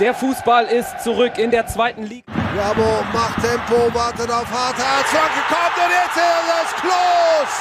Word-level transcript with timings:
Der 0.00 0.12
Fußball 0.12 0.64
ist 0.64 1.04
zurück 1.04 1.38
in 1.38 1.52
der 1.52 1.68
zweiten 1.68 2.02
Liga. 2.02 2.24
Bravo 2.32 3.04
macht 3.12 3.40
Tempo, 3.40 3.94
wartet 3.94 4.28
auf 4.28 4.50
Harthardt. 4.50 5.06
Flanke 5.06 5.40
kommt 5.46 5.76
und 5.76 5.92
jetzt 5.92 6.16
ist 6.16 6.50
es 6.64 6.74
Klos. 6.80 7.52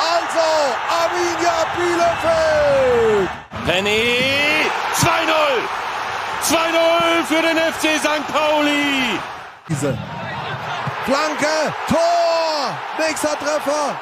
Also 0.00 0.48
Arminia 0.88 1.66
Bielefeld. 1.76 3.28
Penny 3.66 4.64
2-0. 4.96 5.68
2-0 6.48 7.24
für 7.26 7.42
den 7.42 7.58
FC 7.58 8.00
St. 8.00 8.26
Pauli. 8.32 9.18
Diese 9.68 9.96
Flanke, 11.04 11.74
Tor, 11.88 12.78
nächster 12.98 13.38
Treffer. 13.38 14.00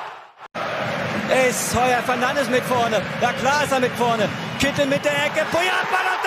Ist 1.48 1.74
Heuer 1.74 2.02
Fernandes 2.06 2.48
mit 2.48 2.62
vorne. 2.64 3.02
Ja 3.20 3.32
klar 3.32 3.64
ist 3.64 3.72
er 3.72 3.80
mit 3.80 3.92
vorne. 3.94 4.28
Kittel 4.60 4.86
mit 4.86 5.04
der 5.04 5.12
Ecke. 5.26 5.44
Puyat, 5.50 5.86
Tor! 5.90 6.19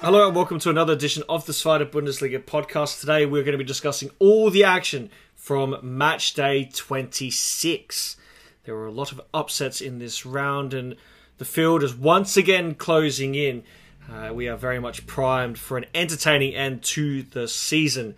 Hello 0.00 0.28
and 0.28 0.36
welcome 0.36 0.60
to 0.60 0.70
another 0.70 0.92
edition 0.92 1.24
of 1.28 1.44
the 1.46 1.52
Spider 1.52 1.84
Bundesliga 1.84 2.38
podcast. 2.38 3.00
Today 3.00 3.26
we're 3.26 3.42
going 3.42 3.50
to 3.50 3.58
be 3.58 3.64
discussing 3.64 4.10
all 4.20 4.48
the 4.48 4.62
action 4.62 5.10
from 5.34 5.76
match 5.82 6.34
day 6.34 6.70
26. 6.72 8.16
There 8.62 8.76
were 8.76 8.86
a 8.86 8.92
lot 8.92 9.10
of 9.10 9.20
upsets 9.34 9.80
in 9.80 9.98
this 9.98 10.24
round 10.24 10.72
and 10.72 10.94
the 11.38 11.44
field 11.44 11.82
is 11.82 11.96
once 11.96 12.36
again 12.36 12.76
closing 12.76 13.34
in. 13.34 13.64
Uh, 14.08 14.32
we 14.32 14.46
are 14.46 14.56
very 14.56 14.78
much 14.78 15.04
primed 15.04 15.58
for 15.58 15.76
an 15.76 15.86
entertaining 15.96 16.54
end 16.54 16.84
to 16.84 17.24
the 17.24 17.48
season. 17.48 18.14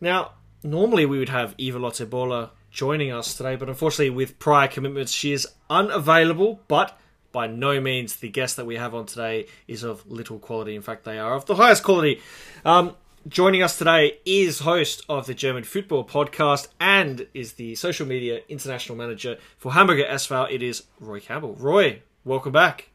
Now, 0.00 0.30
normally 0.62 1.04
we 1.04 1.18
would 1.18 1.28
have 1.28 1.54
Eva 1.58 1.80
Lottebola 1.80 2.48
joining 2.70 3.12
us 3.12 3.34
today, 3.34 3.56
but 3.56 3.68
unfortunately, 3.68 4.08
with 4.08 4.38
prior 4.38 4.68
commitments, 4.68 5.12
she 5.12 5.32
is 5.34 5.46
unavailable. 5.68 6.60
But 6.66 6.98
by 7.32 7.46
no 7.46 7.80
means 7.80 8.16
the 8.16 8.28
guest 8.28 8.56
that 8.56 8.66
we 8.66 8.76
have 8.76 8.94
on 8.94 9.06
today 9.06 9.46
is 9.66 9.82
of 9.82 10.08
little 10.10 10.38
quality. 10.38 10.76
In 10.76 10.82
fact, 10.82 11.04
they 11.04 11.18
are 11.18 11.34
of 11.34 11.46
the 11.46 11.54
highest 11.54 11.82
quality. 11.82 12.20
Um, 12.64 12.94
joining 13.26 13.62
us 13.62 13.78
today 13.78 14.18
is 14.24 14.60
host 14.60 15.04
of 15.08 15.26
the 15.26 15.34
German 15.34 15.64
Football 15.64 16.04
Podcast 16.04 16.68
and 16.78 17.26
is 17.34 17.54
the 17.54 17.74
social 17.74 18.06
media 18.06 18.40
international 18.48 18.96
manager 18.96 19.38
for 19.56 19.72
Hamburger 19.72 20.04
SV. 20.04 20.52
It 20.52 20.62
is 20.62 20.84
Roy 21.00 21.20
Campbell. 21.20 21.54
Roy, 21.54 22.02
welcome 22.24 22.52
back. 22.52 22.90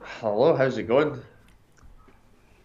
Hello, 0.00 0.54
how's 0.56 0.76
it 0.76 0.84
going? 0.84 1.22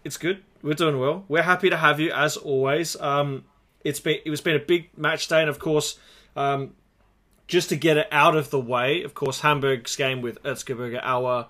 It's 0.04 0.16
good. 0.16 0.42
We're 0.62 0.74
doing 0.74 0.98
well. 0.98 1.24
We're 1.28 1.42
happy 1.42 1.70
to 1.70 1.76
have 1.76 2.00
you 2.00 2.12
as 2.12 2.36
always. 2.36 3.00
Um, 3.00 3.44
it's 3.84 4.00
been 4.00 4.18
it 4.24 4.30
was 4.30 4.40
been 4.40 4.56
a 4.56 4.64
big 4.64 4.90
match 4.96 5.28
day, 5.28 5.40
and 5.40 5.48
of 5.48 5.58
course, 5.58 5.98
um, 6.36 6.74
just 7.50 7.68
to 7.68 7.76
get 7.76 7.96
it 7.96 8.06
out 8.12 8.36
of 8.36 8.50
the 8.50 8.60
way, 8.60 9.02
of 9.02 9.12
course, 9.12 9.40
Hamburg's 9.40 9.96
game 9.96 10.22
with 10.22 10.40
Erzgebirge 10.44 11.04
Aue 11.04 11.48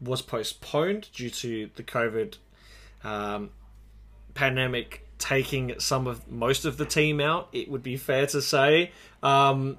was 0.00 0.20
postponed 0.20 1.08
due 1.14 1.30
to 1.30 1.70
the 1.76 1.84
COVID 1.84 2.36
um, 3.04 3.50
pandemic 4.34 5.06
taking 5.18 5.78
some 5.78 6.08
of 6.08 6.28
most 6.28 6.64
of 6.64 6.76
the 6.76 6.84
team 6.84 7.20
out. 7.20 7.48
It 7.52 7.70
would 7.70 7.84
be 7.84 7.96
fair 7.96 8.26
to 8.26 8.42
say. 8.42 8.90
Um, 9.22 9.78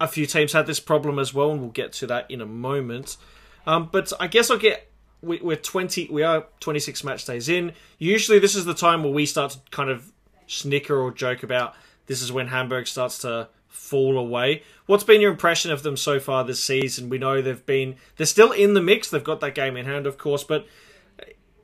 a 0.00 0.08
few 0.08 0.26
teams 0.26 0.52
had 0.52 0.66
this 0.66 0.80
problem 0.80 1.20
as 1.20 1.32
well, 1.32 1.52
and 1.52 1.60
we'll 1.60 1.70
get 1.70 1.92
to 1.94 2.08
that 2.08 2.28
in 2.28 2.40
a 2.40 2.46
moment. 2.46 3.16
Um, 3.64 3.88
but 3.92 4.12
I 4.18 4.26
guess 4.26 4.50
I'll 4.50 4.58
get 4.58 4.90
we're 5.22 5.56
20 5.56 6.08
we 6.10 6.22
are 6.22 6.46
26 6.60 7.02
match 7.02 7.24
days 7.24 7.48
in 7.48 7.72
usually 7.98 8.38
this 8.38 8.54
is 8.54 8.66
the 8.66 8.74
time 8.74 9.02
where 9.02 9.12
we 9.12 9.24
start 9.24 9.52
to 9.52 9.58
kind 9.70 9.88
of 9.88 10.12
snicker 10.46 10.94
or 10.94 11.10
joke 11.10 11.42
about 11.42 11.74
this 12.04 12.20
is 12.20 12.30
when 12.30 12.48
hamburg 12.48 12.86
starts 12.86 13.18
to 13.18 13.48
fall 13.76 14.18
away 14.18 14.62
what's 14.86 15.04
been 15.04 15.20
your 15.20 15.30
impression 15.30 15.70
of 15.70 15.82
them 15.82 15.96
so 15.96 16.18
far 16.18 16.42
this 16.44 16.62
season 16.62 17.08
we 17.08 17.18
know 17.18 17.40
they've 17.42 17.66
been 17.66 17.94
they're 18.16 18.26
still 18.26 18.52
in 18.52 18.74
the 18.74 18.82
mix 18.82 19.10
they've 19.10 19.22
got 19.22 19.40
that 19.40 19.54
game 19.54 19.76
in 19.76 19.86
hand 19.86 20.06
of 20.06 20.18
course 20.18 20.42
but 20.42 20.66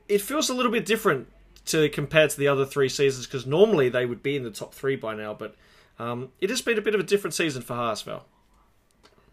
it 0.08 0.20
feels 0.20 0.50
a 0.50 0.54
little 0.54 0.72
bit 0.72 0.84
different 0.84 1.26
to 1.64 1.88
compared 1.88 2.30
to 2.30 2.38
the 2.38 2.48
other 2.48 2.66
three 2.66 2.88
seasons 2.88 3.26
because 3.26 3.46
normally 3.46 3.88
they 3.88 4.04
would 4.04 4.22
be 4.22 4.36
in 4.36 4.42
the 4.42 4.50
top 4.50 4.74
three 4.74 4.96
by 4.96 5.14
now 5.14 5.32
but 5.32 5.54
um, 5.98 6.30
it 6.40 6.50
has 6.50 6.60
been 6.60 6.78
a 6.78 6.82
bit 6.82 6.94
of 6.94 7.00
a 7.00 7.04
different 7.04 7.34
season 7.34 7.62
for 7.62 7.74
HSV. 7.74 8.22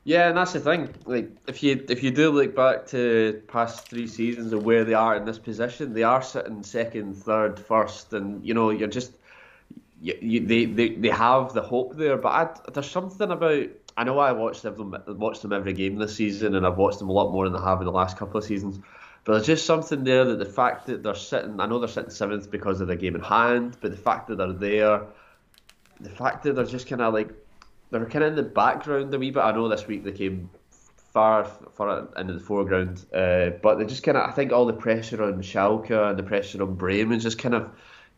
Yeah, 0.04 0.30
and 0.30 0.38
that's 0.38 0.54
the 0.54 0.60
thing. 0.60 0.94
Like, 1.06 1.30
if 1.48 1.62
you 1.62 1.86
if 1.90 2.04
you 2.04 2.12
do 2.12 2.32
look 2.32 2.56
back 2.56 2.88
to 2.88 3.42
past 3.48 3.90
three 3.90 4.08
seasons 4.08 4.54
of 4.54 4.64
where 4.64 4.84
they 4.84 4.94
are 4.94 5.16
in 5.16 5.26
this 5.26 5.38
position, 5.38 5.94
they 5.94 6.04
are 6.04 6.22
sitting 6.22 6.64
second, 6.64 7.16
third, 7.16 7.60
first, 7.60 8.14
and 8.14 8.44
you 8.46 8.54
know 8.54 8.70
you're 8.70 8.88
just 8.88 9.14
you, 10.02 10.18
you, 10.22 10.46
they, 10.46 10.66
they 10.66 10.90
they 10.96 11.10
have 11.10 11.54
the 11.54 11.62
hope 11.62 11.96
there. 11.96 12.18
But 12.18 12.30
I, 12.30 12.72
there's 12.72 12.90
something 12.90 13.30
about 13.32 13.68
I 13.98 14.04
know 14.04 14.18
I 14.20 14.32
watched 14.32 14.64
them 14.64 14.96
watched 15.08 15.42
them 15.42 15.54
every 15.54 15.74
game 15.74 15.98
this 15.98 16.16
season, 16.16 16.56
and 16.56 16.66
I've 16.66 16.78
watched 16.78 17.00
them 17.00 17.10
a 17.10 17.14
lot 17.14 17.32
more 17.32 17.50
than 17.50 17.60
I 17.60 17.70
have 17.70 17.80
in 17.82 17.86
the 17.86 17.92
last 17.92 18.18
couple 18.18 18.38
of 18.38 18.44
seasons. 18.44 18.80
But 19.26 19.34
there's 19.34 19.48
just 19.48 19.66
something 19.66 20.04
there 20.04 20.26
that 20.26 20.40
the 20.40 20.46
fact 20.46 20.88
that 20.88 21.04
they're 21.04 21.16
sitting, 21.16 21.60
I 21.60 21.66
know 21.66 21.80
they're 21.80 21.90
sitting 21.90 22.10
seventh 22.10 22.50
because 22.50 22.80
of 22.82 22.88
the 22.88 22.96
game 22.96 23.16
in 23.16 23.22
hand, 23.22 23.78
but 23.82 23.92
the 23.92 23.98
fact 23.98 24.28
that 24.30 24.38
they're 24.38 24.54
there, 24.54 25.02
the 26.00 26.10
fact 26.10 26.44
that 26.44 26.56
they're 26.56 26.66
just 26.66 26.88
kind 26.88 27.02
of 27.02 27.14
like 27.14 27.30
they're 27.92 28.06
kind 28.06 28.24
of 28.24 28.30
in 28.30 28.36
the 28.36 28.44
background 28.44 29.14
a 29.14 29.20
wee 29.20 29.32
bit. 29.32 29.42
I 29.42 29.52
know 29.52 29.68
this 29.68 29.86
week 29.86 30.04
they 30.04 30.14
came 30.14 30.50
far 31.12 31.46
far 31.46 32.08
into 32.16 32.34
the 32.34 32.40
foreground, 32.40 33.06
uh, 33.14 33.50
but 33.62 33.76
they 33.76 33.86
just 33.86 34.04
kind 34.04 34.18
of 34.18 34.30
I 34.30 34.32
think 34.32 34.52
all 34.54 34.66
the 34.66 34.74
pressure 34.74 35.22
on 35.24 35.42
Schalke 35.42 35.92
and 35.92 36.18
the 36.18 36.24
pressure 36.24 36.62
on 36.64 36.76
Bremen 36.76 37.20
just 37.20 37.38
kind 37.38 37.56
of 37.56 37.70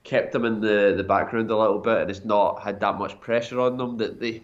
kept 0.04 0.32
them 0.32 0.46
in 0.46 0.62
the, 0.62 0.94
the 0.96 1.04
background 1.04 1.50
a 1.52 1.58
little 1.58 1.80
bit, 1.80 2.00
and 2.00 2.10
it's 2.10 2.26
not 2.26 2.62
had 2.62 2.80
that 2.80 2.98
much 2.98 3.20
pressure 3.20 3.60
on 3.60 3.78
them 3.78 3.98
that 3.98 4.20
they. 4.20 4.42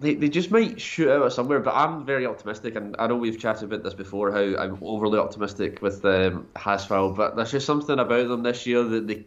They, 0.00 0.14
they 0.14 0.28
just 0.28 0.52
might 0.52 0.80
shoot 0.80 1.10
out 1.10 1.32
somewhere, 1.32 1.58
but 1.58 1.74
I'm 1.74 2.06
very 2.06 2.24
optimistic, 2.24 2.76
and 2.76 2.94
I 3.00 3.08
know 3.08 3.16
we've 3.16 3.36
chatted 3.36 3.64
about 3.64 3.82
this 3.82 3.94
before. 3.94 4.30
How 4.30 4.62
I'm 4.62 4.78
overly 4.80 5.18
optimistic 5.18 5.82
with 5.82 6.04
um, 6.04 6.46
HSV, 6.54 7.16
but 7.16 7.34
there's 7.34 7.50
just 7.50 7.66
something 7.66 7.98
about 7.98 8.28
them 8.28 8.44
this 8.44 8.64
year 8.64 8.84
that 8.84 9.08
they, 9.08 9.24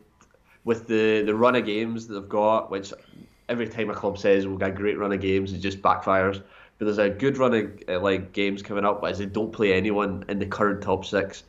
with 0.63 0.87
the 0.87 1.23
the 1.23 1.35
run 1.35 1.57
of 1.57 1.65
games 1.65 2.07
that 2.07 2.13
they've 2.13 2.29
got, 2.29 2.71
which 2.71 2.93
every 3.49 3.67
time 3.67 3.89
a 3.89 3.93
club 3.93 4.17
says 4.17 4.47
we've 4.47 4.57
got 4.57 4.69
a 4.69 4.73
great 4.73 4.97
run 4.97 5.11
of 5.11 5.19
games, 5.19 5.51
it 5.51 5.59
just 5.59 5.81
backfires. 5.81 6.41
But 6.77 6.85
there's 6.85 6.97
a 6.97 7.09
good 7.09 7.37
run 7.37 7.53
of 7.53 7.83
uh, 7.89 7.99
like 7.99 8.31
games 8.31 8.63
coming 8.63 8.85
up 8.85 9.01
but 9.01 9.11
as 9.11 9.19
they 9.19 9.25
don't 9.25 9.51
play 9.51 9.73
anyone 9.73 10.23
in 10.29 10.39
the 10.39 10.45
current 10.45 10.81
top 10.81 11.05
six. 11.05 11.43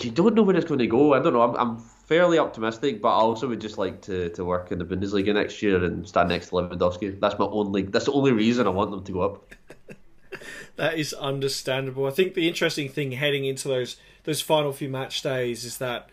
You 0.00 0.10
don't 0.10 0.34
know 0.34 0.42
where 0.42 0.56
it's 0.56 0.64
going 0.64 0.78
to 0.78 0.86
go. 0.86 1.14
I 1.14 1.18
don't 1.18 1.32
know. 1.32 1.42
I'm, 1.42 1.56
I'm 1.56 1.84
fairly 2.04 2.38
optimistic, 2.38 3.00
but 3.00 3.08
I 3.08 3.20
also 3.20 3.48
would 3.48 3.60
just 3.60 3.78
like 3.78 4.02
to, 4.02 4.28
to 4.30 4.44
work 4.44 4.70
in 4.70 4.78
the 4.78 4.84
Bundesliga 4.84 5.34
next 5.34 5.62
year 5.62 5.82
and 5.82 6.06
stand 6.06 6.28
next 6.28 6.48
to 6.48 6.56
Lewandowski. 6.56 7.18
That's 7.20 7.38
my 7.38 7.46
only. 7.46 7.82
That's 7.82 8.06
the 8.06 8.12
only 8.12 8.32
reason 8.32 8.66
I 8.66 8.70
want 8.70 8.90
them 8.90 9.04
to 9.04 9.12
go 9.12 9.20
up. 9.20 9.54
that 10.76 10.98
is 10.98 11.12
understandable. 11.14 12.06
I 12.06 12.10
think 12.10 12.34
the 12.34 12.48
interesting 12.48 12.88
thing 12.88 13.12
heading 13.12 13.44
into 13.44 13.68
those 13.68 13.96
those 14.24 14.40
final 14.40 14.72
few 14.72 14.88
match 14.88 15.22
days 15.22 15.64
is 15.64 15.78
that 15.78 16.10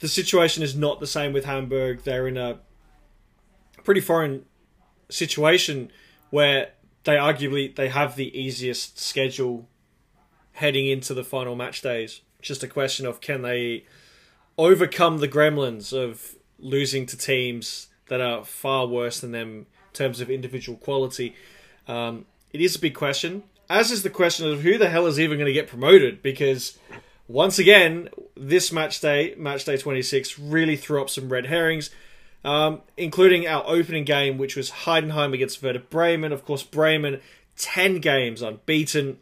the 0.00 0.08
situation 0.08 0.62
is 0.62 0.76
not 0.76 1.00
the 1.00 1.06
same 1.06 1.32
with 1.32 1.44
Hamburg. 1.44 2.02
They're 2.02 2.28
in 2.28 2.36
a 2.36 2.58
pretty 3.84 4.00
foreign 4.00 4.44
situation 5.08 5.90
where 6.30 6.70
they 7.04 7.16
arguably 7.16 7.74
they 7.74 7.88
have 7.88 8.16
the 8.16 8.36
easiest 8.38 8.98
schedule 8.98 9.68
heading 10.52 10.86
into 10.86 11.14
the 11.14 11.24
final 11.24 11.56
match 11.56 11.82
days. 11.82 12.22
Just 12.40 12.62
a 12.62 12.68
question 12.68 13.06
of 13.06 13.20
can 13.20 13.42
they 13.42 13.84
overcome 14.58 15.18
the 15.18 15.28
gremlins 15.28 15.92
of 15.92 16.36
losing 16.58 17.06
to 17.06 17.16
teams 17.16 17.88
that 18.08 18.20
are 18.20 18.44
far 18.44 18.86
worse 18.86 19.20
than 19.20 19.32
them 19.32 19.48
in 19.48 19.66
terms 19.92 20.20
of 20.20 20.30
individual 20.30 20.78
quality. 20.78 21.34
Um, 21.88 22.26
it 22.52 22.60
is 22.60 22.76
a 22.76 22.78
big 22.78 22.94
question, 22.94 23.42
as 23.68 23.90
is 23.90 24.02
the 24.02 24.10
question 24.10 24.50
of 24.50 24.62
who 24.62 24.78
the 24.78 24.90
hell 24.90 25.06
is 25.06 25.18
even 25.18 25.38
going 25.38 25.46
to 25.46 25.52
get 25.52 25.68
promoted 25.68 26.22
because 26.22 26.78
once 27.28 27.58
again, 27.58 28.08
this 28.36 28.72
match 28.72 29.00
day, 29.00 29.34
match 29.36 29.64
day 29.64 29.76
26, 29.76 30.38
really 30.38 30.76
threw 30.76 31.00
up 31.00 31.08
some 31.08 31.30
red 31.30 31.46
herrings 31.46 31.90
um, 32.44 32.82
including 32.96 33.46
our 33.46 33.64
opening 33.66 34.04
game, 34.04 34.38
which 34.38 34.56
was 34.56 34.70
Heidenheim 34.70 35.32
against 35.32 35.62
Werder 35.62 35.78
Bremen. 35.78 36.32
Of 36.32 36.44
course, 36.44 36.62
Bremen, 36.62 37.20
10 37.56 38.00
games 38.00 38.42
unbeaten 38.42 39.18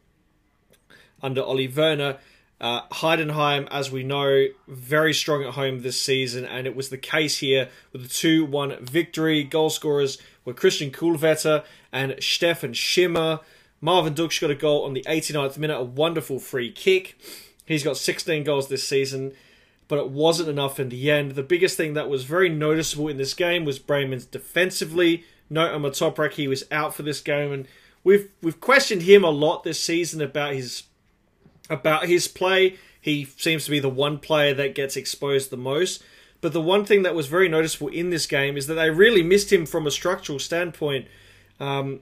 under 1.22 1.42
Ole 1.42 1.68
Werner. 1.68 2.18
Uh, 2.60 2.82
Heidenheim, 2.88 3.66
as 3.70 3.90
we 3.90 4.02
know, 4.02 4.46
very 4.68 5.14
strong 5.14 5.42
at 5.42 5.54
home 5.54 5.80
this 5.80 6.00
season, 6.00 6.44
and 6.44 6.66
it 6.66 6.76
was 6.76 6.90
the 6.90 6.98
case 6.98 7.38
here 7.38 7.68
with 7.92 8.04
a 8.04 8.08
2 8.08 8.44
1 8.44 8.84
victory. 8.84 9.42
Goal 9.44 9.70
scorers 9.70 10.18
were 10.44 10.52
Christian 10.52 10.90
Kühlwetter 10.90 11.64
and 11.92 12.16
Stefan 12.20 12.74
Schimmer. 12.74 13.40
Marvin 13.80 14.14
Ducksch 14.14 14.40
got 14.40 14.50
a 14.50 14.54
goal 14.54 14.84
on 14.84 14.92
the 14.92 15.04
89th 15.08 15.56
minute, 15.56 15.78
a 15.78 15.84
wonderful 15.84 16.38
free 16.38 16.70
kick. 16.70 17.16
He's 17.64 17.82
got 17.82 17.96
16 17.96 18.44
goals 18.44 18.68
this 18.68 18.86
season 18.86 19.32
but 19.90 19.98
it 19.98 20.08
wasn't 20.08 20.48
enough 20.48 20.78
in 20.78 20.88
the 20.88 21.10
end. 21.10 21.32
The 21.32 21.42
biggest 21.42 21.76
thing 21.76 21.94
that 21.94 22.08
was 22.08 22.22
very 22.22 22.48
noticeable 22.48 23.08
in 23.08 23.16
this 23.16 23.34
game 23.34 23.64
was 23.64 23.80
Bremen's 23.80 24.24
defensively. 24.24 25.24
Note 25.50 25.74
on 25.74 25.82
the 25.82 25.90
Toprak, 25.90 26.34
he 26.34 26.46
was 26.46 26.62
out 26.70 26.94
for 26.94 27.02
this 27.02 27.20
game, 27.20 27.50
and 27.50 27.68
we've 28.04 28.30
we've 28.40 28.60
questioned 28.60 29.02
him 29.02 29.24
a 29.24 29.30
lot 29.30 29.64
this 29.64 29.82
season 29.82 30.22
about 30.22 30.54
his 30.54 30.84
about 31.70 32.06
his 32.06 32.28
play. 32.28 32.76
He 33.00 33.24
seems 33.24 33.64
to 33.64 33.70
be 33.70 33.80
the 33.80 33.88
one 33.88 34.18
player 34.18 34.52
that 34.54 34.74
gets 34.74 34.96
exposed 34.96 35.50
the 35.50 35.56
most. 35.56 36.02
But 36.42 36.52
the 36.52 36.60
one 36.60 36.84
thing 36.84 37.02
that 37.02 37.14
was 37.14 37.26
very 37.26 37.48
noticeable 37.48 37.88
in 37.88 38.10
this 38.10 38.26
game 38.26 38.56
is 38.56 38.66
that 38.66 38.74
they 38.74 38.90
really 38.90 39.22
missed 39.22 39.52
him 39.52 39.66
from 39.66 39.86
a 39.86 39.90
structural 39.90 40.38
standpoint, 40.38 41.06
um, 41.58 42.00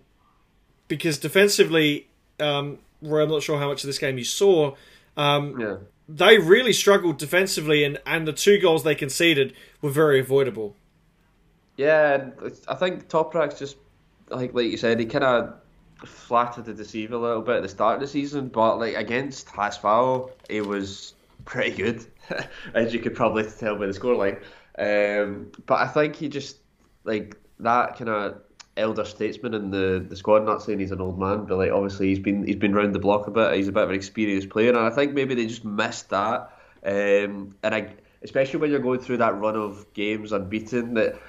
because 0.87 1.19
defensively, 1.19 2.09
um, 2.41 2.79
Roy, 3.03 3.23
I'm 3.25 3.29
not 3.29 3.43
sure 3.43 3.59
how 3.59 3.69
much 3.69 3.83
of 3.85 3.89
this 3.89 3.99
game 3.99 4.17
you 4.17 4.25
saw. 4.25 4.75
Um, 5.17 5.61
Yeah. 5.61 5.77
they 6.09 6.39
really 6.39 6.73
struggled 6.73 7.19
defensively, 7.19 7.83
and, 7.85 8.01
and 8.07 8.27
the 8.27 8.33
two 8.33 8.59
goals 8.59 8.85
they 8.85 8.95
conceded 8.95 9.53
were 9.83 9.91
very 9.91 10.21
avoidable. 10.21 10.77
Yeah, 11.77 12.31
I 12.67 12.75
think 12.75 13.09
Toprak's 13.09 13.59
just 13.59 13.77
like 14.31 14.53
like 14.55 14.67
you 14.67 14.77
said, 14.77 14.99
he 15.01 15.07
kind 15.07 15.25
of 15.25 15.55
flattered 16.05 16.67
to 16.67 16.75
deceive 16.75 17.13
a 17.13 17.19
little 17.19 17.43
bit 17.43 17.57
at 17.57 17.63
the 17.63 17.69
start 17.69 17.95
of 17.95 18.01
the 18.01 18.07
season, 18.07 18.49
but 18.49 18.79
like 18.79 18.95
against 18.95 19.49
HSV, 19.49 20.31
it 20.49 20.67
was 20.67 21.15
pretty 21.45 21.77
good, 21.77 22.07
as 22.75 22.93
you 22.93 23.01
could 23.01 23.15
probably 23.15 23.45
tell 23.45 23.77
by 23.77 23.87
the 23.87 23.93
scoreline. 23.93 24.41
Um, 24.79 25.51
but 25.67 25.81
I 25.81 25.89
think 25.89 26.17
he 26.17 26.29
just 26.29 26.59
like 27.05 27.37
that 27.61 27.97
kind 27.97 28.11
of 28.11 28.43
elder 28.77 29.05
statesman 29.05 29.55
in 29.55 29.71
the, 29.71 30.05
the 30.09 30.17
squad. 30.17 30.45
Not 30.45 30.63
saying 30.63 30.79
he's 30.79 30.93
an 30.93 31.01
old 31.01 31.19
man, 31.19 31.45
but 31.45 31.59
like 31.59 31.73
obviously 31.73 32.09
he's 32.09 32.21
been 32.21 32.47
he's 32.47 32.57
been 32.57 32.75
round 32.75 32.95
the 32.95 33.01
block 33.01 33.27
a 33.27 33.31
bit. 33.31 33.55
He's 33.55 33.69
a 33.69 33.73
bit 33.73 33.83
of 33.83 33.91
an 33.91 33.97
experienced 33.97 34.49
player, 34.51 34.71
and 34.71 34.79
I 34.79 34.91
think 34.91 35.13
maybe 35.13 35.35
they 35.35 35.47
just 35.47 35.65
missed 35.65 36.11
that. 36.11 36.53
Um, 36.85 37.57
and 37.63 37.75
I, 37.75 37.95
especially 38.23 38.61
when 38.61 38.71
you're 38.71 38.81
going 38.81 39.01
through 39.01 39.19
that 39.19 39.39
run 39.39 39.57
of 39.57 39.93
games 39.93 40.33
unbeaten, 40.33 40.95
that 40.95 41.21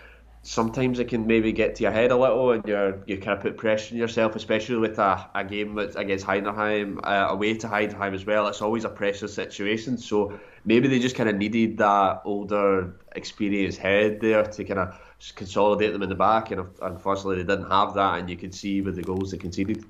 sometimes 0.41 0.99
it 0.99 1.09
can 1.09 1.27
maybe 1.27 1.51
get 1.51 1.75
to 1.75 1.83
your 1.83 1.91
head 1.91 2.11
a 2.11 2.17
little, 2.17 2.51
and 2.51 2.65
you're 2.65 3.03
you 3.05 3.17
kind 3.17 3.37
of 3.37 3.41
put 3.41 3.57
pressure 3.57 3.93
on 3.93 3.99
yourself, 3.99 4.35
especially 4.35 4.77
with 4.77 4.97
a, 4.99 5.29
a 5.35 5.43
game 5.43 5.77
against 5.77 6.25
Heidenheim, 6.25 6.99
uh, 7.03 7.27
away 7.29 7.55
to 7.55 7.67
Heidenheim 7.67 8.13
as 8.13 8.25
well. 8.25 8.47
It's 8.47 8.61
always 8.61 8.85
a 8.85 8.89
pressure 8.89 9.27
situation, 9.27 9.97
so 9.97 10.39
maybe 10.65 10.87
they 10.87 10.99
just 10.99 11.15
kind 11.15 11.29
of 11.29 11.35
needed 11.35 11.77
that 11.77 12.21
older, 12.25 12.95
experienced 13.15 13.79
head 13.79 14.21
there 14.21 14.43
to 14.43 14.63
kind 14.63 14.79
of 14.79 14.99
consolidate 15.35 15.93
them 15.93 16.03
in 16.03 16.09
the 16.09 16.15
back, 16.15 16.51
and 16.51 16.65
unfortunately 16.81 17.43
they 17.43 17.55
didn't 17.55 17.69
have 17.69 17.93
that, 17.95 18.19
and 18.19 18.29
you 18.29 18.37
could 18.37 18.55
see 18.55 18.81
with 18.81 18.95
the 18.95 19.03
goals 19.03 19.31
they 19.31 19.37
conceded. 19.37 19.83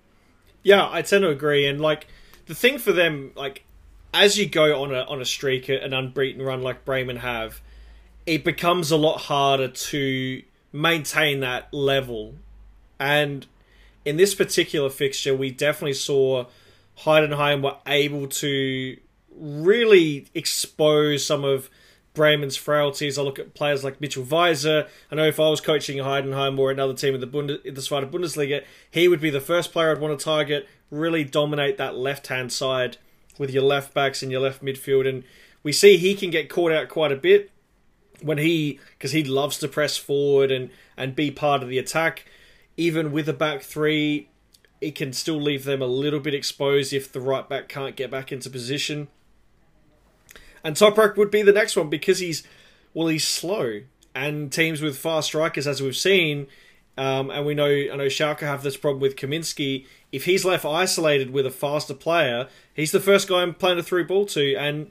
Yeah, 0.63 0.89
I 0.91 1.01
tend 1.03 1.23
to 1.23 1.29
agree. 1.29 1.67
And 1.67 1.79
like 1.79 2.07
the 2.47 2.55
thing 2.55 2.79
for 2.79 2.91
them, 2.91 3.31
like 3.35 3.63
as 4.13 4.37
you 4.37 4.47
go 4.47 4.81
on 4.83 4.93
a 4.93 5.01
on 5.01 5.21
a 5.21 5.25
streak, 5.25 5.69
an 5.69 5.93
unbeaten 5.93 6.41
run 6.41 6.61
like 6.61 6.85
Bremen 6.85 7.17
have, 7.17 7.61
it 8.29 8.43
becomes 8.43 8.91
a 8.91 8.95
lot 8.95 9.21
harder 9.21 9.67
to 9.67 10.43
maintain 10.71 11.39
that 11.39 11.73
level. 11.73 12.35
And 12.99 13.47
in 14.05 14.17
this 14.17 14.35
particular 14.35 14.91
fixture, 14.91 15.35
we 15.35 15.49
definitely 15.49 15.93
saw 15.93 16.45
Heidenheim 16.99 17.63
were 17.63 17.77
able 17.87 18.27
to 18.27 18.97
really 19.35 20.27
expose 20.35 21.25
some 21.25 21.43
of 21.43 21.71
Bremen's 22.13 22.55
frailties. 22.55 23.17
I 23.17 23.23
look 23.23 23.39
at 23.39 23.55
players 23.55 23.83
like 23.83 23.99
Mitchell 23.99 24.23
Weiser. 24.23 24.87
I 25.11 25.15
know 25.15 25.25
if 25.25 25.39
I 25.39 25.49
was 25.49 25.59
coaching 25.59 25.97
Heidenheim 25.97 26.59
or 26.59 26.69
another 26.69 26.93
team 26.93 27.15
in 27.15 27.21
the 27.21 27.27
Bundes- 27.27 27.65
in 27.65 27.73
the 27.73 27.81
Zweite 27.81 28.11
Bundesliga, 28.11 28.63
he 28.91 29.07
would 29.07 29.21
be 29.21 29.31
the 29.31 29.41
first 29.41 29.71
player 29.71 29.89
I'd 29.89 29.99
want 29.99 30.19
to 30.19 30.23
target. 30.23 30.67
Really 30.91 31.23
dominate 31.23 31.77
that 31.77 31.97
left 31.97 32.27
hand 32.27 32.53
side 32.53 32.97
with 33.39 33.49
your 33.49 33.63
left 33.63 33.95
backs 33.95 34.21
and 34.21 34.31
your 34.31 34.41
left 34.41 34.63
midfield, 34.63 35.09
and 35.09 35.23
we 35.63 35.71
see 35.71 35.97
he 35.97 36.13
can 36.13 36.29
get 36.29 36.47
caught 36.47 36.71
out 36.71 36.89
quite 36.89 37.11
a 37.11 37.15
bit 37.15 37.49
when 38.21 38.37
he 38.37 38.79
because 38.97 39.11
he 39.11 39.23
loves 39.23 39.57
to 39.59 39.67
press 39.67 39.97
forward 39.97 40.51
and 40.51 40.69
and 40.97 41.15
be 41.15 41.31
part 41.31 41.63
of 41.63 41.69
the 41.69 41.77
attack. 41.77 42.25
Even 42.77 43.11
with 43.11 43.27
a 43.27 43.33
back 43.33 43.61
three, 43.61 44.29
it 44.79 44.95
can 44.95 45.11
still 45.11 45.41
leave 45.41 45.65
them 45.65 45.81
a 45.81 45.87
little 45.87 46.19
bit 46.19 46.33
exposed 46.33 46.93
if 46.93 47.11
the 47.11 47.19
right 47.19 47.47
back 47.49 47.67
can't 47.67 47.95
get 47.95 48.09
back 48.09 48.31
into 48.31 48.49
position. 48.49 49.09
And 50.63 50.75
Toprak 50.75 51.17
would 51.17 51.31
be 51.31 51.41
the 51.41 51.51
next 51.51 51.75
one 51.75 51.89
because 51.89 52.19
he's 52.19 52.43
well, 52.93 53.07
he's 53.07 53.27
slow, 53.27 53.81
and 54.15 54.51
teams 54.51 54.81
with 54.81 54.97
fast 54.97 55.27
strikers, 55.27 55.67
as 55.67 55.81
we've 55.81 55.95
seen, 55.95 56.47
um, 56.97 57.29
and 57.29 57.45
we 57.45 57.53
know 57.53 57.67
I 57.67 57.95
know 57.95 58.07
Schalke 58.07 58.41
have 58.41 58.63
this 58.63 58.77
problem 58.77 58.99
with 58.99 59.15
Kaminski. 59.15 59.85
If 60.11 60.25
he's 60.25 60.43
left 60.43 60.65
isolated 60.65 61.31
with 61.31 61.45
a 61.45 61.51
faster 61.51 61.93
player, 61.93 62.47
he's 62.73 62.91
the 62.91 62.99
first 62.99 63.27
guy 63.29 63.41
I'm 63.41 63.53
playing 63.53 63.79
a 63.79 63.83
through 63.83 64.07
ball 64.07 64.25
to, 64.27 64.55
and 64.55 64.89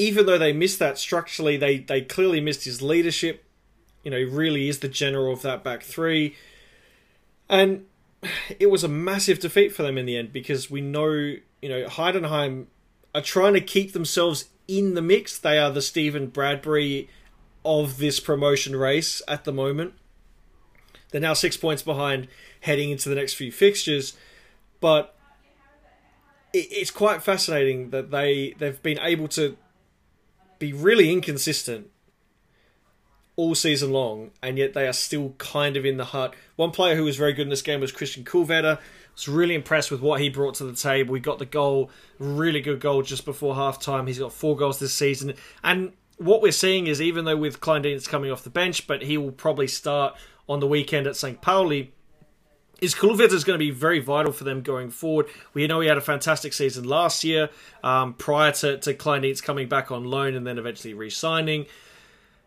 even 0.00 0.24
though 0.24 0.38
they 0.38 0.54
missed 0.54 0.78
that 0.78 0.96
structurally, 0.96 1.58
they 1.58 1.76
they 1.78 2.00
clearly 2.00 2.40
missed 2.40 2.64
his 2.64 2.80
leadership. 2.80 3.44
You 4.02 4.10
know, 4.10 4.16
he 4.16 4.24
really 4.24 4.70
is 4.70 4.78
the 4.78 4.88
general 4.88 5.30
of 5.30 5.42
that 5.42 5.62
back 5.62 5.82
three, 5.82 6.34
and 7.50 7.84
it 8.58 8.70
was 8.70 8.82
a 8.82 8.88
massive 8.88 9.40
defeat 9.40 9.74
for 9.74 9.82
them 9.82 9.98
in 9.98 10.06
the 10.06 10.16
end 10.16 10.32
because 10.32 10.70
we 10.70 10.80
know 10.80 11.10
you 11.10 11.68
know 11.68 11.84
Heidenheim 11.86 12.66
are 13.14 13.20
trying 13.20 13.52
to 13.52 13.60
keep 13.60 13.92
themselves 13.92 14.46
in 14.66 14.94
the 14.94 15.02
mix. 15.02 15.38
They 15.38 15.58
are 15.58 15.70
the 15.70 15.82
Stephen 15.82 16.28
Bradbury 16.28 17.10
of 17.62 17.98
this 17.98 18.20
promotion 18.20 18.74
race 18.76 19.20
at 19.28 19.44
the 19.44 19.52
moment. 19.52 19.92
They're 21.10 21.20
now 21.20 21.34
six 21.34 21.58
points 21.58 21.82
behind 21.82 22.28
heading 22.60 22.88
into 22.88 23.10
the 23.10 23.16
next 23.16 23.34
few 23.34 23.52
fixtures, 23.52 24.16
but 24.80 25.14
it's 26.54 26.90
quite 26.90 27.22
fascinating 27.22 27.90
that 27.90 28.10
they 28.10 28.54
they've 28.58 28.82
been 28.82 28.98
able 29.00 29.28
to 29.28 29.58
be 30.60 30.72
really 30.72 31.10
inconsistent 31.10 31.90
all 33.34 33.56
season 33.56 33.90
long, 33.90 34.30
and 34.42 34.58
yet 34.58 34.74
they 34.74 34.86
are 34.86 34.92
still 34.92 35.34
kind 35.38 35.76
of 35.76 35.84
in 35.84 35.96
the 35.96 36.04
hunt. 36.04 36.34
One 36.54 36.70
player 36.70 36.94
who 36.94 37.04
was 37.04 37.16
very 37.16 37.32
good 37.32 37.44
in 37.44 37.48
this 37.48 37.62
game 37.62 37.80
was 37.80 37.90
Christian 37.90 38.22
Kühlwetter. 38.22 38.78
Was 39.14 39.26
really 39.26 39.54
impressed 39.54 39.90
with 39.90 40.00
what 40.00 40.20
he 40.20 40.28
brought 40.28 40.54
to 40.56 40.64
the 40.64 40.74
table. 40.74 41.14
He 41.14 41.20
got 41.20 41.38
the 41.38 41.46
goal, 41.46 41.90
really 42.18 42.60
good 42.60 42.80
goal 42.80 43.02
just 43.02 43.24
before 43.24 43.56
half 43.56 43.80
time. 43.80 44.06
He's 44.06 44.20
got 44.20 44.32
four 44.32 44.56
goals 44.56 44.78
this 44.78 44.94
season, 44.94 45.34
and 45.64 45.92
what 46.18 46.42
we're 46.42 46.52
seeing 46.52 46.86
is 46.86 47.00
even 47.00 47.24
though 47.24 47.36
with 47.36 47.60
Kleindienst 47.60 48.08
coming 48.08 48.30
off 48.30 48.44
the 48.44 48.50
bench, 48.50 48.86
but 48.86 49.02
he 49.02 49.16
will 49.16 49.32
probably 49.32 49.66
start 49.66 50.14
on 50.48 50.60
the 50.60 50.66
weekend 50.66 51.06
at 51.06 51.16
St. 51.16 51.40
Pauli. 51.40 51.92
Is 52.80 52.94
Kühlwetter 52.94 53.32
is 53.32 53.44
going 53.44 53.58
to 53.58 53.64
be 53.64 53.70
very 53.70 54.00
vital 54.00 54.32
for 54.32 54.44
them 54.44 54.62
going 54.62 54.90
forward. 54.90 55.26
We 55.52 55.66
know 55.66 55.80
he 55.80 55.88
had 55.88 55.98
a 55.98 56.02
fantastic 56.02 56.52
season 56.52 56.84
last 56.84 57.24
year, 57.24 57.50
um, 57.84 58.14
prior 58.14 58.52
to, 58.52 58.78
to 58.78 58.94
Kleindienst 58.94 59.42
coming 59.42 59.68
back 59.68 59.90
on 59.90 60.04
loan 60.04 60.34
and 60.34 60.46
then 60.46 60.58
eventually 60.58 60.94
re-signing 60.94 61.66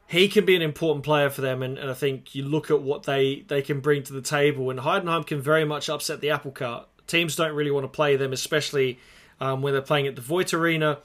he 0.07 0.27
can 0.27 0.45
be 0.45 0.55
an 0.55 0.61
important 0.61 1.03
player 1.03 1.29
for 1.29 1.41
them, 1.41 1.63
and, 1.63 1.77
and, 1.77 1.89
I 1.89 1.93
think 1.93 2.35
you 2.35 2.43
look 2.43 2.69
at 2.69 2.81
what 2.81 3.03
they, 3.03 3.43
they 3.47 3.61
can 3.61 3.79
bring 3.79 4.03
to 4.03 4.13
the 4.13 4.21
table, 4.21 4.69
and 4.69 4.79
Heidenheim 4.79 5.25
can 5.25 5.41
very 5.41 5.65
much 5.65 5.89
upset 5.89 6.21
the 6.21 6.29
apple 6.29 6.51
cart. 6.51 6.87
Teams 7.07 7.35
don't 7.35 7.55
really 7.55 7.71
want 7.71 7.85
to 7.85 7.87
play 7.87 8.15
them, 8.15 8.31
especially 8.31 8.99
um, 9.39 9.61
when 9.61 9.73
they're 9.73 9.81
playing 9.81 10.07
at 10.07 10.15
the 10.15 10.21
Voith 10.21 10.53
Arena. 10.53 10.99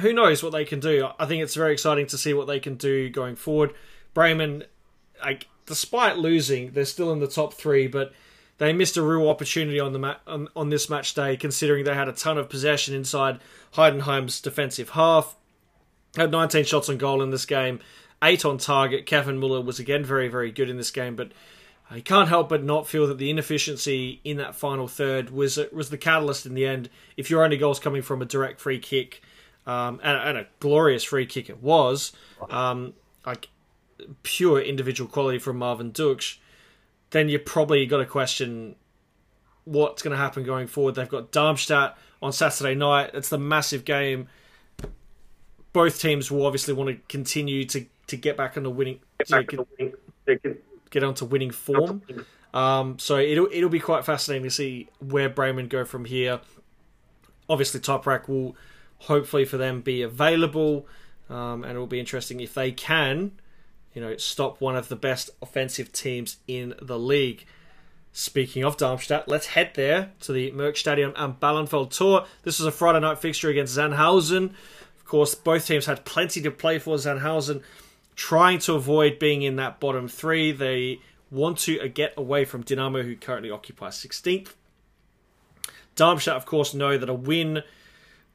Who 0.00 0.12
knows 0.12 0.42
what 0.42 0.52
they 0.52 0.64
can 0.64 0.80
do? 0.80 1.08
I 1.18 1.26
think 1.26 1.42
it's 1.42 1.54
very 1.54 1.72
exciting 1.72 2.06
to 2.08 2.18
see 2.18 2.34
what 2.34 2.46
they 2.46 2.60
can 2.60 2.74
do 2.74 3.08
going 3.08 3.36
forward. 3.36 3.72
Bremen, 4.12 4.64
like, 5.22 5.46
despite 5.66 6.18
losing, 6.18 6.72
they're 6.72 6.84
still 6.84 7.12
in 7.12 7.20
the 7.20 7.26
top 7.26 7.54
three, 7.54 7.86
but 7.86 8.12
they 8.58 8.72
missed 8.72 8.96
a 8.96 9.02
real 9.02 9.28
opportunity 9.28 9.80
on 9.80 9.92
the 9.92 9.98
ma- 9.98 10.16
on, 10.26 10.48
on 10.54 10.70
this 10.70 10.88
match 10.88 11.14
day, 11.14 11.36
considering 11.36 11.84
they 11.84 11.94
had 11.94 12.08
a 12.08 12.12
ton 12.12 12.38
of 12.38 12.48
possession 12.48 12.94
inside 12.94 13.40
Heidenheim's 13.74 14.40
defensive 14.40 14.90
half 14.90 15.36
had 16.16 16.30
19 16.30 16.64
shots 16.64 16.88
on 16.88 16.98
goal 16.98 17.22
in 17.22 17.30
this 17.30 17.46
game, 17.46 17.80
eight 18.22 18.44
on 18.44 18.58
target. 18.58 19.06
Kevin 19.06 19.38
Muller 19.38 19.60
was 19.60 19.78
again 19.78 20.04
very, 20.04 20.28
very 20.28 20.52
good 20.52 20.70
in 20.70 20.76
this 20.76 20.90
game, 20.90 21.16
but 21.16 21.32
I 21.90 22.00
can't 22.00 22.28
help 22.28 22.48
but 22.48 22.62
not 22.62 22.88
feel 22.88 23.06
that 23.08 23.18
the 23.18 23.30
inefficiency 23.30 24.20
in 24.24 24.38
that 24.38 24.54
final 24.54 24.88
third 24.88 25.30
was 25.30 25.58
was 25.72 25.90
the 25.90 25.98
catalyst 25.98 26.46
in 26.46 26.54
the 26.54 26.66
end. 26.66 26.88
If 27.16 27.30
your 27.30 27.44
only 27.44 27.56
goals 27.56 27.80
coming 27.80 28.02
from 28.02 28.22
a 28.22 28.24
direct 28.24 28.60
free 28.60 28.78
kick, 28.78 29.22
um, 29.66 30.00
and, 30.02 30.16
and, 30.16 30.38
a 30.38 30.46
glorious 30.60 31.04
free 31.04 31.26
kick 31.26 31.48
it 31.48 31.62
was, 31.62 32.12
um, 32.50 32.92
like 33.24 33.48
pure 34.22 34.60
individual 34.60 35.08
quality 35.08 35.38
from 35.38 35.58
Marvin 35.58 35.92
Ducksch, 35.92 36.38
then 37.10 37.28
you 37.28 37.38
probably 37.38 37.86
got 37.86 37.98
to 37.98 38.06
question 38.06 38.76
what's 39.64 40.02
going 40.02 40.12
to 40.12 40.18
happen 40.18 40.44
going 40.44 40.66
forward. 40.66 40.94
They've 40.94 41.08
got 41.08 41.32
Darmstadt 41.32 41.96
on 42.20 42.32
Saturday 42.32 42.74
night. 42.74 43.10
It's 43.14 43.28
the 43.28 43.38
massive 43.38 43.84
game 43.84 44.28
both 45.74 46.00
teams 46.00 46.30
will 46.30 46.46
obviously 46.46 46.72
want 46.72 46.88
to 46.88 46.96
continue 47.08 47.66
to, 47.66 47.84
to 48.06 48.16
get 48.16 48.38
back 48.38 48.56
on 48.56 48.62
the 48.62 48.70
winning, 48.70 49.00
get, 49.28 49.52
you 49.52 49.58
know, 49.58 49.66
winning 49.78 50.56
get 50.88 51.02
onto 51.02 51.26
winning 51.26 51.50
form. 51.50 52.00
Um, 52.54 52.98
so 53.00 53.18
it'll 53.18 53.48
it'll 53.52 53.68
be 53.68 53.80
quite 53.80 54.06
fascinating 54.06 54.44
to 54.44 54.50
see 54.50 54.88
where 55.00 55.28
Bremen 55.28 55.68
go 55.68 55.84
from 55.84 56.06
here. 56.06 56.40
Obviously, 57.48 57.80
Toprak 57.80 58.28
will 58.28 58.56
hopefully 58.98 59.44
for 59.44 59.58
them 59.58 59.80
be 59.80 60.00
available, 60.02 60.86
um, 61.28 61.64
and 61.64 61.76
it 61.76 61.78
will 61.78 61.88
be 61.88 62.00
interesting 62.00 62.40
if 62.40 62.54
they 62.54 62.70
can, 62.70 63.32
you 63.94 64.00
know, 64.00 64.16
stop 64.16 64.60
one 64.60 64.76
of 64.76 64.88
the 64.88 64.96
best 64.96 65.30
offensive 65.40 65.92
teams 65.92 66.38
in 66.46 66.74
the 66.82 66.98
league. 66.98 67.46
Speaking 68.12 68.64
of 68.64 68.76
Darmstadt, 68.76 69.28
let's 69.28 69.46
head 69.46 69.72
there 69.74 70.12
to 70.20 70.32
the 70.32 70.50
Merck 70.52 70.76
Stadium 70.76 71.12
and 71.16 71.38
Böllenfalltor. 71.40 72.26
This 72.42 72.60
is 72.60 72.66
a 72.66 72.72
Friday 72.72 73.00
night 73.00 73.18
fixture 73.18 73.50
against 73.50 73.76
Sandhausen. 73.76 74.50
Of 74.98 75.04
course, 75.04 75.34
both 75.34 75.66
teams 75.66 75.86
had 75.86 76.04
plenty 76.04 76.40
to 76.42 76.50
play 76.50 76.78
for. 76.78 76.96
Sandhausen 76.96 77.62
trying 78.16 78.58
to 78.60 78.74
avoid 78.74 79.18
being 79.18 79.42
in 79.42 79.56
that 79.56 79.80
bottom 79.80 80.08
three. 80.08 80.52
They 80.52 81.00
want 81.30 81.58
to 81.60 81.88
get 81.88 82.14
away 82.16 82.44
from 82.44 82.62
Dynamo, 82.62 83.02
who 83.02 83.16
currently 83.16 83.50
occupies 83.50 83.96
16th. 83.96 84.54
Darmstadt, 85.96 86.36
of 86.36 86.46
course, 86.46 86.74
know 86.74 86.96
that 86.98 87.08
a 87.08 87.14
win 87.14 87.62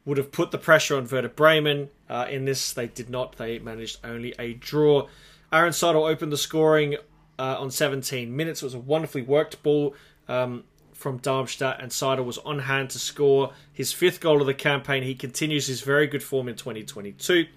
would 0.06 0.18
have 0.18 0.32
put 0.32 0.52
the 0.52 0.58
pressure 0.58 0.98
on 0.98 1.08
Werder 1.08 1.30
Bremen. 1.30 1.90
Uh, 2.10 2.26
in 2.30 2.46
this, 2.46 2.74
they 2.74 2.88
did 2.88 3.10
not. 3.10 3.38
They 3.38 3.60
managed 3.60 4.00
only 4.04 4.34
a 4.40 4.54
draw. 4.54 5.08
Aaron 5.52 5.72
Seydel 5.72 6.10
opened 6.10 6.32
the 6.32 6.38
scoring 6.38 6.96
uh, 7.38 7.58
on 7.60 7.72
17 7.72 8.36
minutes. 8.36 8.62
It 8.62 8.66
was 8.66 8.74
a 8.74 8.80
wonderfully 8.80 9.24
worked 9.24 9.62
ball 9.64 9.96
um, 10.28 10.64
from 10.94 11.18
Darmstadt, 11.18 11.82
and 11.82 11.92
Seydel 11.92 12.26
was 12.26 12.38
on 12.40 12.60
hand 12.60 12.92
to 12.92 13.00
score 13.00 13.54
his 13.72 13.94
fifth 13.94 14.20
goal 14.20 14.42
of 14.42 14.48
the 14.48 14.54
campaign. 14.54 15.04
He 15.04 15.16
continues 15.16 15.68
his 15.68 15.82
very 15.82 16.08
good 16.08 16.22
form 16.22 16.48
in 16.50 16.56
2022. 16.56 17.48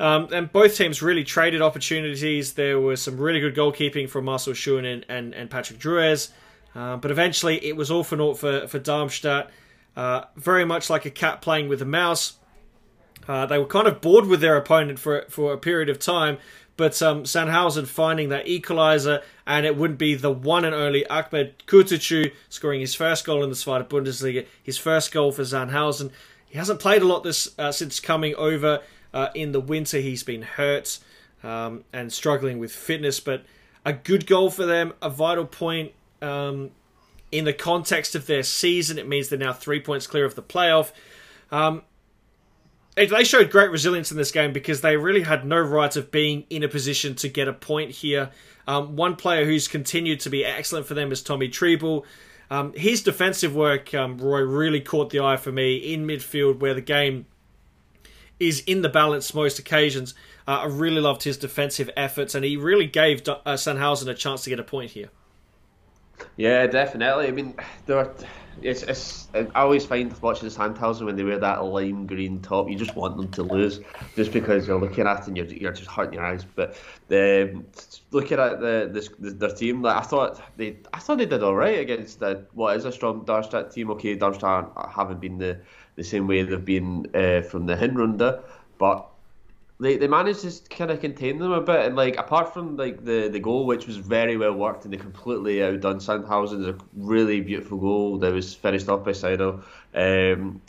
Um, 0.00 0.28
and 0.32 0.52
both 0.52 0.76
teams 0.76 1.02
really 1.02 1.24
traded 1.24 1.60
opportunities. 1.60 2.52
There 2.52 2.78
was 2.78 3.02
some 3.02 3.16
really 3.16 3.40
good 3.40 3.56
goalkeeping 3.56 4.08
from 4.08 4.26
Marcel 4.26 4.54
Schuhen 4.54 4.84
and, 4.84 5.04
and, 5.08 5.34
and 5.34 5.50
Patrick 5.50 5.80
Drewes. 5.80 6.30
Uh, 6.74 6.96
but 6.96 7.10
eventually 7.10 7.64
it 7.64 7.76
was 7.76 7.90
all 7.90 8.04
for 8.04 8.14
naught 8.14 8.38
for, 8.38 8.68
for 8.68 8.78
Darmstadt. 8.78 9.50
Uh, 9.96 10.24
very 10.36 10.64
much 10.64 10.88
like 10.90 11.06
a 11.06 11.10
cat 11.10 11.42
playing 11.42 11.68
with 11.68 11.82
a 11.82 11.84
mouse. 11.84 12.34
Uh, 13.26 13.46
they 13.46 13.58
were 13.58 13.66
kind 13.66 13.88
of 13.88 14.00
bored 14.00 14.26
with 14.26 14.40
their 14.40 14.56
opponent 14.56 14.98
for 14.98 15.24
for 15.28 15.52
a 15.52 15.58
period 15.58 15.88
of 15.88 15.98
time, 15.98 16.38
but 16.78 17.02
um, 17.02 17.24
finding 17.24 18.28
that 18.28 18.46
equaliser, 18.46 19.20
and 19.44 19.66
it 19.66 19.76
wouldn't 19.76 19.98
be 19.98 20.14
the 20.14 20.30
one 20.30 20.64
and 20.64 20.74
only 20.74 21.04
Ahmed 21.08 21.58
Kutucu 21.66 22.32
scoring 22.48 22.80
his 22.80 22.94
first 22.94 23.26
goal 23.26 23.42
in 23.42 23.50
the 23.50 23.56
Zweite 23.56 23.88
Bundesliga, 23.88 24.46
his 24.62 24.78
first 24.78 25.10
goal 25.10 25.32
for 25.32 25.42
Sandhausen. 25.42 26.12
He 26.46 26.56
hasn't 26.56 26.78
played 26.78 27.02
a 27.02 27.04
lot 27.04 27.24
this 27.24 27.52
uh, 27.58 27.72
since 27.72 27.98
coming 27.98 28.36
over 28.36 28.80
uh, 29.12 29.28
in 29.34 29.50
the 29.50 29.60
winter. 29.60 29.98
He's 29.98 30.22
been 30.22 30.42
hurt 30.42 31.00
um, 31.42 31.82
and 31.92 32.12
struggling 32.12 32.60
with 32.60 32.70
fitness, 32.70 33.18
but 33.18 33.44
a 33.84 33.92
good 33.92 34.24
goal 34.28 34.48
for 34.48 34.64
them, 34.64 34.92
a 35.02 35.10
vital 35.10 35.46
point 35.46 35.92
um, 36.22 36.70
in 37.32 37.44
the 37.44 37.52
context 37.52 38.14
of 38.14 38.26
their 38.26 38.44
season. 38.44 38.98
It 38.98 39.08
means 39.08 39.30
they're 39.30 39.38
now 39.38 39.52
three 39.52 39.80
points 39.80 40.06
clear 40.06 40.24
of 40.24 40.36
the 40.36 40.44
playoff. 40.44 40.92
Um, 41.50 41.82
they 43.06 43.24
showed 43.24 43.50
great 43.50 43.70
resilience 43.70 44.10
in 44.10 44.16
this 44.16 44.30
game 44.30 44.52
because 44.52 44.80
they 44.80 44.96
really 44.96 45.22
had 45.22 45.44
no 45.44 45.60
right 45.60 45.94
of 45.96 46.10
being 46.10 46.44
in 46.50 46.62
a 46.62 46.68
position 46.68 47.14
to 47.16 47.28
get 47.28 47.48
a 47.48 47.52
point 47.52 47.90
here. 47.90 48.30
Um, 48.66 48.96
one 48.96 49.16
player 49.16 49.44
who's 49.44 49.68
continued 49.68 50.20
to 50.20 50.30
be 50.30 50.44
excellent 50.44 50.86
for 50.86 50.94
them 50.94 51.10
is 51.10 51.22
Tommy 51.22 51.48
Trybull. 51.48 52.04
Um, 52.50 52.72
his 52.74 53.02
defensive 53.02 53.54
work, 53.54 53.94
um, 53.94 54.18
Roy, 54.18 54.40
really 54.40 54.80
caught 54.80 55.10
the 55.10 55.20
eye 55.20 55.36
for 55.36 55.52
me 55.52 55.76
in 55.76 56.06
midfield 56.06 56.60
where 56.60 56.74
the 56.74 56.80
game 56.80 57.26
is 58.40 58.60
in 58.60 58.82
the 58.82 58.88
balance 58.88 59.34
most 59.34 59.58
occasions. 59.58 60.14
Uh, 60.46 60.60
I 60.60 60.64
really 60.66 61.00
loved 61.00 61.24
his 61.24 61.36
defensive 61.36 61.90
efforts 61.96 62.34
and 62.34 62.44
he 62.44 62.56
really 62.56 62.86
gave 62.86 63.26
uh, 63.28 63.34
a 63.46 63.56
chance 63.56 64.44
to 64.44 64.50
get 64.50 64.60
a 64.60 64.64
point 64.64 64.92
here. 64.92 65.10
Yeah, 66.36 66.66
definitely. 66.66 67.28
I 67.28 67.30
mean, 67.32 67.54
there 67.86 67.98
are, 67.98 68.14
it's, 68.62 68.82
it's 68.82 69.28
I 69.34 69.46
always 69.54 69.84
find 69.84 70.12
watching 70.20 70.48
the 70.48 70.54
Sandhausen 70.54 71.04
when 71.04 71.16
they 71.16 71.24
wear 71.24 71.38
that 71.38 71.64
lime 71.64 72.06
green 72.06 72.40
top, 72.40 72.68
you 72.68 72.76
just 72.76 72.96
want 72.96 73.16
them 73.16 73.28
to 73.32 73.42
lose, 73.42 73.80
just 74.16 74.32
because 74.32 74.66
you're 74.66 74.80
looking 74.80 75.06
at 75.06 75.20
it 75.20 75.28
and 75.28 75.36
you're, 75.36 75.46
you're 75.46 75.72
just 75.72 75.90
hurting 75.90 76.14
your 76.14 76.24
eyes. 76.24 76.44
But 76.44 76.76
um, 77.10 77.66
looking 78.10 78.38
at 78.38 78.60
the 78.60 78.88
this 78.92 79.10
their 79.18 79.50
team, 79.50 79.82
like 79.82 79.96
I 79.96 80.02
thought 80.02 80.40
they 80.56 80.78
I 80.92 80.98
thought 80.98 81.18
they 81.18 81.26
did 81.26 81.42
all 81.42 81.54
right 81.54 81.78
against 81.78 82.20
the, 82.20 82.46
what 82.52 82.76
is 82.76 82.84
a 82.84 82.92
strong 82.92 83.24
Darmstadt 83.24 83.70
team. 83.70 83.90
Okay, 83.92 84.14
Darmstadt 84.14 84.72
haven't 84.90 85.20
been 85.20 85.38
the 85.38 85.60
the 85.96 86.04
same 86.04 86.26
way 86.26 86.42
they've 86.42 86.64
been 86.64 87.06
uh, 87.14 87.42
from 87.42 87.66
the 87.66 87.74
Hinrunde, 87.74 88.42
but 88.78 89.08
they, 89.80 89.96
they 89.96 90.08
managed 90.08 90.40
to 90.40 90.68
kind 90.70 90.90
of 90.90 91.00
contain 91.00 91.38
them 91.38 91.52
a 91.52 91.60
bit, 91.60 91.86
and 91.86 91.94
like 91.94 92.16
apart 92.16 92.52
from 92.52 92.76
like 92.76 93.04
the, 93.04 93.28
the 93.28 93.38
goal, 93.38 93.64
which 93.64 93.86
was 93.86 93.96
very 93.96 94.36
well 94.36 94.54
worked, 94.54 94.84
and 94.84 94.92
they 94.92 94.96
completely 94.96 95.62
outdone 95.62 95.98
Sandhausen. 95.98 96.68
a 96.68 96.78
really 96.96 97.40
beautiful 97.40 97.78
goal 97.78 98.18
that 98.18 98.32
was 98.32 98.54
finished 98.54 98.88
off 98.88 99.04
by 99.04 99.12
Seydel. 99.12 99.62
Um, 99.94 100.60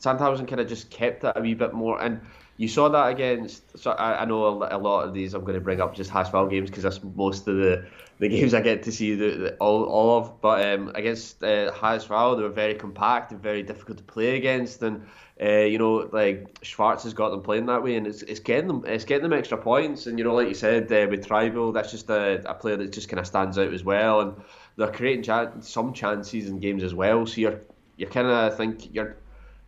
Sandhausen 0.00 0.46
kind 0.46 0.60
of 0.60 0.68
just 0.68 0.90
kept 0.90 1.24
it 1.24 1.32
a 1.34 1.40
wee 1.40 1.54
bit 1.54 1.72
more, 1.72 2.00
and 2.02 2.20
you 2.58 2.68
saw 2.68 2.90
that 2.90 3.08
against. 3.08 3.78
So 3.78 3.92
I, 3.92 4.22
I 4.22 4.24
know 4.26 4.44
a, 4.44 4.76
a, 4.76 4.78
lot 4.78 5.08
of 5.08 5.14
these 5.14 5.32
I'm 5.32 5.42
going 5.42 5.54
to 5.54 5.60
bring 5.60 5.80
up 5.80 5.94
just 5.94 6.10
HSV 6.10 6.50
games 6.50 6.68
because 6.68 6.82
that's 6.82 7.00
most 7.02 7.48
of 7.48 7.56
the, 7.56 7.86
the 8.18 8.28
games 8.28 8.52
I 8.52 8.60
get 8.60 8.82
to 8.84 8.92
see 8.92 9.14
the, 9.14 9.30
the 9.36 9.56
all, 9.56 9.84
all 9.84 10.18
of. 10.18 10.40
But 10.40 10.66
um, 10.66 10.92
against 10.94 11.42
uh, 11.42 11.72
HSV, 11.72 12.36
they 12.36 12.42
were 12.42 12.48
very 12.48 12.74
compact 12.74 13.32
and 13.32 13.40
very 13.40 13.62
difficult 13.62 13.98
to 13.98 14.04
play 14.04 14.36
against, 14.36 14.82
and 14.82 15.06
uh, 15.40 15.60
you 15.60 15.78
know, 15.78 16.08
like 16.12 16.58
Schwarz 16.62 17.04
has 17.04 17.14
got 17.14 17.30
them 17.30 17.42
playing 17.42 17.66
that 17.66 17.82
way, 17.82 17.96
and 17.96 18.06
it's, 18.06 18.22
it's 18.22 18.40
getting 18.40 18.66
them 18.66 18.84
it's 18.86 19.04
getting 19.04 19.22
them 19.22 19.32
extra 19.32 19.56
points. 19.56 20.06
And 20.06 20.18
you 20.18 20.24
know, 20.24 20.34
like 20.34 20.48
you 20.48 20.54
said 20.54 20.84
uh, 20.84 21.06
with 21.08 21.26
Trybull, 21.26 21.72
that's 21.72 21.90
just 21.92 22.10
a, 22.10 22.42
a 22.50 22.54
player 22.54 22.76
that 22.76 22.92
just 22.92 23.08
kind 23.08 23.20
of 23.20 23.26
stands 23.26 23.58
out 23.58 23.72
as 23.72 23.84
well, 23.84 24.20
and 24.20 24.34
they're 24.76 24.92
creating 24.92 25.62
some 25.62 25.92
chances 25.92 26.48
in 26.48 26.58
games 26.58 26.82
as 26.82 26.94
well. 26.94 27.26
So 27.26 27.40
you're 27.40 27.60
you 27.96 28.06
kind 28.06 28.26
of 28.26 28.56
think 28.56 28.94
you're. 28.94 29.16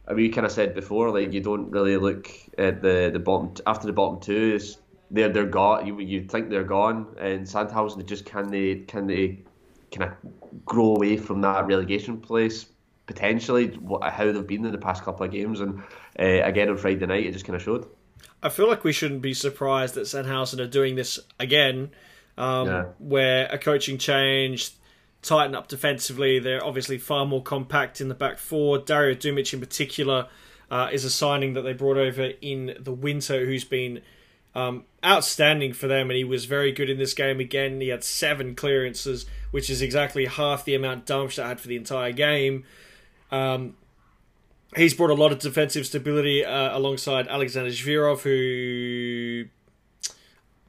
I 0.08 0.14
mean, 0.14 0.24
you 0.26 0.32
kind 0.32 0.46
of 0.46 0.50
said 0.50 0.74
before, 0.74 1.12
like 1.12 1.32
you 1.32 1.40
don't 1.40 1.70
really 1.70 1.96
look 1.96 2.28
at 2.58 2.82
the 2.82 3.10
the 3.12 3.20
bottom 3.20 3.54
after 3.66 3.86
the 3.86 3.92
bottom 3.92 4.18
two 4.18 4.54
is 4.56 4.78
they're 5.10 5.28
they're 5.28 5.46
gone. 5.46 5.86
You 5.86 6.00
you 6.00 6.24
think 6.24 6.50
they're 6.50 6.64
gone, 6.64 7.14
and 7.18 7.46
Sandhausen 7.46 8.04
just 8.06 8.24
can 8.24 8.48
they 8.48 8.76
can 8.86 9.06
they 9.06 9.38
kind 9.92 10.10
of 10.10 10.64
grow 10.64 10.94
away 10.94 11.16
from 11.16 11.40
that 11.40 11.66
relegation 11.66 12.20
place 12.20 12.66
potentially 13.10 13.76
how 14.02 14.30
they've 14.30 14.46
been 14.46 14.64
in 14.64 14.70
the 14.70 14.78
past 14.78 15.02
couple 15.02 15.26
of 15.26 15.32
games, 15.32 15.60
and 15.60 15.82
uh, 16.18 16.44
again 16.44 16.68
on 16.68 16.76
Friday 16.76 17.04
night 17.06 17.26
it 17.26 17.32
just 17.32 17.44
kind 17.44 17.56
of 17.56 17.62
showed. 17.62 17.88
I 18.40 18.48
feel 18.48 18.68
like 18.68 18.84
we 18.84 18.92
shouldn't 18.92 19.20
be 19.20 19.34
surprised 19.34 19.94
that 19.94 20.02
Sandhausen 20.02 20.60
are 20.60 20.68
doing 20.68 20.94
this 20.94 21.18
again, 21.40 21.90
um, 22.38 22.68
yeah. 22.68 22.84
where 22.98 23.48
a 23.50 23.58
coaching 23.58 23.98
change, 23.98 24.70
tighten 25.22 25.56
up 25.56 25.66
defensively. 25.66 26.38
They're 26.38 26.64
obviously 26.64 26.98
far 26.98 27.26
more 27.26 27.42
compact 27.42 28.00
in 28.00 28.06
the 28.06 28.14
back 28.14 28.38
four. 28.38 28.78
Dario 28.78 29.16
Dumic 29.16 29.52
in 29.52 29.58
particular 29.58 30.28
uh, 30.70 30.88
is 30.92 31.04
a 31.04 31.10
signing 31.10 31.54
that 31.54 31.62
they 31.62 31.72
brought 31.72 31.96
over 31.96 32.30
in 32.40 32.76
the 32.78 32.92
winter, 32.92 33.44
who's 33.44 33.64
been 33.64 34.02
um, 34.54 34.84
outstanding 35.04 35.72
for 35.72 35.86
them, 35.86 36.10
and 36.10 36.16
he 36.16 36.24
was 36.24 36.44
very 36.44 36.72
good 36.72 36.90
in 36.90 36.98
this 36.98 37.14
game 37.14 37.40
again. 37.40 37.80
He 37.80 37.88
had 37.88 38.04
seven 38.04 38.54
clearances, 38.54 39.26
which 39.50 39.70
is 39.70 39.80
exactly 39.82 40.26
half 40.26 40.64
the 40.64 40.74
amount 40.74 41.06
Darmstadt 41.06 41.46
had 41.46 41.60
for 41.60 41.68
the 41.68 41.76
entire 41.76 42.12
game. 42.12 42.64
Um, 43.30 43.76
he's 44.76 44.94
brought 44.94 45.10
a 45.10 45.14
lot 45.14 45.32
of 45.32 45.38
defensive 45.38 45.86
stability 45.86 46.44
uh, 46.44 46.76
alongside 46.76 47.28
Alexander 47.28 47.70
Zverov, 47.70 48.22
who 48.22 49.46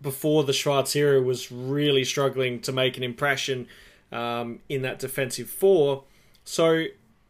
before 0.02 0.44
the 0.44 0.54
Schwarz 0.54 0.96
era 0.96 1.22
was 1.22 1.52
really 1.52 2.04
struggling 2.04 2.60
to 2.62 2.72
make 2.72 2.98
an 2.98 3.04
impression 3.04 3.68
um, 4.12 4.60
in 4.68 4.82
that 4.82 5.00
defensive 5.00 5.50
four. 5.50 6.04
So 6.44 6.86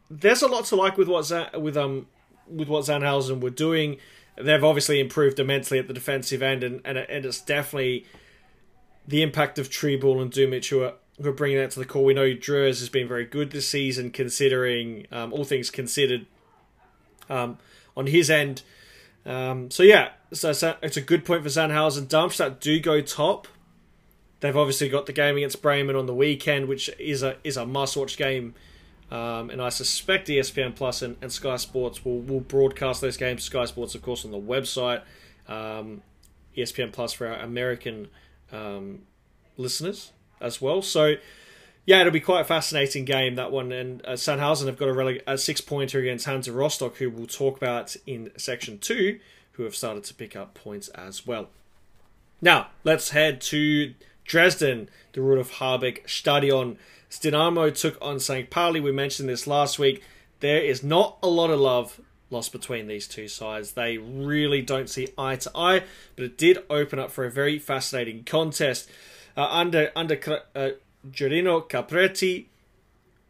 there's 0.10 0.42
a 0.42 0.48
lot 0.48 0.66
to 0.66 0.76
like 0.76 0.98
with 0.98 1.08
what 1.08 1.60
with 1.60 1.78
um 1.78 2.08
with 2.48 2.68
what 2.68 2.86
Sandhausen 2.86 3.42
were 3.42 3.50
doing. 3.50 3.98
They've 4.44 4.64
obviously 4.64 5.00
improved 5.00 5.40
immensely 5.40 5.80
at 5.80 5.88
the 5.88 5.94
defensive 5.94 6.42
end, 6.42 6.64
and 6.64 6.82
and, 6.86 6.98
and 6.98 7.26
it's 7.26 7.42
definitely 7.42 8.06
the 9.08 9.22
impact 9.22 9.60
of 9.60 9.70
Trybull 9.70 10.22
and 10.22 10.32
Dumic 10.32 10.70
who 10.70 10.84
are 10.84 10.94
we're 11.20 11.32
bringing 11.32 11.58
that 11.58 11.72
to 11.72 11.80
the 11.80 11.86
core. 11.86 12.04
We 12.04 12.14
know 12.14 12.34
Drewes 12.34 12.80
has 12.80 12.90
been 12.90 13.08
very 13.08 13.26
good 13.26 13.52
this 13.52 13.68
season, 13.68 14.12
considering 14.12 15.08
um, 15.12 15.34
all 15.34 15.44
things 15.44 15.70
considered 15.70 16.26
um, 17.30 17.58
on 17.96 18.08
his 18.08 18.30
end. 18.30 18.64
Um, 19.26 19.70
so 19.70 19.84
yeah, 19.84 20.10
so, 20.34 20.52
so, 20.52 20.76
it's 20.82 20.98
a 20.98 21.02
good 21.02 21.26
point 21.26 21.44
for 21.44 21.50
Sandhausen. 21.50 22.08
Darmstadt 22.08 22.60
do 22.60 22.80
go 22.80 23.02
top. 23.02 23.48
They've 24.40 24.58
obviously 24.58 24.90
got 24.90 25.06
the 25.06 25.14
game 25.14 25.38
against 25.38 25.62
Bremen 25.62 25.96
on 25.96 26.08
the 26.08 26.16
weekend, 26.16 26.68
which 26.68 26.90
is 26.98 27.22
a 27.22 27.38
is 27.44 27.58
a 27.58 27.66
must 27.66 27.96
watch 27.96 28.18
game. 28.18 28.56
Um, 29.12 29.50
and 29.50 29.62
I 29.62 29.68
suspect 29.70 30.30
ESPN 30.30 30.74
Plus 30.74 31.02
and, 31.02 31.18
and, 31.22 31.30
Sky 31.32 31.58
Sports 31.58 32.06
will, 32.06 32.22
will 32.22 32.40
broadcast 32.40 33.02
those 33.02 33.18
games. 33.18 33.44
Sky 33.44 33.66
Sports, 33.66 33.94
of 33.94 34.02
course, 34.02 34.24
on 34.24 34.32
the 34.32 34.40
website. 34.40 35.02
Um, 35.50 36.02
ESPN 36.56 36.94
Plus 36.94 37.12
for 37.12 37.28
our 37.28 37.36
American 37.36 38.08
um, 38.54 39.02
listeners 39.58 40.14
as 40.40 40.62
well. 40.62 40.82
So, 40.82 41.16
yeah, 41.86 42.00
it'll 42.00 42.14
be 42.14 42.22
quite 42.22 42.42
a 42.42 42.46
fascinating 42.46 43.04
game 43.04 43.36
that 43.36 43.52
one. 43.52 43.74
And 43.74 44.02
uh, 44.06 44.12
Sandhausen 44.12 44.68
have 44.68 44.78
got 44.78 44.88
a, 44.88 44.94
rele- 44.94 45.22
a 45.28 45.38
six 45.38 45.60
pointer 45.60 46.00
against 46.00 46.26
Hansa 46.26 46.54
Rostock, 46.54 46.96
who 46.96 47.10
we'll 47.10 47.28
talk 47.28 47.58
about 47.58 47.98
in 48.08 48.32
section 48.38 48.80
two, 48.80 49.20
who 49.54 49.64
have 49.64 49.76
started 49.76 50.06
to 50.06 50.14
pick 50.14 50.38
up 50.38 50.54
points 50.54 50.88
as 50.90 51.28
well. 51.28 51.50
Now, 52.42 52.70
let's 52.86 53.10
head 53.10 53.42
to 53.42 53.94
Dresden, 54.26 54.90
the 55.14 55.22
Rudolf 55.22 55.54
Harbig 55.54 56.08
Stadion. 56.10 56.78
Dynamo 57.22 57.70
took 57.70 57.98
on 58.02 58.20
St. 58.20 58.50
Pauli. 58.50 58.80
We 58.80 58.92
mentioned 58.92 59.28
this 59.28 59.46
last 59.48 59.78
week. 59.78 60.04
There 60.40 60.62
is 60.62 60.84
not 60.84 61.18
a 61.22 61.28
lot 61.28 61.50
of 61.50 61.60
love 61.60 62.00
lost 62.30 62.52
between 62.52 62.88
these 62.88 63.08
two 63.08 63.28
sides. 63.28 63.74
They 63.74 63.98
really 63.98 64.62
don't 64.62 64.90
see 64.90 65.10
eye 65.18 65.36
to 65.36 65.52
eye, 65.54 65.84
but 66.16 66.26
it 66.26 66.38
did 66.38 66.60
open 66.70 66.98
up 66.98 67.12
for 67.12 67.26
a 67.26 67.32
very 67.32 67.60
fascinating 67.60 68.24
contest. 68.24 68.90
Uh, 69.36 69.48
under 69.50 69.92
under 69.96 70.42
uh, 70.56 70.70
Guerino 71.10 71.68
Capretti, 71.70 72.46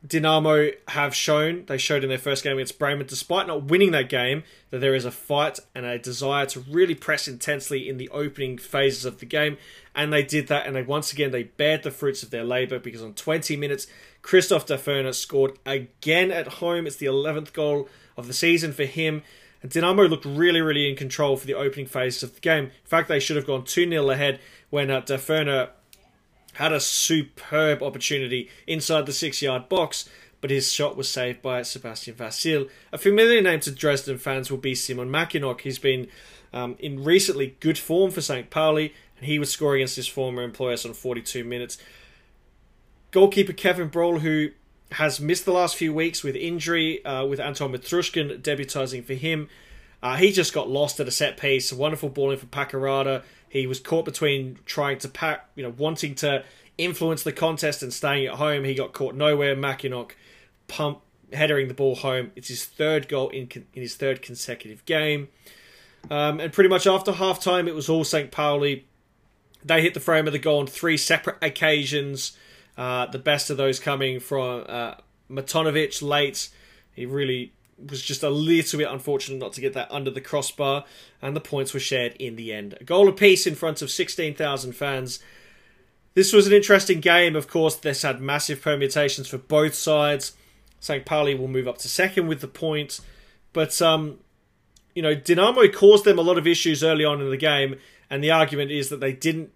Dynamo 0.05 0.69
have 0.87 1.13
shown, 1.13 1.65
they 1.67 1.77
showed 1.77 2.03
in 2.03 2.09
their 2.09 2.17
first 2.17 2.43
game 2.43 2.53
against 2.53 2.79
Bremen, 2.79 3.05
despite 3.05 3.45
not 3.45 3.65
winning 3.65 3.91
that 3.91 4.09
game, 4.09 4.43
that 4.71 4.79
there 4.79 4.95
is 4.95 5.05
a 5.05 5.11
fight 5.11 5.59
and 5.75 5.85
a 5.85 5.99
desire 5.99 6.47
to 6.47 6.59
really 6.61 6.95
press 6.95 7.27
intensely 7.27 7.87
in 7.87 7.97
the 7.97 8.09
opening 8.09 8.57
phases 8.57 9.05
of 9.05 9.19
the 9.19 9.27
game. 9.27 9.57
And 9.93 10.11
they 10.11 10.23
did 10.23 10.47
that, 10.47 10.65
and 10.65 10.75
they 10.75 10.81
once 10.81 11.13
again 11.13 11.29
they 11.29 11.43
bared 11.43 11.83
the 11.83 11.91
fruits 11.91 12.23
of 12.23 12.31
their 12.31 12.43
labour 12.43 12.79
because 12.79 13.03
on 13.03 13.13
20 13.13 13.55
minutes, 13.57 13.85
Christoph 14.23 14.65
Daferner 14.65 15.13
scored 15.13 15.59
again 15.67 16.31
at 16.31 16.47
home. 16.47 16.87
It's 16.87 16.95
the 16.95 17.05
11th 17.05 17.53
goal 17.53 17.87
of 18.17 18.25
the 18.25 18.33
season 18.33 18.73
for 18.73 18.85
him. 18.85 19.21
And 19.61 19.71
Dynamo 19.71 20.07
looked 20.07 20.25
really, 20.25 20.61
really 20.61 20.89
in 20.89 20.95
control 20.95 21.37
for 21.37 21.45
the 21.45 21.53
opening 21.53 21.85
phases 21.85 22.23
of 22.23 22.33
the 22.33 22.41
game. 22.41 22.65
In 22.65 22.71
fact, 22.85 23.07
they 23.07 23.19
should 23.19 23.35
have 23.35 23.45
gone 23.45 23.65
2 23.65 23.87
0 23.87 24.09
ahead 24.09 24.39
when 24.71 24.89
uh, 24.89 25.01
had 26.53 26.73
a 26.73 26.79
superb 26.79 27.81
opportunity 27.81 28.49
inside 28.67 29.05
the 29.05 29.13
six 29.13 29.41
yard 29.41 29.69
box, 29.69 30.09
but 30.41 30.49
his 30.49 30.71
shot 30.71 30.97
was 30.97 31.09
saved 31.09 31.41
by 31.41 31.61
Sebastian 31.61 32.15
Vasilj. 32.15 32.69
A 32.91 32.97
familiar 32.97 33.41
name 33.41 33.59
to 33.61 33.71
Dresden 33.71 34.17
fans 34.17 34.49
will 34.49 34.57
be 34.57 34.75
Simon 34.75 35.09
Makienok. 35.09 35.61
He's 35.61 35.79
been 35.79 36.07
um, 36.53 36.75
in 36.79 37.03
recently 37.03 37.55
good 37.59 37.77
form 37.77 38.11
for 38.11 38.21
St. 38.21 38.49
Pauli, 38.49 38.93
and 39.17 39.25
he 39.25 39.39
was 39.39 39.51
scoring 39.51 39.81
against 39.81 39.95
his 39.95 40.07
former 40.07 40.41
employers 40.41 40.85
on 40.85 40.93
42 40.93 41.43
minutes. 41.43 41.77
Goalkeeper 43.11 43.53
Kevin 43.53 43.87
Broll, 43.87 44.19
who 44.19 44.49
has 44.93 45.19
missed 45.19 45.45
the 45.45 45.53
last 45.53 45.75
few 45.75 45.93
weeks 45.93 46.23
with 46.23 46.35
injury, 46.35 47.03
uh, 47.05 47.25
with 47.25 47.39
Anton 47.39 47.71
Mitryushkin 47.71 48.41
debuting 48.41 49.03
for 49.03 49.13
him. 49.13 49.49
Uh, 50.03 50.15
he 50.15 50.31
just 50.31 50.53
got 50.53 50.69
lost 50.69 50.99
at 50.99 51.07
a 51.07 51.11
set 51.11 51.37
piece. 51.37 51.71
A 51.71 51.75
wonderful 51.75 52.09
ball 52.09 52.31
in 52.31 52.37
for 52.37 52.47
Paqarada. 52.47 53.23
He 53.51 53.67
was 53.67 53.81
caught 53.81 54.05
between 54.05 54.59
trying 54.65 54.97
to 54.99 55.09
pack, 55.09 55.49
you 55.55 55.63
know, 55.63 55.73
wanting 55.77 56.15
to 56.15 56.45
influence 56.77 57.23
the 57.23 57.33
contest 57.33 57.83
and 57.83 57.91
staying 57.91 58.27
at 58.27 58.35
home. 58.35 58.63
He 58.63 58.73
got 58.73 58.93
caught 58.93 59.13
nowhere. 59.13 59.57
Makienok 59.57 60.11
pump 60.69 61.01
headering 61.33 61.67
the 61.67 61.73
ball 61.73 61.95
home. 61.95 62.31
It's 62.37 62.47
his 62.47 62.63
third 62.63 63.09
goal 63.09 63.27
in, 63.27 63.49
in 63.73 63.81
his 63.81 63.97
third 63.97 64.21
consecutive 64.21 64.85
game. 64.85 65.27
Um, 66.09 66.39
and 66.39 66.53
pretty 66.53 66.69
much 66.69 66.87
after 66.87 67.11
half 67.11 67.41
time, 67.41 67.67
it 67.67 67.75
was 67.75 67.89
all 67.89 68.05
St. 68.05 68.31
Pauli. 68.31 68.85
They 69.65 69.81
hit 69.81 69.95
the 69.95 69.99
frame 69.99 70.27
of 70.27 70.33
the 70.33 70.39
goal 70.39 70.61
on 70.61 70.67
three 70.67 70.95
separate 70.95 71.35
occasions. 71.41 72.37
Uh, 72.77 73.07
the 73.07 73.19
best 73.19 73.49
of 73.49 73.57
those 73.57 73.81
coming 73.81 74.21
from 74.21 74.63
uh, 74.69 74.95
Matanovic 75.29 76.01
late. 76.01 76.47
He 76.93 77.05
really 77.05 77.51
was 77.89 78.01
just 78.01 78.23
a 78.23 78.29
little 78.29 78.79
bit 78.79 78.89
unfortunate 78.89 79.39
not 79.39 79.53
to 79.53 79.61
get 79.61 79.73
that 79.73 79.91
under 79.91 80.11
the 80.11 80.21
crossbar, 80.21 80.85
and 81.21 81.35
the 81.35 81.41
points 81.41 81.73
were 81.73 81.79
shared 81.79 82.15
in 82.15 82.35
the 82.35 82.53
end. 82.53 82.77
A 82.79 82.83
goal 82.83 83.07
apiece 83.07 83.47
in 83.47 83.55
front 83.55 83.81
of 83.81 83.89
16,000 83.89 84.73
fans. 84.73 85.19
This 86.13 86.33
was 86.33 86.47
an 86.47 86.53
interesting 86.53 86.99
game, 86.99 87.35
of 87.35 87.47
course. 87.47 87.75
This 87.75 88.01
had 88.01 88.21
massive 88.21 88.61
permutations 88.61 89.27
for 89.27 89.37
both 89.37 89.73
sides. 89.73 90.33
St. 90.79 91.05
Pauli 91.05 91.35
will 91.35 91.47
move 91.47 91.67
up 91.67 91.77
to 91.79 91.87
second 91.87 92.27
with 92.27 92.41
the 92.41 92.47
point, 92.47 92.99
but 93.53 93.81
um, 93.81 94.17
you 94.95 95.01
know, 95.01 95.15
Dynamo 95.15 95.67
caused 95.67 96.05
them 96.05 96.19
a 96.19 96.23
lot 96.23 96.37
of 96.37 96.47
issues 96.47 96.83
early 96.83 97.05
on 97.05 97.21
in 97.21 97.29
the 97.29 97.37
game, 97.37 97.75
and 98.09 98.23
the 98.23 98.31
argument 98.31 98.71
is 98.71 98.89
that 98.89 98.99
they 98.99 99.13
didn't 99.13 99.51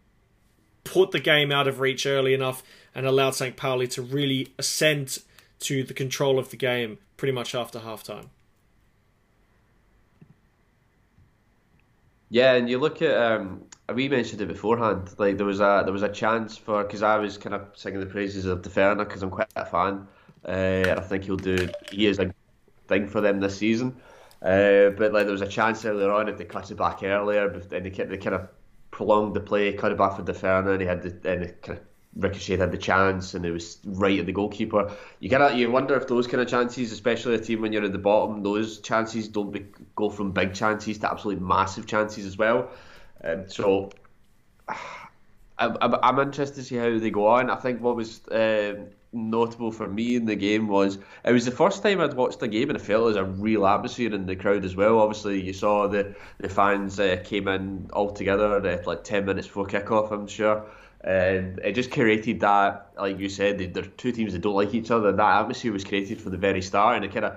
put 0.83 1.11
the 1.11 1.19
game 1.19 1.51
out 1.51 1.67
of 1.67 1.79
reach 1.79 2.05
early 2.05 2.33
enough 2.33 2.63
and 2.93 3.05
allowed 3.05 3.35
St. 3.35 3.57
Pauli 3.57 3.87
to 3.87 4.01
really 4.01 4.53
ascend 4.57 5.17
to 5.59 5.83
the 5.83 5.93
control 5.93 6.37
of 6.37 6.51
the 6.51 6.57
game 6.57 6.99
pretty 7.17 7.31
much 7.31 7.55
after 7.55 7.79
halftime. 7.79 8.29
Yeah, 12.29 12.53
and 12.53 12.69
you 12.69 12.79
look 12.79 13.01
at 13.01 13.15
um, 13.15 13.63
we 13.93 14.09
mentioned 14.09 14.41
it 14.41 14.47
beforehand. 14.47 15.13
Like 15.17 15.37
there 15.37 15.45
was 15.45 15.59
a 15.59 15.81
there 15.83 15.93
was 15.93 16.01
a 16.01 16.09
chance 16.09 16.57
for 16.57 16.83
because 16.83 17.03
I 17.03 17.17
was 17.17 17.37
kind 17.37 17.55
of 17.55 17.67
singing 17.75 17.99
the 17.99 18.05
praises 18.07 18.45
of 18.45 18.61
Daferner 18.61 19.05
because 19.05 19.23
I'm 19.23 19.29
quite 19.29 19.47
a 19.55 19.65
fan, 19.65 20.07
uh, 20.45 20.95
I 20.97 21.01
think 21.01 21.23
he'll 21.25 21.37
do. 21.37 21.69
He 21.91 22.07
is 22.07 22.19
a 22.19 22.33
thing 22.87 23.07
for 23.07 23.21
them 23.21 23.39
this 23.39 23.57
season. 23.57 23.95
Uh, 24.41 24.89
but 24.91 25.13
like 25.13 25.25
there 25.25 25.31
was 25.31 25.41
a 25.41 25.47
chance 25.47 25.85
earlier 25.85 26.11
on 26.11 26.27
if 26.29 26.37
they 26.37 26.45
cut 26.45 26.69
it 26.69 26.75
back 26.75 27.03
earlier, 27.03 27.49
but 27.49 27.69
then 27.69 27.83
they, 27.83 27.89
they 27.89 28.17
kind 28.17 28.35
of 28.35 28.47
prolonged 28.91 29.35
the 29.35 29.39
play, 29.39 29.73
cut 29.73 29.91
it 29.91 29.97
back 29.97 30.15
for 30.15 30.23
Daferner, 30.23 30.73
and 30.73 30.81
he 30.81 30.87
had 30.87 31.01
the 31.01 31.31
and 31.31 31.43
it 31.43 31.61
kind 31.61 31.79
of 31.79 31.85
Ricochet 32.15 32.57
had 32.57 32.71
the 32.71 32.77
chance 32.77 33.33
and 33.33 33.45
it 33.45 33.51
was 33.51 33.79
right 33.85 34.19
at 34.19 34.25
the 34.25 34.31
goalkeeper. 34.31 34.91
You 35.19 35.29
kind 35.29 35.57
you 35.59 35.69
wonder 35.69 35.95
if 35.95 36.07
those 36.07 36.27
kind 36.27 36.41
of 36.41 36.47
chances, 36.47 36.91
especially 36.91 37.35
a 37.35 37.39
team 37.39 37.61
when 37.61 37.73
you're 37.73 37.83
at 37.83 37.91
the 37.91 37.97
bottom, 37.97 38.41
those 38.41 38.79
chances 38.79 39.27
don't 39.27 39.51
be, 39.51 39.65
go 39.95 40.09
from 40.09 40.31
big 40.31 40.53
chances 40.53 40.97
to 40.99 41.11
absolutely 41.11 41.43
massive 41.43 41.87
chances 41.87 42.25
as 42.25 42.37
well. 42.37 42.69
Um, 43.23 43.49
so 43.49 43.91
I'm, 45.57 45.77
I'm 45.81 46.19
interested 46.19 46.55
to 46.55 46.63
see 46.63 46.75
how 46.75 46.97
they 46.97 47.09
go 47.09 47.27
on. 47.27 47.49
I 47.49 47.55
think 47.55 47.81
what 47.81 47.95
was 47.95 48.25
uh, 48.27 48.75
notable 49.13 49.71
for 49.71 49.87
me 49.87 50.15
in 50.15 50.25
the 50.25 50.35
game 50.35 50.67
was 50.67 50.97
it 51.23 51.31
was 51.31 51.45
the 51.45 51.51
first 51.51 51.81
time 51.81 52.01
I'd 52.01 52.13
watched 52.13 52.41
a 52.43 52.47
game 52.47 52.69
and 52.69 52.77
it 52.77 52.81
felt 52.81 53.13
there 53.13 53.23
was 53.23 53.29
a 53.29 53.41
real 53.41 53.65
atmosphere 53.65 54.13
in 54.13 54.25
the 54.25 54.35
crowd 54.35 54.65
as 54.65 54.75
well. 54.75 54.99
Obviously, 54.99 55.41
you 55.41 55.53
saw 55.53 55.87
the 55.87 56.15
the 56.39 56.49
fans 56.49 56.99
uh, 56.99 57.21
came 57.23 57.47
in 57.47 57.89
all 57.93 58.11
together 58.11 58.65
at 58.65 58.87
like 58.87 59.03
ten 59.03 59.25
minutes 59.25 59.47
before 59.47 59.67
kickoff. 59.67 60.11
I'm 60.11 60.27
sure 60.27 60.65
and 61.05 61.59
it 61.59 61.73
just 61.73 61.91
created 61.91 62.39
that, 62.39 62.89
like 62.99 63.19
you 63.19 63.29
said, 63.29 63.73
they're 63.75 63.83
two 63.83 64.11
teams 64.11 64.33
that 64.33 64.41
don't 64.41 64.55
like 64.55 64.73
each 64.73 64.89
other. 64.89 65.11
That 65.11 65.41
atmosphere 65.41 65.71
was 65.71 65.83
created 65.83 66.19
from 66.19 66.31
the 66.31 66.37
very 66.39 66.63
start, 66.63 66.95
and 66.95 67.05
it 67.05 67.13
kind 67.13 67.25
of, 67.25 67.35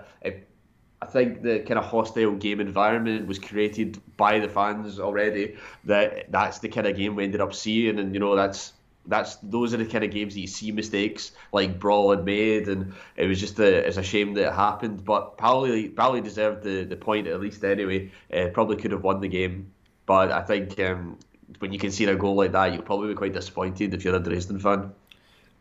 I 1.02 1.06
think 1.06 1.42
the 1.42 1.58
kind 1.60 1.78
of 1.78 1.84
hostile 1.84 2.34
game 2.34 2.60
environment 2.60 3.26
was 3.26 3.38
created 3.38 4.00
by 4.16 4.38
the 4.38 4.48
fans 4.48 4.98
already. 4.98 5.56
That 5.84 6.32
that's 6.32 6.60
the 6.60 6.70
kind 6.70 6.86
of 6.86 6.96
game 6.96 7.14
we 7.14 7.24
ended 7.24 7.42
up 7.42 7.52
seeing, 7.52 7.98
and 7.98 8.14
you 8.14 8.20
know 8.20 8.34
that's 8.34 8.72
that's 9.04 9.36
those 9.42 9.74
are 9.74 9.76
the 9.76 9.84
kind 9.84 10.02
of 10.02 10.12
games 10.12 10.32
that 10.32 10.40
you 10.40 10.46
see 10.46 10.72
mistakes 10.72 11.32
like 11.52 11.82
had 11.82 12.24
made, 12.24 12.68
and 12.68 12.94
it 13.16 13.26
was 13.26 13.38
just 13.38 13.58
a 13.58 13.86
it's 13.86 13.98
a 13.98 14.02
shame 14.02 14.32
that 14.34 14.48
it 14.48 14.54
happened. 14.54 15.04
But 15.04 15.36
Pauli 15.36 15.90
Pauli 15.90 16.22
deserved 16.22 16.62
the, 16.62 16.84
the 16.84 16.96
point 16.96 17.26
at 17.26 17.38
least 17.38 17.62
anyway. 17.62 18.10
Uh, 18.32 18.48
probably 18.48 18.76
could 18.76 18.92
have 18.92 19.02
won 19.02 19.20
the 19.20 19.28
game, 19.28 19.72
but 20.06 20.32
I 20.32 20.40
think 20.40 20.80
um, 20.80 21.18
when 21.58 21.72
you 21.72 21.78
can 21.78 21.90
see 21.90 22.04
a 22.04 22.16
goal 22.16 22.36
like 22.36 22.52
that, 22.52 22.72
you'll 22.72 22.82
probably 22.82 23.08
be 23.08 23.14
quite 23.14 23.32
disappointed 23.32 23.94
if 23.94 24.04
you're 24.04 24.14
a 24.14 24.20
Dresden 24.20 24.58
fan. 24.58 24.92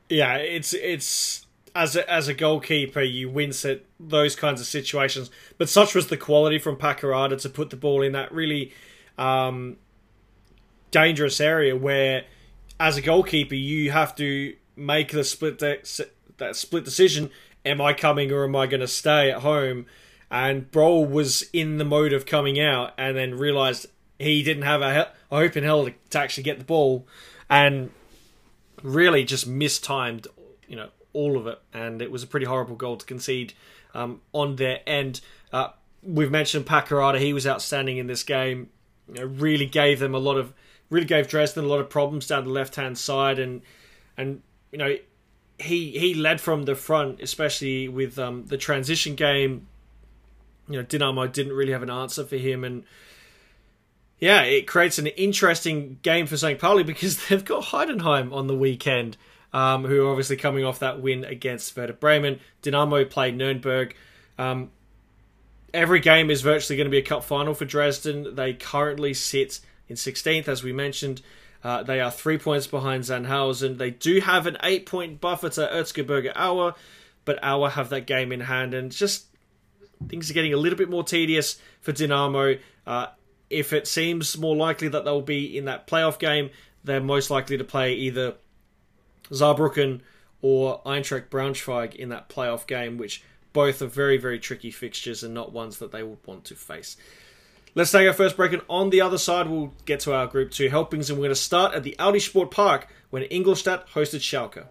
Yeah, 0.09 0.35
it's 0.35 0.73
it's 0.73 1.45
as 1.75 1.95
a, 1.95 2.11
as 2.11 2.27
a 2.27 2.33
goalkeeper, 2.33 3.01
you 3.01 3.29
wince 3.29 3.63
at 3.65 3.83
those 3.99 4.35
kinds 4.35 4.59
of 4.59 4.67
situations. 4.67 5.29
But 5.57 5.69
such 5.69 5.93
was 5.93 6.07
the 6.07 6.17
quality 6.17 6.59
from 6.59 6.75
Paqarada 6.75 7.39
to 7.41 7.49
put 7.49 7.69
the 7.69 7.75
ball 7.75 8.01
in 8.01 8.13
that 8.13 8.31
really 8.31 8.73
um, 9.17 9.77
dangerous 10.91 11.39
area 11.39 11.75
where, 11.75 12.25
as 12.79 12.97
a 12.97 13.01
goalkeeper, 13.01 13.55
you 13.55 13.91
have 13.91 14.15
to 14.15 14.55
make 14.75 15.11
the 15.11 15.23
split 15.23 15.59
de- 15.59 15.81
that 16.37 16.55
split 16.55 16.83
decision: 16.85 17.29
am 17.65 17.81
I 17.81 17.93
coming 17.93 18.31
or 18.31 18.43
am 18.43 18.55
I 18.55 18.67
going 18.67 18.81
to 18.81 18.87
stay 18.87 19.31
at 19.31 19.41
home? 19.41 19.85
And 20.29 20.69
Broll 20.71 21.05
was 21.05 21.43
in 21.53 21.77
the 21.77 21.85
mode 21.85 22.11
of 22.11 22.25
coming 22.25 22.59
out, 22.59 22.93
and 22.97 23.15
then 23.15 23.35
realized 23.35 23.87
he 24.19 24.43
didn't 24.43 24.63
have 24.63 24.81
a, 24.81 25.11
in 25.31 25.63
hell 25.63 25.85
to, 25.85 25.93
to 26.09 26.19
actually 26.19 26.43
get 26.43 26.59
the 26.59 26.65
ball, 26.65 27.07
and 27.49 27.91
really 28.83 29.23
just 29.23 29.47
mistimed, 29.47 30.27
you 30.67 30.75
know, 30.75 30.89
all 31.13 31.37
of 31.37 31.47
it. 31.47 31.59
And 31.73 32.01
it 32.01 32.11
was 32.11 32.23
a 32.23 32.27
pretty 32.27 32.45
horrible 32.45 32.75
goal 32.75 32.97
to 32.97 33.05
concede 33.05 33.53
um, 33.93 34.21
on 34.33 34.55
their 34.55 34.81
end. 34.87 35.21
Uh, 35.51 35.69
we've 36.03 36.31
mentioned 36.31 36.65
Paqarada; 36.65 37.19
he 37.19 37.33
was 37.33 37.47
outstanding 37.47 37.97
in 37.97 38.07
this 38.07 38.23
game. 38.23 38.69
You 39.07 39.21
know, 39.21 39.25
really 39.25 39.65
gave 39.65 39.99
them 39.99 40.13
a 40.13 40.19
lot 40.19 40.37
of, 40.37 40.53
really 40.89 41.05
gave 41.05 41.27
Dresden 41.27 41.63
a 41.63 41.67
lot 41.67 41.79
of 41.79 41.89
problems 41.89 42.27
down 42.27 42.43
the 42.43 42.49
left 42.49 42.75
hand 42.75 42.97
side, 42.97 43.39
and 43.39 43.61
and 44.17 44.41
you 44.71 44.77
know, 44.77 44.95
he 45.57 45.91
he 45.91 46.13
led 46.13 46.41
from 46.41 46.63
the 46.63 46.75
front, 46.75 47.21
especially 47.21 47.87
with 47.87 48.19
um, 48.19 48.45
the 48.47 48.57
transition 48.57 49.15
game. 49.15 49.67
You 50.69 50.77
know, 50.77 50.83
Dynamo 50.83 51.27
didn't 51.27 51.53
really 51.53 51.71
have 51.71 51.83
an 51.83 51.89
answer 51.89 52.25
for 52.25 52.35
him, 52.35 52.63
and 52.63 52.83
yeah, 54.19 54.41
it 54.43 54.67
creates 54.67 54.97
an 54.97 55.07
interesting 55.07 55.99
game 56.01 56.25
for 56.25 56.37
St. 56.37 56.59
Pauli 56.59 56.83
because 56.83 57.17
they've 57.27 57.43
got 57.43 57.65
Heidenheim 57.65 58.33
on 58.33 58.47
the 58.47 58.55
weekend, 58.55 59.17
um, 59.53 59.85
who 59.85 60.05
are 60.05 60.09
obviously 60.09 60.37
coming 60.37 60.65
off 60.65 60.79
that 60.79 61.01
win 61.01 61.23
against 61.23 61.75
Werder 61.75 61.93
Bremen. 61.93 62.39
Dynamo 62.61 63.05
play 63.05 63.31
Nuremberg. 63.31 63.95
Um, 64.37 64.71
every 65.73 65.99
game 65.99 66.29
is 66.29 66.41
virtually 66.41 66.77
going 66.77 66.85
to 66.85 66.91
be 66.91 66.97
a 66.97 67.03
cup 67.03 67.23
final 67.23 67.53
for 67.53 67.65
Dresden. 67.65 68.35
They 68.35 68.53
currently 68.53 69.13
sit 69.13 69.59
in 69.87 69.95
16th, 69.95 70.47
as 70.47 70.63
we 70.63 70.73
mentioned. 70.73 71.21
Uh, 71.63 71.83
they 71.83 71.99
are 71.99 72.11
three 72.11 72.37
points 72.37 72.67
behind 72.67 73.03
Sandhausen. 73.03 73.77
They 73.77 73.91
do 73.91 74.19
have 74.19 74.47
an 74.47 74.57
eight 74.63 74.85
point 74.85 75.19
buffer 75.19 75.49
to 75.49 75.61
Erzgebirge 75.61 76.31
Auer, 76.35 76.75
but 77.25 77.43
Aue 77.43 77.69
have 77.69 77.89
that 77.89 78.07
game 78.07 78.31
in 78.31 78.41
hand, 78.41 78.73
and 78.73 78.91
just 78.91 79.25
things 80.07 80.29
are 80.29 80.33
getting 80.33 80.53
a 80.53 80.57
little 80.57 80.77
bit 80.77 80.89
more 80.89 81.03
tedious 81.03 81.59
for 81.81 81.91
Dynamo. 81.91 82.57
Uh, 82.85 83.07
if 83.49 83.73
it 83.73 83.87
seems 83.87 84.37
more 84.37 84.55
likely 84.55 84.87
that 84.89 85.05
they'll 85.05 85.21
be 85.21 85.57
in 85.57 85.65
that 85.65 85.87
playoff 85.87 86.19
game, 86.19 86.49
they're 86.83 87.01
most 87.01 87.29
likely 87.29 87.57
to 87.57 87.63
play 87.63 87.93
either 87.93 88.35
Saarbrücken 89.29 90.01
or 90.41 90.81
Eintracht 90.83 91.29
Braunschweig 91.29 91.95
in 91.95 92.09
that 92.09 92.29
playoff 92.29 92.67
game, 92.67 92.97
which 92.97 93.23
both 93.53 93.81
are 93.81 93.87
very, 93.87 94.17
very 94.17 94.39
tricky 94.39 94.71
fixtures 94.71 95.23
and 95.23 95.33
not 95.33 95.51
ones 95.51 95.79
that 95.79 95.91
they 95.91 96.03
would 96.03 96.19
want 96.25 96.45
to 96.45 96.55
face. 96.55 96.97
Let's 97.75 97.91
take 97.91 98.07
our 98.07 98.13
first 98.13 98.37
break, 98.37 98.53
and 98.53 98.61
on 98.69 98.89
the 98.89 99.01
other 99.01 99.17
side, 99.17 99.47
we'll 99.47 99.73
get 99.85 99.99
to 100.01 100.13
our 100.13 100.27
Group 100.27 100.51
2 100.51 100.69
helpings, 100.69 101.09
and 101.09 101.19
we're 101.19 101.25
going 101.25 101.35
to 101.35 101.41
start 101.41 101.73
at 101.75 101.83
the 101.83 101.97
Audi 101.99 102.19
Sport 102.19 102.51
Park 102.51 102.87
when 103.09 103.23
Ingolstadt 103.23 103.87
hosted 103.89 104.21
Schalke. 104.21 104.65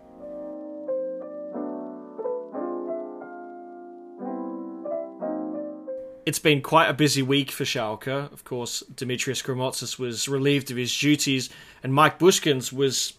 It's 6.27 6.41
been 6.41 6.61
quite 6.61 6.89
a 6.89 6.93
busy 6.93 7.23
week 7.23 7.53
for 7.53 7.63
Schalke. 7.63 8.09
Of 8.09 8.43
course, 8.43 8.83
Dimitrios 8.93 9.45
Grammozis 9.45 9.97
was 9.97 10.29
relieved 10.29 10.73
of 10.73 10.77
his 10.77 10.95
duties, 10.99 11.51
and 11.85 11.95
Mike 11.95 12.19
Büskens 12.19 12.73
was 12.73 13.13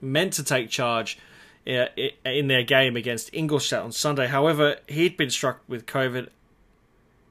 meant 0.00 0.32
to 0.32 0.42
take 0.42 0.68
charge 0.68 1.16
uh, 1.64 1.86
in 2.24 2.48
their 2.48 2.64
game 2.64 2.96
against 2.96 3.32
Ingolstadt 3.32 3.84
on 3.84 3.92
Sunday. 3.92 4.26
However, 4.26 4.78
he'd 4.88 5.16
been 5.16 5.30
struck 5.30 5.60
with 5.68 5.86
COVID 5.86 6.26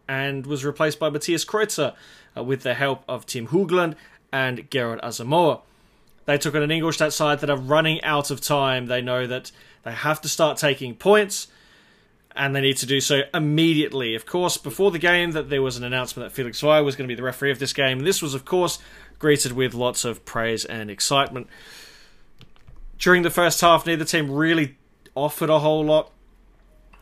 and 0.07 0.47
was 0.47 0.63
replaced 0.63 0.99
by 0.99 1.09
Matthias 1.09 1.43
Kreuzer 1.43 1.95
uh, 2.37 2.41
with 2.41 2.63
the 2.63 2.75
help 2.75 3.03
of 3.09 3.25
Tim 3.25 3.47
Hoogland 3.47 3.95
and 4.31 4.71
Gerald 4.71 5.01
Asamoah. 5.01 5.59
They 6.27 6.37
took 6.37 6.55
on 6.55 6.63
an 6.63 6.71
Ingolstadt 6.71 7.11
side 7.11 7.41
that 7.41 7.49
are 7.49 7.57
running 7.57 8.01
out 8.03 8.31
of 8.31 8.39
time. 8.39 8.85
They 8.85 9.01
know 9.01 9.27
that 9.27 9.51
they 9.83 9.91
have 9.91 10.21
to 10.21 10.29
start 10.29 10.57
taking 10.57 10.95
points 10.95 11.49
and 12.35 12.55
they 12.55 12.61
need 12.61 12.77
to 12.77 12.85
do 12.85 13.01
so 13.01 13.21
immediately. 13.33 14.15
Of 14.15 14.25
course, 14.25 14.57
before 14.57 14.91
the 14.91 14.99
game, 14.99 15.31
that 15.31 15.49
there 15.49 15.61
was 15.61 15.77
an 15.77 15.83
announcement 15.83 16.29
that 16.29 16.35
Felix 16.35 16.61
Zwayer 16.61 16.83
was 16.83 16.95
going 16.95 17.07
to 17.07 17.11
be 17.11 17.15
the 17.15 17.23
referee 17.23 17.51
of 17.51 17.59
this 17.59 17.73
game. 17.73 18.01
This 18.01 18.21
was, 18.21 18.33
of 18.33 18.45
course, 18.45 18.79
greeted 19.17 19.51
with 19.51 19.73
lots 19.73 20.05
of 20.05 20.23
praise 20.25 20.63
and 20.65 20.89
excitement. 20.89 21.47
During 22.97 23.23
the 23.23 23.29
first 23.29 23.61
half, 23.61 23.85
neither 23.85 24.05
team 24.05 24.31
really 24.31 24.77
offered 25.15 25.49
a 25.49 25.59
whole 25.59 25.83
lot. 25.83 26.11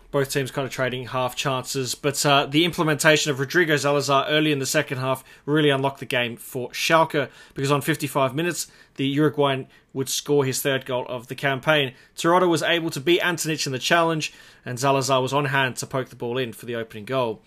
Both 0.10 0.32
teams 0.32 0.52
kind 0.52 0.66
of 0.66 0.72
trading 0.72 1.08
half 1.08 1.36
chances, 1.36 1.94
but 1.94 2.26
uh, 2.26 2.46
the 2.46 2.64
implementation 2.64 3.30
of 3.30 3.42
Rodrigo 3.42 3.76
Zalazar 3.76 4.26
early 4.30 4.54
in 4.54 4.60
the 4.60 4.66
second 4.66 5.00
half 5.00 5.22
really 5.46 5.70
unlocked 5.70 6.00
the 6.00 6.06
game 6.06 6.38
for 6.38 6.70
Schalke 6.70 7.30
because 7.54 7.72
on 7.72 7.82
55 7.82 8.34
minutes, 8.34 8.68
the 8.96 9.06
Uruguayan 9.06 9.68
would 9.92 10.08
score 10.08 10.46
his 10.46 10.62
third 10.62 10.86
goal 10.86 11.06
of 11.10 11.28
the 11.28 11.36
campaign. 11.36 11.94
Terodde 12.16 12.48
was 12.48 12.64
able 12.64 12.90
to 12.92 13.02
beat 13.02 13.20
Antonitsch 13.20 13.66
in 13.66 13.74
the 13.74 13.80
challenge, 13.80 14.34
and 14.66 14.78
Zalazar 14.78 15.22
was 15.22 15.34
on 15.34 15.46
hand 15.46 15.76
to 15.78 15.86
poke 15.86 16.08
the 16.08 16.16
ball 16.16 16.38
in 16.38 16.54
for 16.54 16.66
the 16.66 16.76
opening 16.76 17.04
goal. 17.04 17.42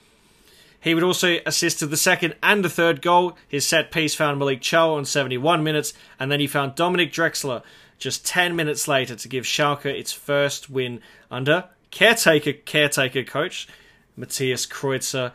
He 0.81 0.95
would 0.95 1.05
also 1.05 1.39
assist 1.47 1.79
to 1.79 1.87
the 1.87 1.97
second 1.97 2.35
and 2.43 2.65
the 2.65 2.71
third 2.71 3.01
goal. 3.01 3.37
His 3.49 3.67
set 3.67 3.91
piece 3.91 4.15
found 4.15 4.41
Malick 4.41 4.61
Thiaw 4.61 4.97
on 4.97 5.05
71 5.07 5.63
minutes, 5.63 5.95
and 6.19 6.31
then 6.31 6.41
he 6.41 6.47
found 6.47 6.75
Dominick 6.75 7.13
Drexler 7.13 7.63
just 7.99 8.27
10 8.27 8.57
minutes 8.57 8.89
later 8.89 9.15
to 9.15 9.29
give 9.29 9.45
Schalke 9.45 9.87
its 9.87 10.13
first 10.13 10.69
win 10.69 11.01
under 11.31 11.65
caretaker 11.91 12.53
caretaker 12.53 13.25
coach 13.25 13.69
Matthias 14.17 14.67
Kreuzer. 14.67 15.33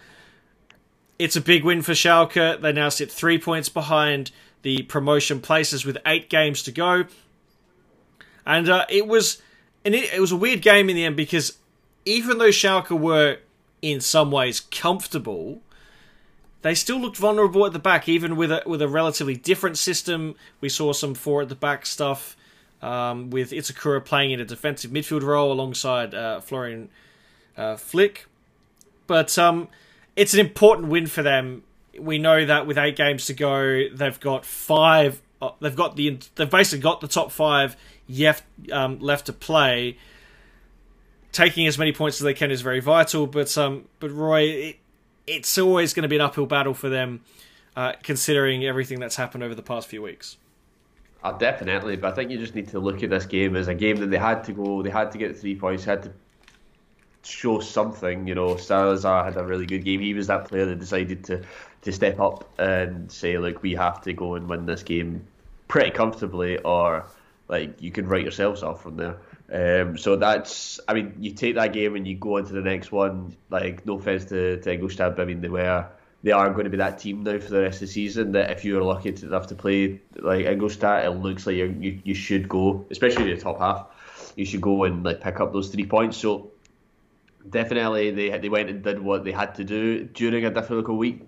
It's 1.17 1.35
a 1.35 1.41
big 1.41 1.63
win 1.63 1.81
for 1.81 1.93
Schalke. 1.93 2.61
They 2.61 2.71
now 2.71 2.89
sit 2.89 3.11
three 3.11 3.37
points 3.37 3.69
behind 3.69 4.31
the 4.61 4.83
promotion 4.83 5.41
places 5.41 5.85
with 5.85 5.97
eight 6.05 6.29
games 6.29 6.63
to 6.63 6.71
go, 6.71 7.05
and 8.45 8.69
uh, 8.69 8.85
it 8.89 9.07
was 9.07 9.41
and 9.83 9.95
it, 9.95 10.13
it 10.13 10.19
was 10.19 10.31
a 10.31 10.37
weird 10.37 10.61
game 10.61 10.89
in 10.89 10.95
the 10.95 11.05
end 11.05 11.15
because 11.15 11.57
even 12.05 12.37
though 12.37 12.49
Schalke 12.49 12.97
were 12.97 13.37
in 13.81 14.01
some 14.01 14.31
ways 14.31 14.59
comfortable, 14.59 15.61
they 16.61 16.73
still 16.73 16.99
looked 16.99 17.17
vulnerable 17.17 17.65
at 17.65 17.73
the 17.73 17.79
back, 17.79 18.09
even 18.09 18.35
with 18.35 18.51
a 18.51 18.63
with 18.65 18.81
a 18.81 18.87
relatively 18.87 19.35
different 19.35 19.77
system. 19.77 20.35
We 20.61 20.69
saw 20.69 20.93
some 20.93 21.13
four 21.13 21.43
at 21.43 21.49
the 21.49 21.55
back 21.55 21.85
stuff 21.85 22.35
um, 22.81 23.29
with 23.29 23.51
Itakura 23.51 24.03
playing 24.03 24.31
in 24.31 24.39
a 24.39 24.45
defensive 24.45 24.91
midfield 24.91 25.23
role 25.23 25.51
alongside 25.51 26.13
uh, 26.13 26.39
Florian 26.39 26.89
uh, 27.57 27.75
Flick. 27.75 28.27
But 29.07 29.37
um, 29.37 29.67
it's 30.15 30.33
an 30.33 30.39
important 30.39 30.87
win 30.87 31.07
for 31.07 31.23
them. 31.23 31.63
We 31.97 32.17
know 32.17 32.45
that 32.45 32.67
with 32.67 32.77
eight 32.77 32.95
games 32.95 33.25
to 33.27 33.33
go, 33.33 33.87
they've 33.93 34.19
got 34.19 34.45
five. 34.45 35.21
Uh, 35.41 35.51
they've 35.59 35.75
got 35.75 35.95
the. 35.95 36.19
They've 36.35 36.49
basically 36.49 36.81
got 36.81 37.01
the 37.01 37.07
top 37.07 37.31
five 37.31 37.75
um, 38.71 38.99
left 38.99 39.27
to 39.27 39.33
play. 39.33 39.97
Taking 41.31 41.67
as 41.67 41.77
many 41.77 41.91
points 41.91 42.19
as 42.21 42.23
they 42.23 42.33
can 42.33 42.49
is 42.49 42.61
very 42.61 42.79
vital, 42.79 43.27
but 43.27 43.57
um, 43.57 43.85
but 43.99 44.11
Roy, 44.11 44.41
it, 44.43 44.75
it's 45.27 45.57
always 45.57 45.93
going 45.93 46.03
to 46.03 46.07
be 46.07 46.15
an 46.15 46.21
uphill 46.21 46.45
battle 46.45 46.73
for 46.73 46.87
them, 46.87 47.21
uh, 47.75 47.93
considering 48.03 48.65
everything 48.65 48.99
that's 48.99 49.17
happened 49.17 49.43
over 49.43 49.53
the 49.53 49.61
past 49.61 49.87
few 49.87 50.01
weeks. 50.01 50.37
Oh, 51.27 51.35
definitely, 51.35 51.95
but 51.95 52.13
I 52.13 52.15
think 52.15 52.29
you 52.29 52.37
just 52.37 52.53
need 52.53 52.67
to 52.67 52.79
look 52.79 53.01
at 53.01 53.09
this 53.09 53.25
game 53.25 53.55
as 53.55 53.67
a 53.67 53.73
game 53.73 53.95
that 53.95 54.11
they 54.11 54.17
had 54.17 54.43
to 54.43 54.53
go, 54.53 54.83
they 54.83 54.91
had 54.91 55.11
to 55.13 55.17
get 55.17 55.35
three 55.35 55.55
points, 55.55 55.83
had 55.83 56.03
to 56.03 56.11
show 57.23 57.61
something. 57.61 58.27
You 58.27 58.35
know, 58.35 58.53
Zalazar 58.53 59.25
had 59.25 59.35
a 59.35 59.43
really 59.43 59.65
good 59.65 59.83
game. 59.83 60.01
He 60.01 60.13
was 60.13 60.27
that 60.27 60.45
player 60.45 60.65
that 60.65 60.79
decided 60.79 61.23
to 61.23 61.41
to 61.81 61.91
step 61.91 62.19
up 62.19 62.47
and 62.59 63.11
say, 63.11 63.39
"Look, 63.39 63.63
we 63.63 63.73
have 63.73 64.01
to 64.03 64.13
go 64.13 64.35
and 64.35 64.47
win 64.47 64.67
this 64.67 64.83
game 64.83 65.25
pretty 65.67 65.89
comfortably, 65.89 66.59
or 66.59 67.07
like 67.47 67.81
you 67.81 67.89
can 67.89 68.07
write 68.07 68.21
yourselves 68.21 68.61
off 68.61 68.83
from 68.83 68.95
there." 68.97 69.17
Um, 69.51 69.97
so 69.97 70.17
that's, 70.17 70.79
I 70.87 70.93
mean, 70.93 71.15
you 71.19 71.31
take 71.31 71.55
that 71.55 71.73
game 71.73 71.95
and 71.95 72.07
you 72.07 72.15
go 72.17 72.37
into 72.37 72.53
the 72.53 72.61
next 72.61 72.91
one. 72.91 73.35
Like, 73.49 73.83
no 73.83 73.97
offense 73.97 74.25
to, 74.25 74.59
to 74.61 74.73
Ingolstadt, 74.73 75.15
but 75.15 75.23
I 75.23 75.25
mean, 75.25 75.41
they 75.41 75.49
were 75.49 75.87
they 76.25 76.31
are 76.31 76.49
going 76.49 76.63
to 76.63 76.71
be 76.71 76.77
that 76.77 76.97
team 76.97 77.21
now 77.21 77.37
for 77.37 77.51
the 77.51 77.61
rest 77.61 77.75
of 77.75 77.81
the 77.81 77.93
season. 77.93 78.31
That 78.31 78.49
if 78.49 78.65
you 78.65 78.79
are 78.79 78.83
lucky 78.83 79.09
enough 79.09 79.45
to 79.47 79.55
play 79.55 80.01
like 80.17 80.47
Ingolstadt, 80.47 81.05
it 81.05 81.11
looks 81.11 81.45
like 81.45 81.55
you 81.55 82.01
you 82.03 82.15
should 82.15 82.49
go, 82.49 82.83
especially 82.89 83.29
in 83.29 83.37
the 83.37 83.43
top 83.43 83.59
half. 83.59 84.33
You 84.35 84.43
should 84.43 84.61
go 84.61 84.85
and 84.85 85.03
like 85.03 85.21
pick 85.21 85.39
up 85.39 85.53
those 85.53 85.69
three 85.69 85.85
points. 85.85 86.17
So 86.17 86.49
definitely 87.47 88.09
they 88.09 88.35
they 88.39 88.49
went 88.49 88.71
and 88.71 88.81
did 88.81 88.99
what 88.99 89.23
they 89.23 89.31
had 89.31 89.53
to 89.55 89.63
do 89.63 90.05
during 90.05 90.45
a 90.45 90.49
difficult 90.49 90.97
week. 90.97 91.21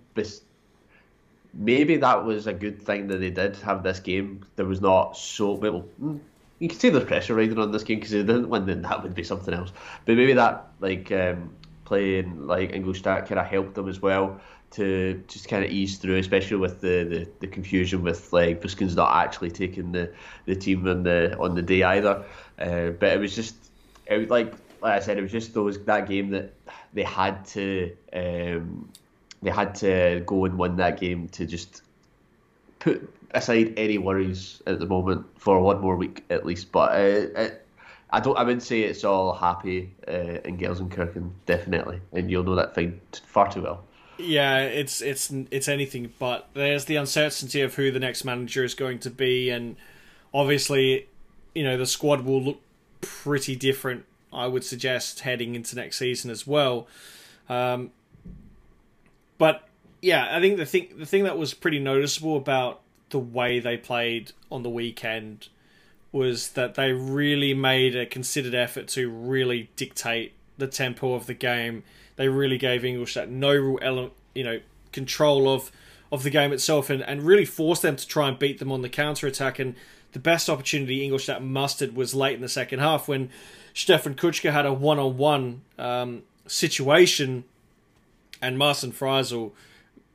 Maybe 1.54 1.98
that 1.98 2.26
was 2.26 2.48
a 2.48 2.54
good 2.54 2.82
thing 2.82 3.06
that 3.08 3.20
they 3.20 3.30
did 3.30 3.56
have 3.58 3.84
this 3.84 4.00
game. 4.00 4.46
There 4.56 4.66
was 4.66 4.82
not 4.82 5.16
so 5.16 5.52
well. 5.52 5.86
You 6.58 6.70
could 6.70 6.82
say 6.82 6.90
there's 6.90 7.06
pressure 7.06 7.36
riding 7.36 7.60
on 7.60 7.72
this 7.72 7.84
game 7.84 8.00
because 8.00 8.14
they 8.14 8.24
didn't 8.24 8.50
win, 8.50 8.66
then 8.66 8.82
that 8.82 9.04
would 9.04 9.14
be 9.14 9.24
something 9.24 9.54
else. 9.54 9.72
But 10.06 10.18
maybe 10.18 10.34
that 10.34 10.70
like 10.80 11.12
um, 11.12 11.52
playing 11.88 12.46
like 12.48 12.74
Ingolstadt 12.74 13.28
kind 13.28 13.40
of 13.40 13.46
helped 13.46 13.76
them 13.76 13.88
as 13.88 14.02
well 14.02 14.42
to 14.72 15.24
just 15.30 15.48
kind 15.48 15.64
of 15.64 15.72
ease 15.72 15.98
through, 15.98 16.18
especially 16.18 16.58
with 16.58 16.82
the, 16.82 17.06
the, 17.06 17.28
the 17.40 17.48
confusion 17.48 18.04
with 18.04 18.34
like 18.34 18.62
Büskens 18.62 18.94
not 18.98 19.16
actually 19.16 19.52
taking 19.52 19.94
the, 19.94 20.12
the 20.46 20.56
team 20.56 20.86
on 20.86 21.04
the 21.04 21.38
on 21.40 21.56
the 21.56 21.62
day 21.62 21.84
either. 21.84 22.26
Uh, 22.60 22.90
but 22.90 23.14
it 23.14 23.20
was 23.20 23.34
just 23.34 23.56
it 24.06 24.18
was 24.18 24.30
like 24.30 24.54
like 24.82 24.94
I 24.94 25.00
said, 25.00 25.18
it 25.18 25.22
was 25.22 25.32
just 25.32 25.54
those 25.54 25.82
that 25.86 26.10
game 26.10 26.32
that 26.32 26.54
they 26.94 27.04
had 27.04 27.46
to 27.56 27.96
um, 28.12 28.90
they 29.42 29.52
had 29.52 29.74
to 29.76 30.24
go 30.26 30.44
and 30.44 30.58
win 30.58 30.76
that 30.76 31.00
game 31.00 31.30
to 31.30 31.46
just 31.46 31.84
put 32.80 33.14
aside 33.32 33.76
any 33.78 33.98
worries 33.98 34.62
at 34.68 34.80
the 34.80 34.86
moment 34.86 35.26
for 35.40 35.62
one 35.62 35.80
more 35.80 35.96
week 35.96 36.26
at 36.30 36.46
least. 36.46 36.74
But 36.74 36.92
uh, 36.92 37.42
it, 37.44 37.67
I 38.10 38.20
don't. 38.20 38.38
I 38.38 38.44
wouldn't 38.44 38.64
say 38.64 38.82
it's 38.82 39.04
all 39.04 39.34
happy 39.34 39.94
uh, 40.08 40.40
in 40.46 40.58
Gelsenkirchen, 40.58 41.32
definitely, 41.46 42.00
and 42.14 42.32
you'll 42.32 42.44
know 42.44 42.56
that 42.56 42.74
thing 42.74 43.02
far 43.26 43.52
too 43.52 43.64
well. 43.64 43.84
Yeah, 44.18 44.60
it's 44.62 45.02
it's 45.02 45.32
it's 45.52 45.68
anything 45.68 46.14
but. 46.18 46.48
There's 46.54 46.86
the 46.86 46.96
uncertainty 46.96 47.62
of 47.62 47.76
who 47.76 47.92
the 47.92 48.00
next 48.00 48.24
manager 48.24 48.64
is 48.64 48.74
going 48.74 49.00
to 49.00 49.10
be, 49.10 49.50
and 49.50 49.76
obviously, 50.34 51.08
you 51.54 51.64
know, 51.64 51.78
the 51.78 51.86
squad 51.86 52.22
will 52.22 52.42
look 52.42 52.62
pretty 53.02 53.56
different. 53.56 54.06
I 54.32 54.48
would 54.48 54.64
suggest 54.64 55.22
heading 55.22 55.56
into 55.56 55.76
next 55.76 55.98
season 55.98 56.32
as 56.32 56.48
well. 56.48 56.88
Um, 57.50 57.92
but 59.38 59.68
yeah, 60.02 60.36
I 60.36 60.40
think 60.40 60.58
the 60.58 60.66
thing 60.66 60.94
the 60.98 61.06
thing 61.06 61.26
that 61.26 61.38
was 61.38 61.54
pretty 61.54 61.80
noticeable 61.80 62.38
about 62.38 62.82
the 63.10 63.20
way 63.20 63.60
they 63.60 63.78
played 63.78 64.32
on 64.52 64.64
the 64.64 64.70
weekend 64.70 65.50
was 66.18 66.50
that 66.52 66.76
they 66.76 66.92
really 66.92 67.54
made 67.54 67.96
a 67.96 68.06
considered 68.06 68.56
effort 68.56 68.88
to 68.90 69.10
really 69.10 69.70
dictate 69.76 70.34
the 70.58 70.68
tempo 70.68 71.14
of 71.14 71.28
the 71.28 71.34
game 71.34 71.84
they 72.18 72.28
really 72.28 72.58
gave 72.58 72.84
Ingolstadt 72.84 73.30
no 73.30 73.54
real 73.54 73.80
element, 73.82 74.14
you 74.36 74.44
know 74.44 74.60
control 74.92 75.48
of 75.50 75.72
of 76.12 76.24
the 76.24 76.30
game 76.30 76.52
itself 76.52 76.90
and, 76.90 77.02
and 77.04 77.22
really 77.22 77.46
forced 77.46 77.82
them 77.82 77.96
to 77.96 78.08
try 78.08 78.28
and 78.28 78.40
beat 78.40 78.60
them 78.60 78.72
on 78.72 78.82
the 78.82 78.90
counter 78.90 79.28
attack. 79.28 79.60
And 79.60 79.76
the 80.14 80.20
best 80.20 80.50
opportunity 80.50 81.04
Ingolstadt 81.04 81.44
mustered 81.44 81.96
was 81.96 82.16
late 82.16 82.36
in 82.36 82.42
the 82.42 82.50
second 82.50 82.80
half 82.80 83.08
when 83.08 83.30
Stefan 83.74 84.16
Kutschke 84.16 84.52
had 84.52 84.66
a 84.66 84.74
one 84.74 85.00
on 85.00 85.18
one 85.18 85.62
situation 86.48 87.44
and 88.42 88.58
Martin 88.58 88.92
Fraisl 88.92 89.52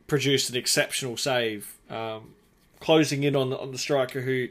produced 0.07 0.51
an 0.51 0.57
exceptional 0.57 1.17
save, 1.17 1.75
um, 1.91 2.35
closing 2.81 3.23
in 3.23 3.37
on 3.37 3.51
the, 3.51 3.59
on 3.59 3.71
the 3.71 3.79
striker 3.79 4.23
who 4.23 4.49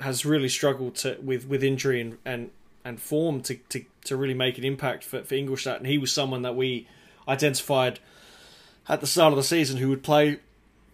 has 0.00 0.24
really 0.24 0.48
struggled 0.48 0.96
to, 0.96 1.18
with, 1.22 1.46
with 1.46 1.62
injury 1.62 2.00
and, 2.00 2.18
and 2.24 2.50
and 2.84 3.00
form 3.00 3.40
to, 3.42 3.56
to, 3.68 3.84
to 4.04 4.16
really 4.16 4.34
make 4.34 4.58
an 4.58 4.64
impact 4.64 5.04
for, 5.04 5.22
for 5.22 5.34
Ingolstadt. 5.34 5.78
And 5.78 5.86
he 5.86 5.98
was 5.98 6.12
someone 6.12 6.42
that 6.42 6.56
we 6.56 6.88
identified 7.28 8.00
at 8.88 9.00
the 9.00 9.06
start 9.06 9.32
of 9.32 9.36
the 9.36 9.42
season 9.42 9.76
who 9.76 9.88
would 9.90 10.02
play, 10.02 10.40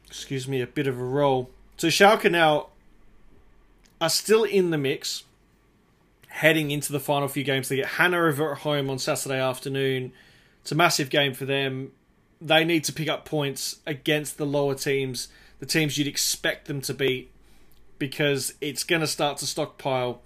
excuse 0.07 0.49
me, 0.49 0.61
a 0.61 0.67
bit 0.67 0.87
of 0.87 0.99
a 0.99 1.05
role. 1.05 1.51
So 1.77 1.89
Schalke 1.89 2.31
now 2.31 2.69
are 4.01 4.11
still 4.11 4.45
in 4.45 4.71
the 4.71 4.79
mix, 4.79 5.25
heading 6.29 6.71
into 6.71 6.93
the 6.93 7.01
final 7.01 7.29
few 7.29 7.45
games. 7.45 7.69
They 7.69 7.77
get 7.77 7.87
Hanover 7.87 8.53
at 8.53 8.59
home 8.59 8.91
on 8.91 8.99
Saturday 8.99 9.39
afternoon. 9.39 10.13
It's 10.63 10.73
a 10.73 10.75
massive 10.75 11.09
game 11.09 11.35
for 11.35 11.45
them. 11.45 11.93
They 12.41 12.65
need 12.65 12.85
to 12.85 12.93
pick 12.93 13.09
up 13.09 13.25
points 13.25 13.79
against 13.87 14.37
the 14.37 14.45
lower 14.45 14.75
teams, 14.75 15.29
the 15.61 15.67
teams 15.67 15.97
you'd 15.97 16.09
expect 16.09 16.67
them 16.67 16.83
to 16.83 16.93
beat, 16.93 17.31
because 17.99 18.55
it's 18.61 18.85
going 18.85 19.01
to 19.01 19.07
start 19.07 19.39
to 19.39 19.47
stockpile 19.47 20.23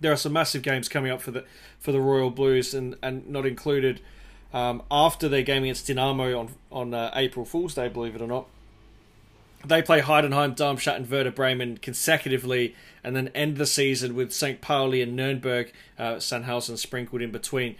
there 0.00 0.12
are 0.12 0.16
some 0.16 0.32
massive 0.32 0.62
games 0.62 0.88
coming 0.88 1.12
up 1.12 1.20
for 1.20 1.30
the 1.30 1.44
for 1.78 1.92
the 1.92 2.00
Royal 2.00 2.30
Blues, 2.30 2.74
and 2.74 2.96
and 3.02 3.28
not 3.28 3.46
included 3.46 4.00
um, 4.52 4.82
after 4.90 5.28
their 5.28 5.42
game 5.42 5.62
against 5.62 5.86
Dynamo 5.86 6.38
on 6.38 6.48
on 6.72 6.94
uh, 6.94 7.10
April 7.14 7.44
Fool's 7.44 7.74
Day, 7.74 7.88
believe 7.88 8.14
it 8.14 8.22
or 8.22 8.26
not. 8.26 8.46
They 9.64 9.82
play 9.82 10.00
Heidenheim, 10.00 10.56
Darmstadt, 10.56 10.96
and 10.96 11.10
Werder 11.10 11.30
Bremen 11.30 11.76
consecutively, 11.76 12.74
and 13.04 13.14
then 13.14 13.28
end 13.34 13.58
the 13.58 13.66
season 13.66 14.14
with 14.14 14.32
St. 14.32 14.62
Pauli 14.62 15.02
and 15.02 15.14
Nuremberg, 15.14 15.74
uh, 15.98 16.14
Sandhausen 16.14 16.78
sprinkled 16.78 17.20
in 17.20 17.30
between. 17.30 17.76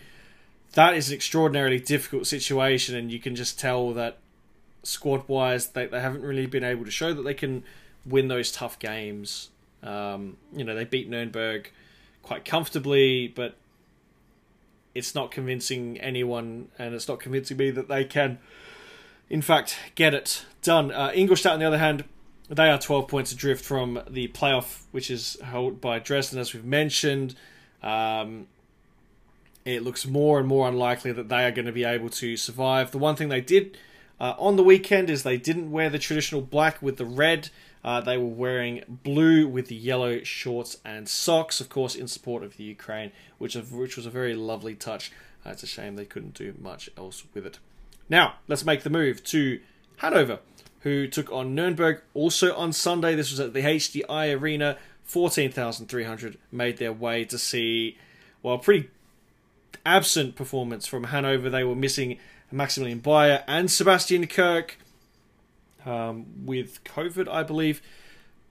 That 0.75 0.95
is 0.95 1.09
an 1.09 1.15
extraordinarily 1.15 1.81
difficult 1.81 2.27
situation, 2.27 2.95
and 2.95 3.11
you 3.11 3.19
can 3.19 3.35
just 3.35 3.59
tell 3.59 3.95
that 3.95 4.19
squad 4.83 5.27
wise, 5.27 5.69
they, 5.69 5.87
they 5.87 6.03
haven't 6.03 6.21
really 6.21 6.45
been 6.45 6.65
able 6.65 6.85
to 6.85 6.91
show 6.91 7.15
that 7.15 7.23
they 7.23 7.35
can 7.35 7.65
win 8.05 8.29
those 8.29 8.51
tough 8.53 8.79
games 8.79 9.51
Um, 9.83 10.37
you 10.55 10.65
know, 10.65 10.75
they 10.75 10.85
beat 10.85 11.09
Nuremberg 11.09 11.71
quite 12.23 12.45
comfortably, 12.45 13.29
but 13.29 13.57
it's 14.95 15.15
not 15.15 15.31
convincing 15.31 15.99
anyone, 16.01 16.69
and 16.79 16.95
it's 16.95 17.09
not 17.09 17.19
convincing 17.21 17.57
me 17.57 17.71
that 17.71 17.89
they 17.89 18.05
can, 18.05 18.39
in 19.29 19.41
fact, 19.41 19.79
get 19.95 20.13
it 20.13 20.45
done. 20.63 20.91
Uh, 20.93 21.13
Ingolstadt, 21.15 21.55
on 21.55 21.61
the 21.61 21.67
other 21.67 21.79
hand, 21.79 22.05
they 22.49 22.69
are 22.69 22.79
12 22.79 23.09
points 23.09 23.33
adrift 23.33 23.65
from 23.65 24.03
the 24.11 24.29
playoff, 24.29 24.83
which 24.91 25.11
is 25.11 25.39
held 25.43 25.81
by 25.81 25.99
Dresden, 25.99 26.39
as 26.39 26.53
we've 26.53 26.65
mentioned. 26.65 27.35
Um, 27.83 28.49
it 29.65 29.83
looks 29.83 30.07
more 30.07 30.39
and 30.39 30.49
more 30.49 30.69
unlikely 30.69 31.13
that 31.13 31.29
they 31.29 31.45
are 31.45 31.53
going 31.53 31.67
to 31.67 31.73
be 31.73 31.85
able 31.85 32.11
to 32.11 32.37
survive. 32.37 32.91
The 32.91 32.99
one 32.99 33.15
thing 33.15 33.29
they 33.29 33.41
did 33.41 33.79
uh, 34.19 34.35
on 34.39 34.57
the 34.57 34.65
weekend 34.65 35.09
is 35.09 35.23
they 35.23 35.37
didn't 35.37 35.71
wear 35.71 35.89
the 35.89 35.99
traditional 35.99 36.43
black 36.43 36.83
with 36.83 36.97
the 36.97 37.05
red. 37.05 37.51
Uh, 37.83 38.01
they 38.01 38.19
were 38.19 38.27
wearing 38.27 38.83
blue 38.89 39.47
with 39.49 39.73
yellow 39.73 40.23
shorts 40.23 40.77
and 40.85 41.09
socks, 41.09 41.61
of 41.61 41.69
course, 41.69 41.95
in 41.95 42.07
support 42.07 42.43
of 42.43 42.57
the 42.57 42.65
Ukraine, 42.65 43.13
which, 43.39 43.55
which 43.55 43.97
was 43.97 44.07
a 44.07 44.11
very 44.11 44.35
lovely 44.35 44.75
touch. 44.75 45.11
Uh, 45.45 45.51
it's 45.51 45.63
a 45.63 45.67
shame 45.67 45.97
they 45.97 46.05
couldn't 46.05 46.35
do 46.35 46.55
much 46.61 46.91
else 46.99 47.25
with 47.33 47.47
it. 47.47 47.59
Now, 48.09 48.35
let's 48.49 48.65
make 48.65 48.83
the 48.83 48.91
move 48.91 49.25
to 49.25 49.61
Hanover, 49.99 50.41
who 50.81 51.07
took 51.09 51.33
on 51.33 51.55
Nuremberg 51.55 52.03
also 52.13 52.55
on 52.55 52.73
Sunday. 52.73 53.15
This 53.15 53.31
was 53.31 53.41
at 53.41 53.55
the 53.55 53.63
HDI 53.63 54.39
Arena. 54.39 54.77
14,300 55.05 56.39
made 56.53 56.77
their 56.77 56.93
way 56.93 57.25
to 57.25 57.39
see, 57.39 57.97
well, 58.43 58.59
pretty 58.59 58.91
absent 59.85 60.37
performance 60.37 60.87
from 60.87 61.05
Hanover. 61.05 61.49
They 61.49 61.65
were 61.65 61.75
missing 61.75 62.19
Maximilian 62.53 63.01
Beier 63.01 63.43
and 63.47 63.71
Sebastian 63.71 64.27
Kerk 64.27 64.77
um, 65.87 66.27
with 66.45 66.83
COVID, 66.85 67.29
I 67.29 67.43
believe. 67.43 67.83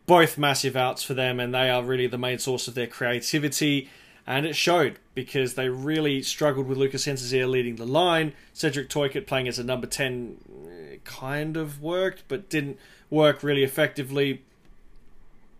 Both 0.05 0.37
massive 0.37 0.75
outs 0.75 1.03
for 1.03 1.13
them, 1.13 1.39
and 1.39 1.53
they 1.53 1.69
are 1.69 1.83
really 1.83 2.07
the 2.07 2.17
main 2.17 2.39
source 2.39 2.67
of 2.67 2.75
their 2.75 2.87
creativity. 2.87 3.89
And 4.25 4.45
it 4.45 4.55
showed 4.55 4.99
because 5.15 5.55
they 5.55 5.69
really 5.69 6.21
struggled 6.21 6.67
with 6.67 6.77
Lukas 6.77 7.05
Hinterseer 7.05 7.49
leading 7.49 7.77
the 7.77 7.85
line. 7.85 8.33
Cedric 8.53 8.89
Teuchert 8.89 9.25
playing 9.25 9.47
as 9.47 9.57
a 9.57 9.63
number 9.63 9.87
10 9.87 10.37
eh, 10.67 10.95
kind 11.03 11.57
of 11.57 11.81
worked, 11.81 12.23
but 12.27 12.49
didn't 12.49 12.77
work 13.09 13.41
really 13.41 13.63
effectively. 13.63 14.43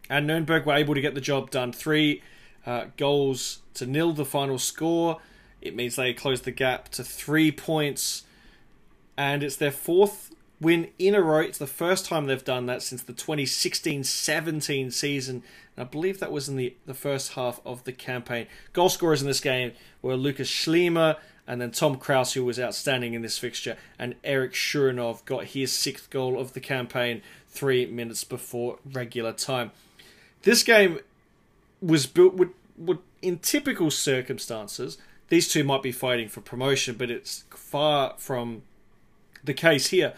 And 0.10 0.30
Nurnberg 0.30 0.66
were 0.66 0.76
able 0.76 0.96
to 0.96 1.02
get 1.02 1.16
the 1.16 1.22
job 1.22 1.50
done. 1.50 1.72
Three 1.72 2.22
uh, 2.66 2.86
goals 2.98 3.60
to 3.76 3.86
nil, 3.86 4.14
the 4.14 4.26
final 4.26 4.60
score. 4.60 5.20
It 5.62 5.76
means 5.76 5.96
they 5.96 6.14
closed 6.14 6.44
the 6.44 6.52
gap 6.52 6.90
to 6.90 7.04
three 7.04 7.52
points. 7.52 8.24
And 9.18 9.44
it's 9.44 9.56
their 9.56 9.72
fourth 9.72 10.32
win 10.62 10.90
in 11.00 11.16
a 11.16 11.22
row. 11.22 11.40
It's 11.40 11.58
the 11.58 11.68
first 11.68 12.06
time 12.06 12.26
they've 12.26 12.44
done 12.44 12.66
that 12.66 12.82
since 12.82 13.02
the 13.02 13.14
2016-17 13.14 14.92
season. 14.92 15.44
And 15.76 15.88
I 15.88 15.90
believe 15.90 16.20
that 16.20 16.32
was 16.32 16.50
in 16.50 16.56
the, 16.56 16.76
the 16.86 16.94
first 16.94 17.34
half 17.34 17.62
of 17.66 17.84
the 17.86 17.94
campaign. 17.94 18.48
Goal 18.74 18.90
scorers 18.90 19.22
in 19.22 19.28
this 19.28 19.40
game 19.40 19.72
were 20.02 20.16
Lukas 20.16 20.50
Schleimer 20.50 21.18
and 21.48 21.60
then 21.60 21.72
Tom 21.72 21.96
Kraus, 21.96 22.34
who 22.34 22.46
was 22.46 22.60
outstanding 22.60 23.16
in 23.16 23.24
this 23.24 23.40
fixture, 23.40 23.76
and 23.98 24.14
Erik 24.24 24.54
Shuranov 24.54 25.26
got 25.26 25.46
his 25.46 25.74
sixth 25.74 26.12
goal 26.12 26.40
of 26.40 26.54
the 26.54 26.60
campaign 26.60 27.24
three 27.48 27.88
minutes 27.88 28.24
before 28.24 28.78
regular 28.86 29.34
time. 29.34 29.72
This 30.44 30.62
game 30.62 31.00
was 31.82 32.06
built 32.06 32.36
would, 32.36 32.52
would 32.78 33.00
in 33.24 33.40
typical 33.40 33.90
circumstances, 33.90 35.00
these 35.30 35.48
two 35.48 35.64
might 35.64 35.82
be 35.82 35.92
fighting 35.92 36.30
for 36.30 36.42
promotion, 36.42 36.96
but 36.96 37.10
it's 37.10 37.46
far 37.50 38.14
from 38.18 38.62
the 39.44 39.56
case 39.56 39.88
here 39.88 40.14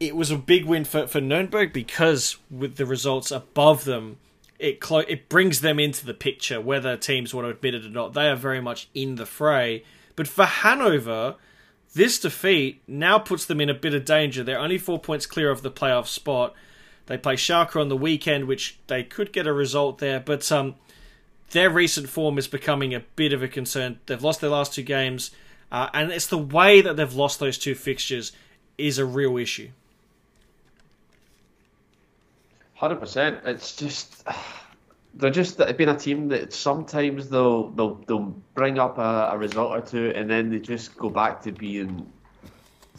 it 0.00 0.14
was 0.14 0.30
a 0.30 0.36
big 0.36 0.64
win 0.64 0.84
for, 0.84 1.06
for 1.06 1.20
Nuremberg 1.20 1.72
because 1.72 2.36
with 2.50 2.76
the 2.76 2.86
results 2.86 3.30
above 3.30 3.84
them, 3.84 4.18
it 4.58 4.80
clo- 4.80 4.98
it 5.00 5.28
brings 5.28 5.60
them 5.60 5.78
into 5.78 6.04
the 6.04 6.14
picture, 6.14 6.60
whether 6.60 6.96
teams 6.96 7.34
want 7.34 7.46
to 7.46 7.50
admit 7.50 7.74
it 7.74 7.84
or 7.84 7.90
not. 7.90 8.14
They 8.14 8.28
are 8.28 8.36
very 8.36 8.60
much 8.60 8.88
in 8.94 9.16
the 9.16 9.26
fray. 9.26 9.84
But 10.16 10.28
for 10.28 10.44
Hanover, 10.44 11.36
this 11.94 12.18
defeat 12.18 12.82
now 12.86 13.18
puts 13.18 13.44
them 13.44 13.60
in 13.60 13.70
a 13.70 13.74
bit 13.74 13.94
of 13.94 14.04
danger. 14.04 14.42
They're 14.42 14.58
only 14.58 14.78
four 14.78 14.98
points 14.98 15.26
clear 15.26 15.50
of 15.50 15.62
the 15.62 15.70
playoff 15.70 16.06
spot. 16.06 16.54
They 17.06 17.16
play 17.16 17.36
Schalke 17.36 17.80
on 17.80 17.88
the 17.88 17.96
weekend, 17.96 18.44
which 18.44 18.78
they 18.86 19.02
could 19.02 19.32
get 19.32 19.46
a 19.46 19.52
result 19.52 19.98
there, 19.98 20.20
but 20.20 20.50
um, 20.52 20.74
their 21.50 21.70
recent 21.70 22.08
form 22.08 22.36
is 22.36 22.46
becoming 22.46 22.94
a 22.94 23.00
bit 23.16 23.32
of 23.32 23.42
a 23.42 23.48
concern. 23.48 23.98
They've 24.06 24.22
lost 24.22 24.40
their 24.40 24.50
last 24.50 24.74
two 24.74 24.82
games, 24.82 25.30
uh, 25.72 25.88
and 25.94 26.10
it's 26.10 26.26
the 26.26 26.36
way 26.36 26.82
that 26.82 26.96
they've 26.96 27.14
lost 27.14 27.40
those 27.40 27.56
two 27.56 27.74
fixtures 27.74 28.32
is 28.76 28.98
a 28.98 29.06
real 29.06 29.38
issue. 29.38 29.70
Hundred 32.78 33.00
percent. 33.00 33.40
It's 33.44 33.74
just 33.74 34.24
they're 35.14 35.30
just 35.30 35.58
been 35.76 35.88
a 35.88 35.98
team 35.98 36.28
that 36.28 36.52
sometimes 36.52 37.28
they'll 37.28 37.70
they'll 37.70 37.96
they'll 38.06 38.34
bring 38.54 38.78
up 38.78 38.98
a, 38.98 39.30
a 39.32 39.36
result 39.36 39.72
or 39.72 39.80
two 39.80 40.12
and 40.14 40.30
then 40.30 40.48
they 40.50 40.60
just 40.60 40.96
go 40.96 41.10
back 41.10 41.42
to 41.42 41.50
being 41.50 42.10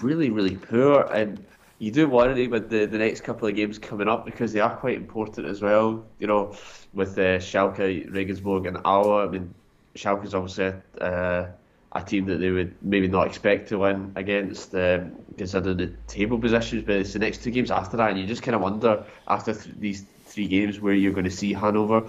really 0.01 0.31
really 0.31 0.57
poor 0.57 1.03
and 1.13 1.45
you 1.77 1.91
do 1.91 2.09
worry 2.09 2.49
with 2.49 2.69
the, 2.69 2.87
the 2.87 2.97
next 2.97 3.21
couple 3.21 3.47
of 3.47 3.55
games 3.55 3.79
coming 3.79 4.09
up 4.09 4.25
because 4.25 4.51
they 4.51 4.59
are 4.59 4.75
quite 4.75 4.97
important 4.97 5.47
as 5.47 5.61
well. 5.61 6.03
You 6.19 6.27
know, 6.27 6.57
with 6.93 7.17
uh, 7.17 7.39
Schalke, 7.39 8.13
Regensburg, 8.13 8.65
and 8.65 8.77
Aue. 8.83 9.25
I 9.25 9.31
mean, 9.31 9.53
Schalke's 9.95 10.33
obviously 10.33 10.73
uh, 10.99 11.45
a 11.93 12.03
team 12.03 12.25
that 12.25 12.37
they 12.37 12.51
would 12.51 12.75
maybe 12.83 13.07
not 13.07 13.25
expect 13.25 13.69
to 13.69 13.79
win 13.79 14.11
against, 14.15 14.75
um, 14.75 15.15
considering 15.37 15.77
the 15.77 15.87
table 16.07 16.37
positions. 16.37 16.83
But 16.85 16.97
it's 16.97 17.13
the 17.13 17.19
next 17.19 17.43
two 17.43 17.51
games 17.51 17.71
after 17.71 17.97
that, 17.97 18.11
and 18.11 18.19
you 18.19 18.27
just 18.27 18.43
kind 18.43 18.55
of 18.55 18.61
wonder 18.61 19.03
after 19.27 19.53
th- 19.53 19.75
these 19.79 20.05
three 20.25 20.47
games 20.47 20.79
where 20.79 20.93
you're 20.93 21.13
going 21.13 21.25
to 21.25 21.31
see 21.31 21.53
Hanover. 21.53 22.07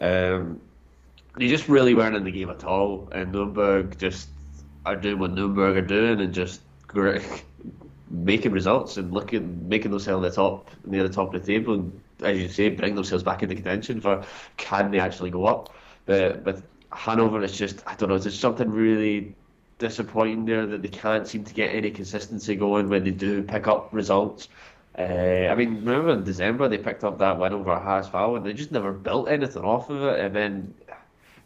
Um, 0.00 0.60
they 1.36 1.48
just 1.48 1.68
really 1.68 1.94
weren't 1.94 2.16
in 2.16 2.24
the 2.24 2.32
game 2.32 2.50
at 2.50 2.64
all, 2.64 3.08
and 3.12 3.30
Nuremberg 3.30 3.98
just 3.98 4.28
are 4.84 4.96
doing 4.96 5.18
what 5.20 5.32
Nuremberg 5.32 5.76
are 5.76 5.86
doing, 5.86 6.20
and 6.20 6.34
just 6.34 6.60
making 8.10 8.50
results 8.50 8.96
and 8.96 9.12
looking, 9.12 9.68
making 9.68 9.92
themselves 9.92 10.28
the 10.28 10.34
top 10.34 10.68
near 10.84 11.06
the 11.06 11.14
top 11.14 11.32
of 11.32 11.40
the 11.40 11.46
table, 11.46 11.74
and 11.74 12.00
as 12.22 12.38
you 12.38 12.48
say, 12.48 12.68
bring 12.68 12.96
themselves 12.96 13.22
back 13.22 13.44
into 13.44 13.54
contention 13.54 14.00
for 14.00 14.24
can 14.56 14.90
they 14.90 14.98
actually 14.98 15.30
go 15.30 15.46
up. 15.46 15.72
But 16.06 16.42
but 16.42 16.62
Hanover 16.92 17.42
is 17.42 17.56
just 17.56 17.82
I 17.86 17.94
don't 17.96 18.08
know. 18.08 18.18
There's 18.18 18.38
something 18.38 18.70
really 18.70 19.34
disappointing 19.78 20.44
there 20.44 20.66
that 20.66 20.82
they 20.82 20.88
can't 20.88 21.26
seem 21.26 21.44
to 21.44 21.54
get 21.54 21.74
any 21.74 21.90
consistency 21.90 22.54
going 22.54 22.88
when 22.88 23.04
they 23.04 23.10
do 23.10 23.42
pick 23.42 23.66
up 23.66 23.88
results. 23.92 24.48
Uh, 24.98 25.02
I 25.50 25.54
mean, 25.54 25.76
remember 25.76 26.12
in 26.12 26.24
December 26.24 26.68
they 26.68 26.78
picked 26.78 27.04
up 27.04 27.18
that 27.18 27.38
win 27.38 27.52
over 27.52 27.70
HSV 27.70 28.36
and 28.36 28.44
they 28.44 28.52
just 28.52 28.72
never 28.72 28.92
built 28.92 29.28
anything 29.28 29.62
off 29.62 29.88
of 29.88 30.02
it. 30.02 30.20
And 30.20 30.34
then 30.34 30.74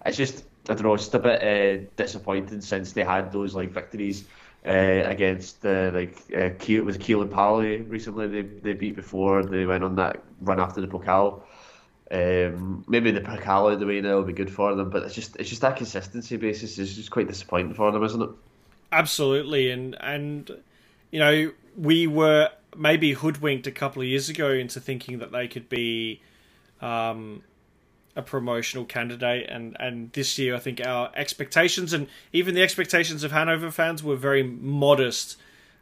it's 0.05 0.17
just 0.17 0.45
I 0.69 0.75
don't 0.75 0.85
know, 0.85 0.95
it's 0.95 1.05
just 1.05 1.15
a 1.15 1.19
bit 1.19 1.43
uh, 1.43 1.87
disappointing 1.97 2.61
since 2.61 2.93
they 2.93 3.05
had 3.05 3.33
those 3.33 3.55
like 3.55 3.71
victories 3.71 4.25
uh, 4.67 4.71
against 5.05 5.65
uh, 5.67 5.91
like 5.93 6.19
uh, 6.35 6.51
Kiel, 6.59 6.85
was 6.85 6.97
Kiel 6.97 7.23
and 7.23 7.31
Pauli 7.31 7.83
recently. 7.83 8.29
They 8.29 8.43
they 8.43 8.73
beat 8.73 8.97
before 8.97 9.45
they 9.45 9.67
went 9.67 9.85
on 9.85 9.95
that 9.97 10.23
run 10.41 10.59
after 10.59 10.81
the 10.81 10.89
Pokal. 10.89 11.43
Um, 12.15 12.85
maybe 12.87 13.11
the 13.11 13.21
Pokal 13.21 13.77
the 13.77 13.87
way 13.87 14.01
now 14.01 14.17
will 14.17 14.23
be 14.23 14.33
good 14.33 14.53
for 14.53 14.73
them, 14.77 14.89
but 14.89 15.03
it's 15.03 15.15
just 15.15 15.35
it's 15.37 15.49
just 15.49 15.63
that 15.63 15.77
consistency 15.77 16.37
basis 16.37 16.79
is 16.79 16.95
just 16.95 17.11
quite 17.11 17.27
disappointing 17.27 17.75
for 17.75 17.91
them, 17.91 18.05
isn't 18.05 18.23
it? 18.23 18.31
Absolutely, 18.93 19.71
and 19.73 19.97
and 20.01 20.49
you 21.11 21.19
know 21.19 21.53
we 21.77 22.07
were 22.07 22.51
maybe 22.77 23.15
hoodwinked 23.15 23.67
a 23.67 23.73
couple 23.73 24.01
of 24.01 24.07
years 24.07 24.29
ago 24.29 24.51
into 24.51 24.79
thinking 24.79 25.19
that 25.19 25.33
they 25.33 25.49
could 25.49 25.69
be 25.69 26.21
um, 26.81 27.43
a 28.15 28.23
promotional 28.23 28.85
candidate, 28.85 29.51
and 29.51 29.77
and 29.81 30.13
this 30.13 30.39
year 30.39 30.55
I 30.55 30.61
think 30.61 30.81
our 30.87 31.11
expectations 31.17 31.93
and 31.93 32.07
even 32.33 32.55
the 32.55 32.63
expectations 32.63 33.25
of 33.25 33.33
Hanover 33.33 33.73
fans 33.73 34.05
were 34.05 34.17
very 34.17 34.45
modest. 34.45 35.37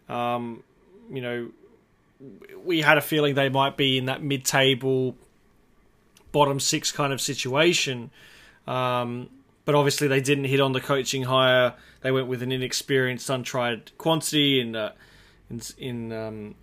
Um, 0.09 0.63
you 1.11 1.21
know, 1.21 1.51
we 2.65 2.81
had 2.81 2.97
a 2.97 3.03
feeling 3.03 3.35
they 3.35 3.51
might 3.51 3.77
be 3.77 3.99
in 3.99 4.07
that 4.07 4.23
mid-table 4.23 5.15
bottom 6.33 6.59
six 6.59 6.91
kind 6.91 7.13
of 7.13 7.21
situation. 7.21 8.11
Um, 8.67 9.29
but 9.65 9.75
obviously, 9.75 10.09
they 10.09 10.21
didn't 10.21 10.45
hit 10.45 10.61
on 10.61 10.73
the 10.73 10.81
coaching 10.81 11.25
hire. 11.25 11.75
They 12.01 12.11
went 12.11 12.27
with 12.27 12.43
an 12.43 12.51
inexperienced, 12.51 13.31
untried 13.31 13.97
quantity 13.97 14.61
in 14.61 14.75
uh, 14.75 14.93
in 15.51 15.61
in, 15.79 16.13
um, 16.13 16.55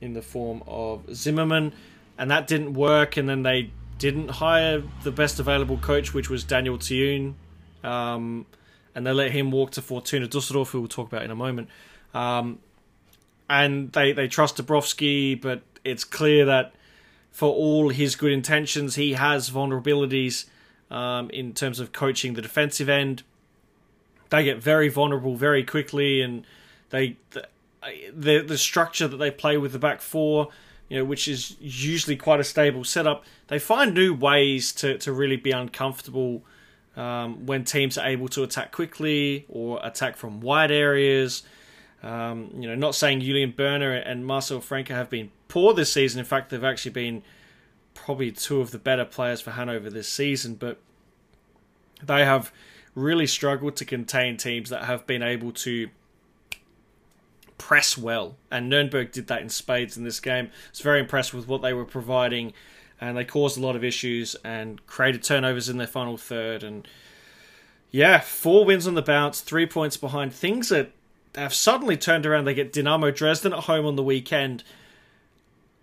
in 0.00 0.14
the 0.14 0.22
form 0.22 0.62
of 0.66 1.14
Zimmermann, 1.14 1.72
and 2.16 2.30
that 2.30 2.46
didn't 2.46 2.74
work. 2.74 3.16
And 3.16 3.28
then 3.28 3.42
they 3.42 3.70
didn't 3.98 4.28
hire 4.28 4.82
the 5.02 5.10
best 5.10 5.38
available 5.38 5.76
coach, 5.76 6.14
which 6.14 6.30
was 6.30 6.44
Daniel 6.44 6.78
Thioune, 6.78 7.34
um, 7.84 8.46
and 8.94 9.06
they 9.06 9.12
let 9.12 9.32
him 9.32 9.50
walk 9.50 9.72
to 9.72 9.82
Fortuna 9.82 10.26
Dusseldorf, 10.26 10.70
who 10.70 10.80
we'll 10.80 10.88
talk 10.88 11.08
about 11.08 11.22
in 11.22 11.30
a 11.30 11.36
moment. 11.36 11.68
Um, 12.14 12.58
and 13.48 13.92
they 13.92 14.12
they 14.12 14.28
trust 14.28 14.56
Dabrowski, 14.56 15.40
but 15.40 15.62
it's 15.84 16.04
clear 16.04 16.46
that 16.46 16.74
for 17.36 17.52
all 17.52 17.90
his 17.90 18.16
good 18.16 18.32
intentions, 18.32 18.94
he 18.94 19.12
has 19.12 19.50
vulnerabilities 19.50 20.46
um, 20.90 21.28
in 21.28 21.52
terms 21.52 21.78
of 21.78 21.92
coaching 21.92 22.32
the 22.32 22.40
defensive 22.40 22.88
end. 22.88 23.24
They 24.30 24.42
get 24.42 24.56
very 24.56 24.88
vulnerable 24.88 25.36
very 25.36 25.62
quickly, 25.62 26.22
and 26.22 26.46
they 26.88 27.18
the 27.30 28.42
the, 28.42 28.56
structure 28.56 29.06
that 29.06 29.18
they 29.18 29.30
play 29.30 29.58
with 29.58 29.72
the 29.72 29.78
back 29.78 30.00
four 30.00 30.48
you 30.88 30.96
know, 30.98 31.04
which 31.04 31.28
is 31.28 31.56
usually 31.60 32.16
quite 32.16 32.40
a 32.40 32.44
stable 32.44 32.84
setup, 32.84 33.22
they 33.48 33.58
find 33.58 33.92
new 33.92 34.14
ways 34.14 34.72
to, 34.72 34.96
to 34.96 35.12
really 35.12 35.36
be 35.36 35.50
uncomfortable 35.50 36.42
um, 36.96 37.44
when 37.44 37.64
teams 37.64 37.98
are 37.98 38.06
able 38.06 38.28
to 38.28 38.44
attack 38.44 38.72
quickly 38.72 39.44
or 39.50 39.78
attack 39.82 40.16
from 40.16 40.40
wide 40.40 40.70
areas. 40.70 41.42
Um, 42.02 42.50
you 42.54 42.66
know, 42.66 42.76
not 42.76 42.94
saying 42.94 43.20
Julian 43.20 43.52
Börner 43.52 44.00
and 44.06 44.24
Marcel 44.24 44.60
Franke 44.60 44.94
have 44.94 45.10
been 45.10 45.30
poor 45.48 45.74
this 45.74 45.92
season. 45.92 46.18
In 46.18 46.24
fact, 46.24 46.50
they've 46.50 46.64
actually 46.64 46.92
been 46.92 47.22
probably 47.94 48.30
two 48.30 48.60
of 48.60 48.70
the 48.70 48.78
better 48.78 49.04
players 49.04 49.40
for 49.40 49.52
Hanover 49.52 49.90
this 49.90 50.08
season, 50.08 50.54
but 50.54 50.78
they 52.02 52.24
have 52.24 52.52
really 52.94 53.26
struggled 53.26 53.76
to 53.76 53.84
contain 53.84 54.36
teams 54.36 54.70
that 54.70 54.84
have 54.84 55.06
been 55.06 55.22
able 55.22 55.52
to 55.52 55.88
press 57.58 57.96
well. 57.96 58.36
And 58.50 58.68
Nuremberg 58.68 59.12
did 59.12 59.26
that 59.28 59.42
in 59.42 59.48
spades 59.48 59.96
in 59.96 60.04
this 60.04 60.20
game. 60.20 60.46
I 60.46 60.70
was 60.70 60.80
very 60.80 61.00
impressed 61.00 61.34
with 61.34 61.48
what 61.48 61.62
they 61.62 61.72
were 61.72 61.84
providing, 61.84 62.52
and 63.00 63.16
they 63.16 63.24
caused 63.24 63.58
a 63.58 63.60
lot 63.60 63.76
of 63.76 63.84
issues 63.84 64.34
and 64.44 64.84
created 64.86 65.22
turnovers 65.22 65.68
in 65.68 65.78
their 65.78 65.86
final 65.86 66.16
third. 66.16 66.62
And 66.62 66.86
yeah, 67.90 68.20
four 68.20 68.64
wins 68.64 68.86
on 68.86 68.94
the 68.94 69.02
bounce, 69.02 69.40
three 69.40 69.66
points 69.66 69.96
behind. 69.96 70.34
Things 70.34 70.68
that 70.70 70.92
have 71.34 71.54
suddenly 71.54 71.96
turned 71.96 72.26
around. 72.26 72.44
They 72.44 72.54
get 72.54 72.72
Dynamo 72.72 73.10
Dresden 73.10 73.52
at 73.52 73.64
home 73.64 73.86
on 73.86 73.96
the 73.96 74.02
weekend, 74.02 74.64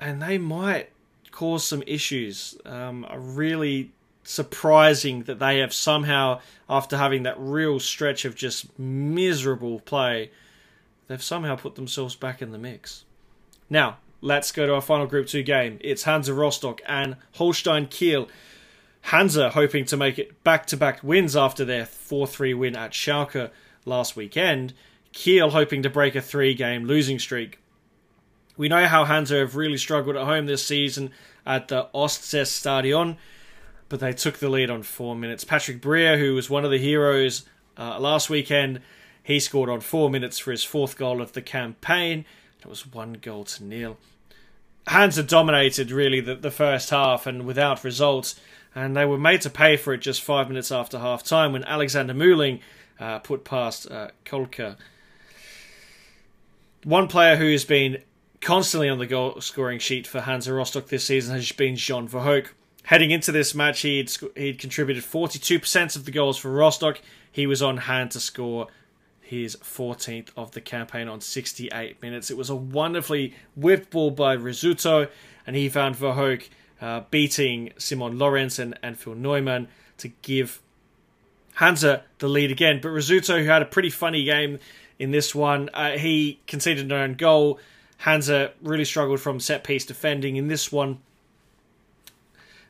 and 0.03 0.21
they 0.21 0.37
might 0.37 0.89
cause 1.31 1.65
some 1.65 1.81
issues. 1.87 2.57
Um, 2.65 3.07
really 3.15 3.91
surprising 4.23 5.23
that 5.23 5.39
they 5.39 5.59
have 5.59 5.73
somehow, 5.73 6.41
after 6.69 6.97
having 6.97 7.23
that 7.23 7.35
real 7.39 7.79
stretch 7.79 8.25
of 8.25 8.35
just 8.35 8.77
miserable 8.77 9.79
play, 9.79 10.29
they've 11.07 11.23
somehow 11.23 11.55
put 11.55 11.75
themselves 11.75 12.15
back 12.15 12.41
in 12.41 12.51
the 12.51 12.57
mix. 12.57 13.05
Now, 13.69 13.97
let's 14.19 14.51
go 14.51 14.67
to 14.67 14.75
our 14.75 14.81
final 14.81 15.07
Group 15.07 15.27
2 15.27 15.41
game. 15.41 15.79
It's 15.79 16.03
Hansa 16.03 16.33
Rostock 16.33 16.81
and 16.85 17.15
Holstein 17.35 17.87
Kiel. 17.87 18.27
Hansa 19.03 19.51
hoping 19.51 19.85
to 19.85 19.97
make 19.97 20.19
it 20.19 20.43
back 20.43 20.65
to 20.67 20.77
back 20.77 21.01
wins 21.01 21.35
after 21.35 21.63
their 21.63 21.85
4 21.85 22.27
3 22.27 22.53
win 22.53 22.75
at 22.75 22.91
Schalke 22.91 23.51
last 23.85 24.17
weekend. 24.17 24.73
Kiel 25.13 25.51
hoping 25.51 25.81
to 25.83 25.89
break 25.89 26.15
a 26.15 26.21
three 26.21 26.53
game 26.53 26.85
losing 26.85 27.19
streak. 27.19 27.59
We 28.55 28.69
know 28.69 28.85
how 28.85 29.05
Hansa 29.05 29.37
have 29.37 29.55
really 29.55 29.77
struggled 29.77 30.15
at 30.15 30.25
home 30.25 30.45
this 30.45 30.65
season 30.65 31.11
at 31.45 31.67
the 31.69 31.87
Ostseestadion, 31.93 33.17
but 33.89 33.99
they 33.99 34.13
took 34.13 34.37
the 34.37 34.49
lead 34.49 34.69
on 34.69 34.83
four 34.83 35.15
minutes. 35.15 35.43
Patrick 35.43 35.81
Breier, 35.81 36.19
who 36.19 36.35
was 36.35 36.49
one 36.49 36.63
of 36.63 36.71
the 36.71 36.77
heroes 36.77 37.45
uh, 37.77 37.99
last 37.99 38.29
weekend, 38.29 38.81
he 39.23 39.39
scored 39.39 39.69
on 39.69 39.79
four 39.79 40.09
minutes 40.09 40.37
for 40.37 40.51
his 40.51 40.63
fourth 40.63 40.97
goal 40.97 41.21
of 41.21 41.33
the 41.33 41.41
campaign. 41.41 42.25
It 42.59 42.67
was 42.67 42.85
one 42.85 43.13
goal 43.13 43.43
to 43.45 43.63
nil. 43.63 43.97
Hansa 44.87 45.23
dominated 45.23 45.91
really 45.91 46.19
the, 46.19 46.35
the 46.35 46.51
first 46.51 46.89
half 46.89 47.25
and 47.25 47.45
without 47.45 47.83
results, 47.83 48.39
and 48.75 48.95
they 48.95 49.05
were 49.05 49.17
made 49.17 49.41
to 49.41 49.49
pay 49.49 49.77
for 49.77 49.93
it 49.93 49.99
just 49.99 50.21
five 50.21 50.47
minutes 50.47 50.71
after 50.71 50.99
half 50.99 51.23
time 51.23 51.53
when 51.53 51.63
Alexander 51.63 52.13
Muhling 52.13 52.59
uh, 52.99 53.19
put 53.19 53.43
past 53.43 53.89
uh, 53.89 54.09
Kolke. 54.25 54.75
One 56.83 57.07
player 57.07 57.37
who 57.37 57.49
has 57.51 57.63
been 57.63 58.03
constantly 58.43 58.89
on 58.89 58.99
the 58.99 59.07
goal 59.07 59.39
scoring 59.41 59.79
sheet 59.79 60.05
for 60.05 60.21
Hansa 60.21 60.53
Rostock 60.53 60.87
this 60.87 61.05
season 61.05 61.35
has 61.35 61.51
been 61.51 61.75
John 61.75 62.07
Verhoek. 62.07 62.47
Heading 62.83 63.11
into 63.11 63.31
this 63.31 63.55
match, 63.55 63.81
he'd, 63.81 64.11
he'd 64.35 64.59
contributed 64.59 65.03
42% 65.03 65.95
of 65.95 66.05
the 66.05 66.11
goals 66.11 66.37
for 66.37 66.51
Rostock. 66.51 66.99
He 67.31 67.47
was 67.47 67.61
on 67.61 67.77
hand 67.77 68.11
to 68.11 68.19
score 68.19 68.67
his 69.21 69.55
14th 69.55 70.29
of 70.35 70.51
the 70.51 70.61
campaign 70.61 71.07
on 71.07 71.21
68 71.21 72.01
minutes. 72.01 72.29
It 72.29 72.37
was 72.37 72.49
a 72.49 72.55
wonderfully 72.55 73.33
whipped 73.55 73.89
ball 73.89 74.11
by 74.11 74.35
Rizzuto, 74.35 75.09
and 75.47 75.55
he 75.55 75.69
found 75.69 75.95
Verhoek 75.95 76.49
uh, 76.81 77.01
beating 77.09 77.71
Simon 77.77 78.19
Lorenz 78.19 78.59
and, 78.59 78.77
and 78.83 78.99
Phil 78.99 79.15
Neumann 79.15 79.69
to 79.99 80.09
give 80.21 80.61
Hansa 81.55 82.03
the 82.19 82.27
lead 82.27 82.51
again. 82.51 82.79
But 82.81 82.89
Rizzuto, 82.89 83.41
who 83.41 83.49
had 83.49 83.61
a 83.61 83.65
pretty 83.65 83.89
funny 83.89 84.25
game 84.25 84.59
in 84.99 85.11
this 85.11 85.33
one, 85.33 85.69
uh, 85.73 85.91
he 85.91 86.41
conceded 86.45 86.85
an 86.85 86.91
own 86.91 87.13
goal. 87.13 87.59
Hansa 88.03 88.51
really 88.61 88.83
struggled 88.83 89.21
from 89.21 89.39
set 89.39 89.63
piece 89.63 89.85
defending 89.85 90.35
in 90.35 90.49
this 90.49 90.73
one. 90.73 90.99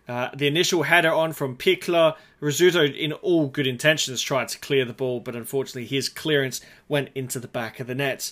Uh, 0.07 0.29
the 0.35 0.45
initial 0.45 0.83
header 0.83 1.11
on 1.11 1.33
from 1.33 1.57
Pichler, 1.57 2.15
Rizzuto, 2.39 2.95
in 2.95 3.13
all 3.13 3.47
good 3.47 3.65
intentions, 3.65 4.21
tried 4.21 4.49
to 4.49 4.59
clear 4.59 4.85
the 4.85 4.93
ball, 4.93 5.19
but 5.19 5.35
unfortunately 5.35 5.87
his 5.87 6.07
clearance 6.07 6.61
went 6.87 7.09
into 7.15 7.39
the 7.39 7.47
back 7.47 7.79
of 7.79 7.87
the 7.87 7.95
net. 7.95 8.31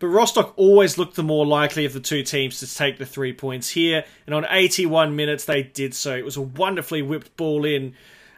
But 0.00 0.08
Rostock 0.08 0.54
always 0.56 0.98
looked 0.98 1.14
the 1.14 1.22
more 1.22 1.46
likely 1.46 1.84
of 1.84 1.92
the 1.92 2.00
two 2.00 2.24
teams 2.24 2.58
to 2.58 2.74
take 2.74 2.98
the 2.98 3.06
three 3.06 3.32
points 3.32 3.68
here, 3.70 4.04
and 4.26 4.34
on 4.34 4.44
81 4.50 5.14
minutes 5.14 5.44
they 5.44 5.62
did 5.62 5.94
so. 5.94 6.16
It 6.16 6.24
was 6.24 6.36
a 6.36 6.42
wonderfully 6.42 7.02
whipped 7.02 7.36
ball 7.36 7.64
in 7.64 7.94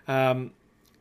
um, 0.07 0.51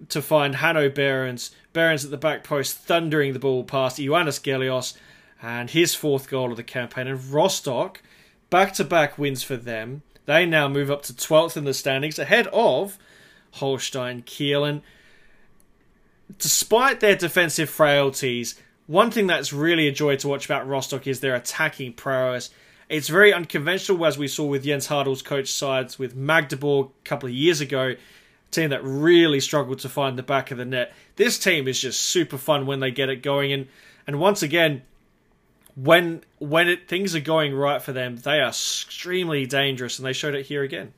to 0.08 0.21
find 0.21 0.56
Hanno 0.56 0.89
Behrens. 0.89 1.52
Behrens 1.74 2.06
at 2.06 2.12
the 2.12 2.15
back 2.17 2.45
post, 2.45 2.78
thundering 2.78 3.34
the 3.34 3.39
ball 3.39 3.65
past 3.65 3.97
Ioannis 3.97 4.39
Gelios, 4.39 4.95
and 5.41 5.69
his 5.69 5.95
fourth 5.95 6.30
goal 6.30 6.51
of 6.51 6.58
the 6.58 6.63
campaign. 6.63 7.08
And 7.08 7.23
Rostock, 7.34 8.01
back 8.49 8.73
to 8.73 8.84
back 8.84 9.17
wins 9.17 9.43
for 9.43 9.58
them. 9.58 10.04
They 10.25 10.45
now 10.45 10.67
move 10.67 10.91
up 10.91 11.01
to 11.04 11.13
12th 11.13 11.58
in 11.58 11.63
the 11.63 11.73
standings, 11.73 12.19
ahead 12.19 12.47
of 12.47 12.97
Holstein 13.54 14.21
Kiel. 14.21 14.63
And 14.63 14.82
despite 16.38 16.99
their 16.99 17.15
defensive 17.15 17.69
frailties, 17.69 18.60
one 18.86 19.10
thing 19.10 19.27
that's 19.27 19.51
really 19.51 19.88
a 19.88 19.91
joy 19.91 20.15
to 20.17 20.27
watch 20.27 20.45
about 20.45 20.67
Rostock 20.67 21.08
is 21.08 21.19
their 21.19 21.36
attacking 21.36 21.93
prowess. 21.93 22.51
It's 22.88 23.08
very 23.08 23.34
unconventional, 23.34 24.06
as 24.06 24.17
we 24.17 24.27
saw 24.27 24.45
with 24.45 24.65
Jens 24.65 24.88
Härtel's 24.88 25.21
coach 25.21 25.49
sides 25.49 25.97
with 25.97 26.15
Magdeburg 26.15 26.88
a 26.88 27.08
couple 27.08 27.30
of 27.30 27.34
years 27.34 27.62
ago, 27.62 27.95
team 28.51 28.69
that 28.71 28.84
really 28.84 29.39
struggled 29.39 29.80
to 29.80 29.89
find 29.89 30.17
the 30.17 30.23
back 30.23 30.51
of 30.51 30.58
the 30.58 30.65
net. 30.65 30.93
This 31.15 31.39
team 31.39 31.67
is 31.69 31.80
just 31.80 32.01
super 32.01 32.38
fun 32.38 32.65
when 32.65 32.82
they 32.82 32.91
get 32.91 33.10
it 33.10 33.23
going, 33.23 33.54
and 33.54 33.67
and 34.06 34.19
once 34.19 34.43
again, 34.43 34.82
when 35.84 36.22
when 36.39 36.67
it, 36.67 36.88
things 36.88 37.15
are 37.15 37.22
going 37.22 37.54
right 37.56 37.82
for 37.82 37.94
them, 37.94 38.17
they 38.17 38.39
are 38.39 38.50
extremely 38.50 39.46
dangerous, 39.46 39.98
and 40.00 40.06
they 40.06 40.13
showed 40.13 40.36
it 40.36 40.46
here 40.46 40.63
again. 40.63 40.94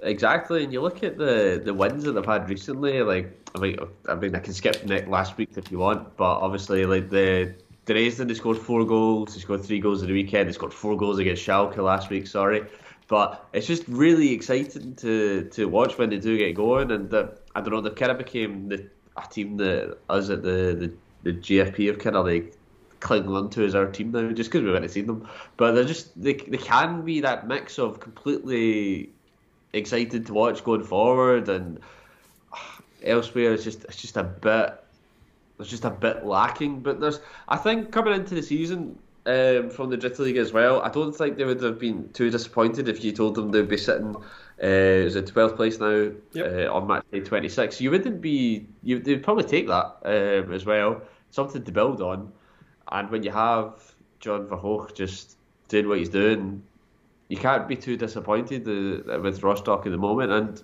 Exactly, 0.00 0.64
and 0.64 0.72
you 0.72 0.80
look 0.82 1.02
at 1.02 1.16
the 1.16 1.60
the 1.64 1.72
wins 1.72 2.04
that 2.04 2.12
they've 2.12 2.24
had 2.24 2.48
recently. 2.48 3.02
Like, 3.02 3.32
I 3.54 3.58
mean, 3.58 3.78
I 4.08 4.14
mean, 4.14 4.34
I 4.34 4.40
can 4.40 4.52
skip 4.52 4.84
Nick 4.84 5.08
last 5.08 5.36
week 5.38 5.50
if 5.56 5.70
you 5.70 5.78
want, 5.78 6.16
but 6.16 6.38
obviously, 6.38 6.84
like 6.84 7.08
the 7.08 7.54
Dresden, 7.86 8.28
they 8.28 8.34
scored 8.34 8.58
four 8.58 8.84
goals. 8.84 9.34
They 9.34 9.40
scored 9.40 9.64
three 9.64 9.80
goals 9.80 10.02
in 10.02 10.08
the 10.08 10.14
weekend. 10.14 10.48
They 10.48 10.52
scored 10.52 10.74
four 10.74 10.96
goals 10.96 11.18
against 11.18 11.46
Schalke 11.46 11.78
last 11.78 12.10
week. 12.10 12.26
Sorry, 12.26 12.64
but 13.08 13.48
it's 13.54 13.66
just 13.66 13.88
really 13.88 14.32
exciting 14.32 14.94
to 14.96 15.48
to 15.52 15.66
watch 15.66 15.96
when 15.96 16.10
they 16.10 16.18
do 16.18 16.36
get 16.36 16.54
going. 16.54 16.90
And 16.90 17.08
the, 17.08 17.38
I 17.54 17.62
don't 17.62 17.72
know, 17.72 17.80
they 17.80 17.90
kind 17.90 18.12
of 18.12 18.18
became 18.18 18.68
the 18.68 18.86
a 19.16 19.26
team 19.30 19.56
that 19.56 19.96
us 20.10 20.28
at 20.28 20.42
the 20.42 20.92
the, 21.22 21.32
the 21.32 21.38
GFP 21.38 21.86
have 21.86 21.98
kind 21.98 22.16
of 22.16 22.26
like 22.26 22.52
clinging 23.06 23.30
on 23.30 23.48
to 23.50 23.64
as 23.64 23.74
our 23.74 23.86
team 23.86 24.10
now, 24.12 24.30
just 24.32 24.50
because 24.50 24.64
we 24.64 24.72
went 24.72 24.82
to 24.84 24.88
seen 24.88 25.06
them. 25.06 25.28
But 25.56 25.72
they're 25.72 25.84
just 25.84 26.20
they 26.20 26.34
they 26.34 26.58
can 26.58 27.02
be 27.04 27.20
that 27.20 27.46
mix 27.46 27.78
of 27.78 28.00
completely 28.00 29.10
excited 29.72 30.26
to 30.26 30.32
watch 30.34 30.64
going 30.64 30.84
forward, 30.84 31.48
and 31.48 31.78
elsewhere 33.02 33.52
it's 33.54 33.64
just 33.64 33.84
it's 33.84 34.00
just 34.00 34.16
a 34.16 34.24
bit 34.24 34.82
it's 35.58 35.70
just 35.70 35.84
a 35.84 35.90
bit 35.90 36.24
lacking. 36.26 36.80
But 36.80 37.00
there's 37.00 37.20
I 37.48 37.56
think 37.56 37.92
coming 37.92 38.14
into 38.14 38.34
the 38.34 38.42
season. 38.42 38.98
Um, 39.28 39.70
from 39.70 39.90
the 39.90 39.96
Dritte 39.98 40.20
League 40.20 40.36
as 40.36 40.52
well. 40.52 40.80
I 40.82 40.88
don't 40.88 41.12
think 41.12 41.36
they 41.36 41.42
would 41.44 41.60
have 41.60 41.80
been 41.80 42.08
too 42.12 42.30
disappointed 42.30 42.88
if 42.88 43.02
you 43.02 43.10
told 43.10 43.34
them 43.34 43.50
they'd 43.50 43.68
be 43.68 43.76
sitting 43.76 44.14
uh, 44.14 45.04
is 45.06 45.16
it 45.16 45.26
12th 45.34 45.56
place 45.56 45.80
now 45.80 46.12
Yep. 46.32 46.68
uh, 46.68 46.72
on 46.72 46.86
match 46.86 47.04
day 47.10 47.18
26. 47.18 47.80
You 47.80 47.90
wouldn't 47.90 48.20
be, 48.20 48.68
you, 48.84 49.00
they'd 49.00 49.24
probably 49.24 49.42
take 49.42 49.66
that 49.66 49.96
um, 50.04 50.52
as 50.52 50.64
well. 50.64 51.02
Something 51.32 51.64
to 51.64 51.72
build 51.72 52.00
on. 52.00 52.30
And 52.90 53.10
when 53.10 53.22
you 53.22 53.32
have 53.32 53.94
John 54.20 54.46
Verhoek 54.46 54.94
just 54.94 55.36
doing 55.68 55.88
what 55.88 55.98
he's 55.98 56.08
doing, 56.08 56.62
you 57.28 57.36
can't 57.36 57.66
be 57.66 57.76
too 57.76 57.96
disappointed 57.96 58.62
uh, 58.66 59.18
with 59.20 59.42
Rostock 59.42 59.86
at 59.86 59.92
the 59.92 59.98
moment. 59.98 60.32
And 60.32 60.62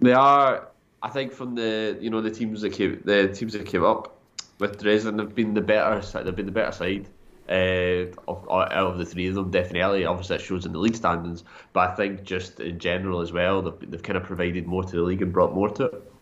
they 0.00 0.12
are, 0.12 0.68
I 1.02 1.08
think, 1.08 1.32
from 1.32 1.54
the 1.54 1.96
you 2.00 2.10
know 2.10 2.20
the 2.20 2.30
teams 2.30 2.60
that 2.62 2.72
came 2.72 3.00
the 3.04 3.28
teams 3.28 3.54
that 3.54 3.66
came 3.66 3.84
up 3.84 4.18
with 4.58 4.80
Dresden 4.80 5.18
have 5.18 5.34
been 5.34 5.54
the 5.54 5.60
better. 5.60 6.00
They've 6.22 6.36
been 6.36 6.46
the 6.46 6.52
better 6.52 6.72
side. 6.72 7.08
Uh, 7.48 8.06
of, 8.28 8.48
out 8.48 8.72
of 8.72 8.98
the 8.98 9.04
three 9.04 9.26
of 9.26 9.34
them, 9.34 9.50
definitely. 9.50 10.04
Obviously, 10.04 10.36
it 10.36 10.40
shows 10.40 10.64
in 10.64 10.72
the 10.72 10.78
league 10.78 10.94
standings, 10.94 11.42
but 11.72 11.90
I 11.90 11.94
think 11.96 12.22
just 12.22 12.60
in 12.60 12.78
general 12.78 13.20
as 13.20 13.32
well, 13.32 13.60
they've, 13.60 13.90
they've 13.90 14.02
kind 14.02 14.16
of 14.16 14.22
provided 14.22 14.66
more 14.66 14.84
to 14.84 14.90
the 14.96 15.02
league 15.02 15.20
and 15.20 15.32
brought 15.32 15.52
more 15.52 15.68
to 15.70 15.86
it. 15.86 16.12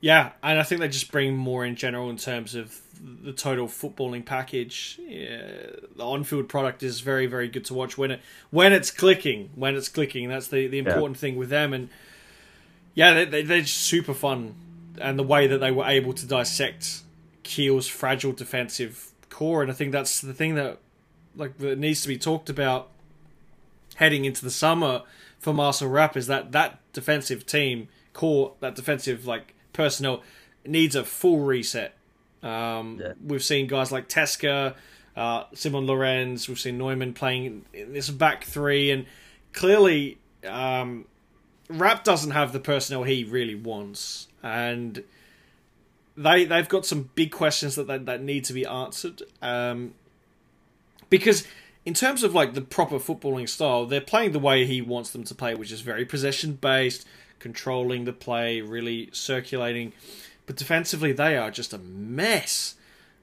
Yeah, 0.00 0.32
and 0.42 0.58
I 0.58 0.62
think 0.62 0.80
they 0.80 0.88
just 0.88 1.12
bring 1.12 1.36
more 1.36 1.64
in 1.64 1.76
general 1.76 2.08
in 2.10 2.16
terms 2.16 2.54
of 2.54 2.80
the 3.04 3.32
total 3.32 3.66
footballing 3.68 4.24
package. 4.24 4.98
Yeah, 5.06 5.42
the 5.96 6.04
on-field 6.04 6.48
product 6.48 6.82
is 6.82 7.00
very, 7.00 7.26
very 7.26 7.48
good 7.48 7.64
to 7.66 7.74
watch 7.74 7.98
when 7.98 8.12
it 8.12 8.20
when 8.50 8.72
it's 8.72 8.90
clicking. 8.90 9.50
When 9.54 9.76
it's 9.76 9.88
clicking, 9.88 10.28
that's 10.28 10.48
the 10.48 10.66
the 10.66 10.78
important 10.78 11.18
thing 11.18 11.36
with 11.36 11.50
them. 11.50 11.72
And 11.72 11.90
yeah, 12.94 13.12
they, 13.12 13.24
they, 13.24 13.42
they're 13.42 13.60
just 13.60 13.76
super 13.76 14.14
fun, 14.14 14.54
and 15.00 15.18
the 15.18 15.24
way 15.24 15.46
that 15.46 15.58
they 15.58 15.70
were 15.70 15.86
able 15.86 16.12
to 16.14 16.26
dissect 16.26 17.02
Kiel's 17.42 17.88
fragile 17.88 18.32
defensive 18.32 19.12
core, 19.28 19.62
and 19.62 19.70
I 19.70 19.74
think 19.74 19.92
that's 19.92 20.20
the 20.20 20.34
thing 20.34 20.54
that 20.54 20.78
like 21.36 21.58
that 21.58 21.78
needs 21.78 22.02
to 22.02 22.08
be 22.08 22.16
talked 22.16 22.48
about 22.48 22.88
heading 23.96 24.24
into 24.24 24.44
the 24.44 24.50
summer 24.50 25.02
for 25.38 25.52
Marcel 25.52 25.88
Rapp 25.88 26.16
is 26.16 26.26
that 26.26 26.52
that 26.52 26.80
defensive 26.92 27.44
team 27.44 27.88
core, 28.12 28.54
that 28.60 28.74
defensive 28.74 29.26
like 29.26 29.54
personnel 29.72 30.22
needs 30.64 30.96
a 30.96 31.04
full 31.04 31.40
reset. 31.40 31.94
Um, 32.44 33.00
Yeah. 33.00 33.12
We've 33.24 33.42
seen 33.42 33.66
guys 33.66 33.90
like 33.90 34.08
Thesker, 34.08 34.74
uh, 35.16 35.44
Simon 35.54 35.86
Lorenz, 35.86 36.48
we've 36.48 36.60
seen 36.60 36.78
Neumann 36.78 37.14
playing 37.14 37.64
in 37.72 37.92
this 37.92 38.10
back 38.10 38.44
three, 38.44 38.90
and 38.90 39.06
clearly 39.52 40.18
um, 40.46 41.06
Rapp 41.68 42.04
doesn't 42.04 42.32
have 42.32 42.52
the 42.52 42.60
personnel 42.60 43.04
he 43.04 43.24
really 43.24 43.54
wants, 43.54 44.28
and 44.42 45.02
they 46.16 46.44
they've 46.44 46.68
got 46.68 46.84
some 46.84 47.10
big 47.14 47.32
questions 47.32 47.74
that 47.76 47.86
that, 47.86 48.06
that 48.06 48.22
need 48.22 48.44
to 48.44 48.52
be 48.52 48.66
answered. 48.66 49.22
Um, 49.40 49.94
because 51.08 51.44
in 51.84 51.94
terms 51.94 52.22
of 52.22 52.34
like 52.34 52.54
the 52.54 52.60
proper 52.60 52.98
footballing 52.98 53.48
style, 53.48 53.86
they're 53.86 54.00
playing 54.00 54.32
the 54.32 54.38
way 54.38 54.66
he 54.66 54.82
wants 54.82 55.10
them 55.10 55.24
to 55.24 55.34
play, 55.34 55.54
which 55.54 55.72
is 55.72 55.80
very 55.80 56.04
possession 56.04 56.54
based, 56.54 57.06
controlling 57.38 58.04
the 58.04 58.12
play, 58.12 58.60
really 58.60 59.08
circulating. 59.12 59.92
But 60.46 60.56
defensively, 60.56 61.12
they 61.12 61.36
are 61.36 61.50
just 61.50 61.72
a 61.72 61.78
mess. 61.78 62.74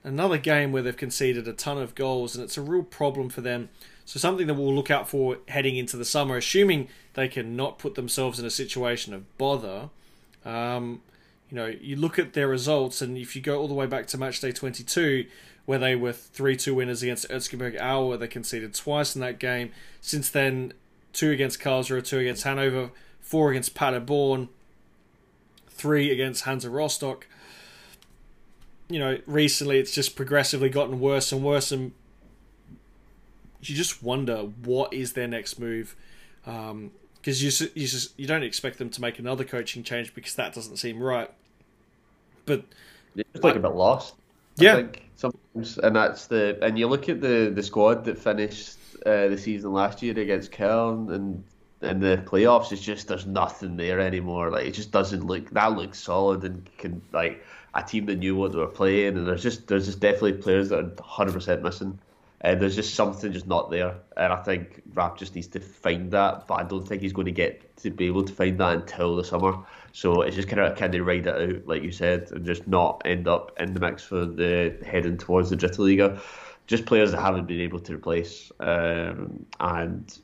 Another 0.04 0.38
game 0.38 0.72
where 0.72 0.82
they've 0.82 0.98
conceded 0.98 1.48
a 1.48 1.54
ton 1.54 1.78
of 1.78 1.94
goals, 1.94 2.36
and 2.36 2.44
it's 2.44 2.58
a 2.58 2.62
real 2.62 2.84
problem 2.84 3.30
for 3.30 3.42
them. 3.42 3.70
So 4.06 4.20
something 4.20 4.48
that 4.48 4.56
we'll 4.56 4.74
look 4.74 4.90
out 4.90 5.08
for 5.08 5.38
heading 5.48 5.78
into 5.78 5.96
the 5.96 6.06
summer, 6.06 6.38
assuming 6.38 6.88
they 7.14 7.28
can 7.28 7.56
not 7.56 7.78
put 7.78 7.96
themselves 7.96 8.40
in 8.40 8.46
a 8.46 8.50
situation 8.50 9.14
of 9.14 9.38
bother. 9.38 9.90
Um, 10.44 11.02
you 11.50 11.56
know, 11.58 11.68
you 11.68 11.96
look 11.96 12.18
at 12.18 12.34
their 12.34 12.48
results, 12.48 13.02
and 13.02 13.18
if 13.18 13.36
you 13.36 13.42
go 13.42 13.60
all 13.60 13.68
the 13.68 13.74
way 13.74 13.86
back 13.86 14.08
to 14.08 14.18
match 14.18 14.40
day 14.40 14.52
22, 14.52 15.28
where 15.66 15.78
they 15.78 15.96
were 15.96 16.14
3 16.14 16.56
2 16.56 16.74
winners 16.74 17.04
against 17.04 17.30
Erzgebirge 17.30 17.80
Aue, 17.80 18.18
they 18.18 18.28
conceded 18.28 18.74
twice 18.74 19.16
in 19.16 19.22
that 19.22 19.38
game. 19.38 19.72
Since 20.02 20.30
then, 20.30 20.74
two 21.14 21.32
against 21.32 21.60
Karlsruhe, 21.60 22.04
two 22.04 22.20
against 22.20 22.44
Hanover, 22.44 22.92
four 23.20 23.52
against 23.52 23.76
Paderborn, 23.76 24.50
three 25.82 26.12
against 26.12 26.44
Hansa 26.44 26.70
Rostock. 26.70 27.28
You 28.90 29.00
know, 29.00 29.18
recently 29.26 29.80
it's 29.80 29.94
just 29.94 30.16
progressively 30.16 30.70
gotten 30.70 31.00
worse 31.00 31.32
and 31.32 31.44
worse, 31.44 31.72
and 31.72 31.94
you 33.62 33.76
just 33.76 34.04
wonder 34.04 34.38
what 34.38 34.94
is 34.94 35.14
their 35.14 35.28
next 35.28 35.60
move. 35.60 35.96
Um, 36.46 36.92
because 37.16 37.44
you 37.44 37.68
you 37.76 37.88
just, 37.88 38.20
you 38.20 38.28
don't 38.28 38.44
expect 38.44 38.80
them 38.80 38.90
to 38.90 39.02
make 39.02 39.20
another 39.20 39.44
coaching 39.44 39.84
change 39.84 40.14
because 40.14 40.36
that 40.36 40.54
doesn't 40.54 40.78
seem 40.78 41.02
right. 41.02 41.30
But 42.46 42.64
it's 43.16 43.44
like, 43.44 43.56
a 43.56 43.60
bit 43.60 43.74
lost. 43.74 44.16
Yeah. 44.58 44.74
I 44.74 44.76
think 44.78 45.04
sometimes, 45.16 45.78
and 45.78 45.96
that's 45.96 46.28
the 46.28 46.58
and 46.62 46.78
you 46.78 46.88
look 46.88 47.10
at 47.10 47.22
the 47.22 47.52
the 47.54 47.64
squad 47.64 48.06
that 48.06 48.18
finished 48.18 48.78
uh, 49.06 49.28
the 49.28 49.38
season 49.38 49.72
last 49.72 50.02
year 50.02 50.18
against 50.20 50.52
Köln 50.52 51.14
and 51.14 51.44
in 51.82 52.00
the 52.00 52.22
playoffs. 52.26 52.72
It's 52.72 52.82
just 52.82 53.08
there's 53.08 53.26
nothing 53.26 53.78
there 53.78 54.00
anymore. 54.00 54.50
Like 54.50 54.66
it 54.66 54.72
just 54.72 54.92
doesn't 54.92 55.26
look 55.26 55.50
that 55.52 55.74
looks 55.74 56.00
solid 56.00 56.44
and 56.44 56.70
can 56.78 57.02
like 57.12 57.44
a 57.74 57.84
team 57.84 58.06
that 58.08 58.18
knew 58.18 58.36
what 58.36 58.52
they 58.52 58.60
were 58.60 58.68
playing. 58.68 59.18
And 59.18 59.28
there's 59.28 59.44
just 59.44 59.68
there's 59.68 59.86
just 59.86 60.00
definitely 60.00 60.34
players 60.34 60.70
that 60.70 60.80
are 60.80 60.88
100 60.88 61.34
percent 61.34 61.64
missing. 61.64 62.00
And 62.44 62.60
there's 62.60 62.76
just 62.76 62.96
something 62.96 63.32
just 63.32 63.46
not 63.46 63.70
there. 63.70 63.96
And 64.18 64.34
I 64.34 64.38
think 64.38 64.82
Rapp 64.96 65.18
just 65.18 65.36
needs 65.36 65.48
to 65.50 65.60
find 65.60 66.10
that, 66.12 66.48
but 66.48 66.56
I 66.56 66.64
don't 66.64 66.88
think 66.88 67.04
he's 67.04 67.14
going 67.14 67.26
to 67.26 67.32
get 67.32 67.78
to 67.78 67.92
be 67.92 68.08
able 68.08 68.24
to 68.24 68.34
find 68.34 68.60
that 68.60 68.74
until 68.74 69.16
the 69.16 69.24
summer. 69.24 69.60
So 69.92 70.22
it's 70.22 70.36
just 70.36 70.48
kind 70.48 70.60
of 70.60 70.76
kind 70.76 70.96
of 70.96 71.06
ride 71.06 71.28
it 71.28 71.56
out, 71.58 71.68
like 71.68 71.84
you 71.84 71.92
said, 71.92 72.32
and 72.32 72.46
just 72.46 72.68
not 72.68 73.04
end 73.06 73.28
up 73.28 73.52
in 73.60 73.74
the 73.74 73.80
mix 73.80 74.04
for 74.04 74.26
the 74.26 74.76
heading 74.86 75.18
towards 75.18 75.52
the 75.52 75.58
Dritte 75.58 75.78
Liga. 75.78 76.20
Just 76.66 76.86
players 76.86 77.12
that 77.12 77.22
haven't 77.22 77.48
been 77.48 77.60
able 77.60 77.80
to 77.82 77.96
replace, 77.96 78.52
um, 78.60 79.46
and 79.60 80.18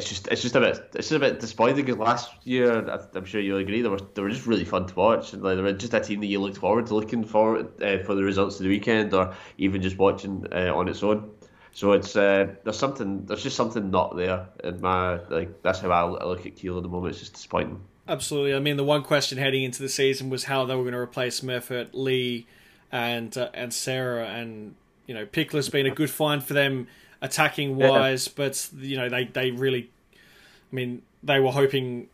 it's 0.00 0.08
just 0.08 0.28
it's 0.28 0.42
just 0.42 0.56
a 0.56 0.60
bit 0.60 0.76
it's 0.94 1.08
just 1.08 1.12
a 1.12 1.18
bit 1.18 1.40
disappointing 1.40 1.84
because 1.84 1.98
last 1.98 2.30
year 2.44 2.90
I- 2.90 3.18
I'm 3.18 3.24
sure 3.26 3.40
you'll 3.40 3.58
agree 3.58 3.82
they 3.82 3.88
were 3.88 4.00
they 4.14 4.22
were 4.22 4.30
just 4.30 4.46
really 4.46 4.64
fun 4.64 4.86
to 4.86 4.94
watch 4.94 5.32
and 5.34 5.42
like, 5.42 5.56
they 5.56 5.62
were 5.62 5.72
just 5.72 5.92
a 5.92 6.00
team 6.00 6.20
that 6.20 6.26
you 6.26 6.40
looked 6.40 6.56
forward 6.56 6.86
to 6.86 6.94
looking 6.94 7.24
forward 7.24 7.82
uh, 7.82 7.98
for 8.04 8.14
the 8.14 8.24
results 8.24 8.56
of 8.56 8.62
the 8.64 8.70
weekend 8.70 9.12
or 9.12 9.34
even 9.58 9.82
just 9.82 9.98
watching 9.98 10.46
uh, 10.52 10.74
on 10.74 10.88
its 10.88 11.02
own. 11.02 11.30
So 11.72 11.92
it's 11.92 12.16
uh, 12.16 12.54
there's 12.64 12.78
something 12.78 13.26
there's 13.26 13.42
just 13.42 13.56
something 13.56 13.90
not 13.90 14.16
there 14.16 14.46
in 14.64 14.80
my 14.80 15.20
like 15.28 15.62
that's 15.62 15.80
how 15.80 15.90
I 15.90 16.00
I 16.00 16.24
look 16.24 16.46
at 16.46 16.56
Kiel 16.56 16.78
at 16.78 16.82
the 16.82 16.88
moment. 16.88 17.12
It's 17.12 17.20
just 17.20 17.34
disappointing. 17.34 17.80
Absolutely. 18.08 18.54
I 18.54 18.58
mean, 18.58 18.76
the 18.76 18.84
one 18.84 19.02
question 19.04 19.38
heading 19.38 19.62
into 19.62 19.82
the 19.82 19.88
season 19.88 20.30
was 20.30 20.44
how 20.44 20.64
they 20.64 20.74
were 20.74 20.82
going 20.82 20.94
to 20.94 20.98
replace 20.98 21.42
Meffert, 21.42 21.90
Lee, 21.92 22.46
and 22.90 23.36
uh, 23.36 23.50
and 23.54 23.72
Serra. 23.72 24.26
And 24.26 24.74
you 25.06 25.14
know, 25.14 25.26
Pichler's 25.26 25.68
been 25.68 25.86
a 25.86 25.94
good 25.94 26.10
find 26.10 26.42
for 26.42 26.54
them 26.54 26.88
attacking 27.22 27.76
wise, 27.76 28.28
but 28.28 28.68
you 28.78 28.96
know 28.96 29.08
they 29.08 29.24
they 29.24 29.50
really, 29.50 29.90
I 30.14 30.74
mean, 30.74 31.02
they 31.22 31.40
were 31.40 31.52
hoping 31.52 32.08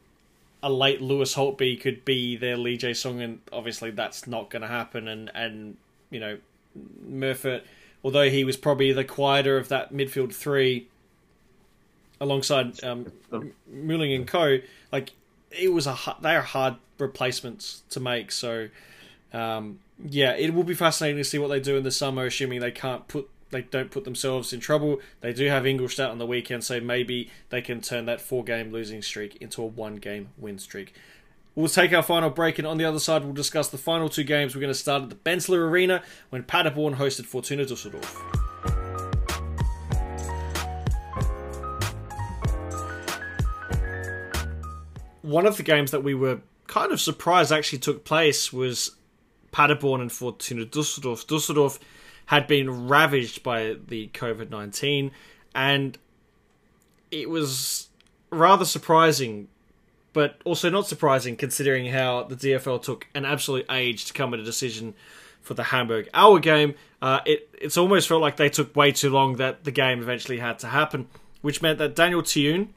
a 0.62 0.70
late 0.70 1.00
Lewis 1.00 1.34
Holtby 1.34 1.80
could 1.80 2.04
be 2.04 2.36
their 2.36 2.56
Lee 2.56 2.78
Jae 2.78 2.96
Song, 2.96 3.20
and 3.20 3.40
obviously 3.52 3.90
that's 3.90 4.26
not 4.26 4.50
going 4.50 4.62
to 4.62 4.68
happen. 4.68 5.08
And 5.08 5.30
and 5.34 5.76
you 6.10 6.20
know, 6.20 6.38
Meffert, 7.08 7.62
although 8.02 8.28
he 8.28 8.44
was 8.44 8.56
probably 8.56 8.92
the 8.92 9.04
quieter 9.04 9.56
of 9.56 9.68
that 9.68 9.92
midfield 9.92 10.34
three, 10.34 10.88
alongside 12.20 12.82
um, 12.82 13.12
Mühling 13.72 14.14
and 14.14 14.26
Co. 14.26 14.58
Like 14.92 15.12
it 15.50 15.72
was 15.72 15.86
a 15.86 15.96
they 16.20 16.34
are 16.34 16.42
hard 16.42 16.76
replacements 16.98 17.82
to 17.90 18.00
make. 18.00 18.32
So 18.32 18.68
um, 19.32 19.78
yeah, 20.04 20.32
it 20.32 20.54
will 20.54 20.64
be 20.64 20.74
fascinating 20.74 21.18
to 21.18 21.24
see 21.24 21.38
what 21.38 21.48
they 21.48 21.60
do 21.60 21.76
in 21.76 21.84
the 21.84 21.90
summer, 21.90 22.26
assuming 22.26 22.60
they 22.60 22.70
can't 22.70 23.06
put 23.08 23.28
they 23.50 23.62
don't 23.62 23.90
put 23.90 24.04
themselves 24.04 24.52
in 24.52 24.60
trouble. 24.60 25.00
They 25.20 25.32
do 25.32 25.46
have 25.48 25.66
Ingolstadt 25.66 26.10
on 26.10 26.18
the 26.18 26.26
weekend, 26.26 26.64
so 26.64 26.80
maybe 26.80 27.30
they 27.50 27.62
can 27.62 27.80
turn 27.80 28.06
that 28.06 28.20
four 28.20 28.44
game 28.44 28.72
losing 28.72 29.02
streak 29.02 29.36
into 29.36 29.62
a 29.62 29.66
one 29.66 29.96
game 29.96 30.30
win 30.36 30.58
streak. 30.58 30.94
We'll 31.54 31.68
take 31.68 31.92
our 31.92 32.02
final 32.02 32.30
break, 32.30 32.58
and 32.58 32.66
on 32.66 32.76
the 32.76 32.84
other 32.84 32.98
side, 32.98 33.24
we'll 33.24 33.32
discuss 33.32 33.68
the 33.68 33.78
final 33.78 34.08
two 34.08 34.24
games. 34.24 34.54
We're 34.54 34.60
going 34.60 34.72
to 34.72 34.78
start 34.78 35.04
at 35.04 35.08
the 35.08 35.16
Benteler 35.16 35.68
Arena 35.68 36.02
when 36.28 36.42
Paderborn 36.42 36.96
hosted 36.96 37.24
Fortuna 37.24 37.64
Dusseldorf. 37.64 38.22
one 45.26 45.44
of 45.44 45.56
the 45.56 45.62
games 45.62 45.90
that 45.90 46.04
we 46.04 46.14
were 46.14 46.40
kind 46.68 46.92
of 46.92 47.00
surprised 47.00 47.50
actually 47.50 47.80
took 47.80 48.04
place 48.04 48.52
was 48.52 48.92
Paderborn 49.50 50.00
and 50.00 50.12
Fortuna 50.12 50.64
Dusseldorf. 50.64 51.26
Dusseldorf 51.26 51.80
had 52.26 52.46
been 52.46 52.88
ravaged 52.88 53.42
by 53.42 53.76
the 53.86 54.08
COVID 54.08 54.50
19, 54.50 55.10
and 55.54 55.98
it 57.10 57.30
was 57.30 57.88
rather 58.30 58.64
surprising, 58.64 59.48
but 60.12 60.40
also 60.44 60.68
not 60.68 60.86
surprising 60.86 61.36
considering 61.36 61.86
how 61.86 62.24
the 62.24 62.36
DFL 62.36 62.82
took 62.82 63.06
an 63.14 63.24
absolute 63.24 63.66
age 63.70 64.04
to 64.06 64.12
come 64.12 64.34
at 64.34 64.40
a 64.40 64.44
decision 64.44 64.94
for 65.40 65.54
the 65.54 65.64
Hamburg 65.64 66.08
Aue 66.12 66.40
game. 66.40 66.74
Uh, 67.00 67.20
it 67.24 67.48
it's 67.60 67.76
almost 67.76 68.08
felt 68.08 68.20
like 68.20 68.36
they 68.36 68.48
took 68.48 68.74
way 68.74 68.90
too 68.90 69.10
long 69.10 69.36
that 69.36 69.64
the 69.64 69.70
game 69.70 70.00
eventually 70.00 70.38
had 70.38 70.58
to 70.58 70.66
happen, 70.66 71.08
which 71.42 71.62
meant 71.62 71.78
that 71.78 71.94
Daniel 71.94 72.22
Thioun, 72.22 72.68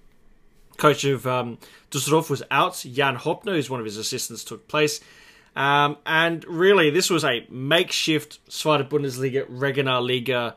coach 0.78 1.04
of 1.04 1.26
um, 1.26 1.58
Dusseldorf, 1.89 2.30
was 2.30 2.43
out. 2.52 2.86
Jan 2.89 3.18
Hopner, 3.18 3.54
who's 3.54 3.70
one 3.70 3.80
of 3.80 3.86
his 3.86 3.97
assistants, 3.97 4.43
took 4.43 4.68
place. 4.68 5.02
Um, 5.60 5.97
and 6.05 6.45
really, 6.45 6.89
this 6.89 7.10
was 7.10 7.26
a 7.26 7.45
makeshift 7.49 8.39
Zweite 8.49 8.88
Bundesliga 8.88 9.45
Regionalliga 9.51 10.55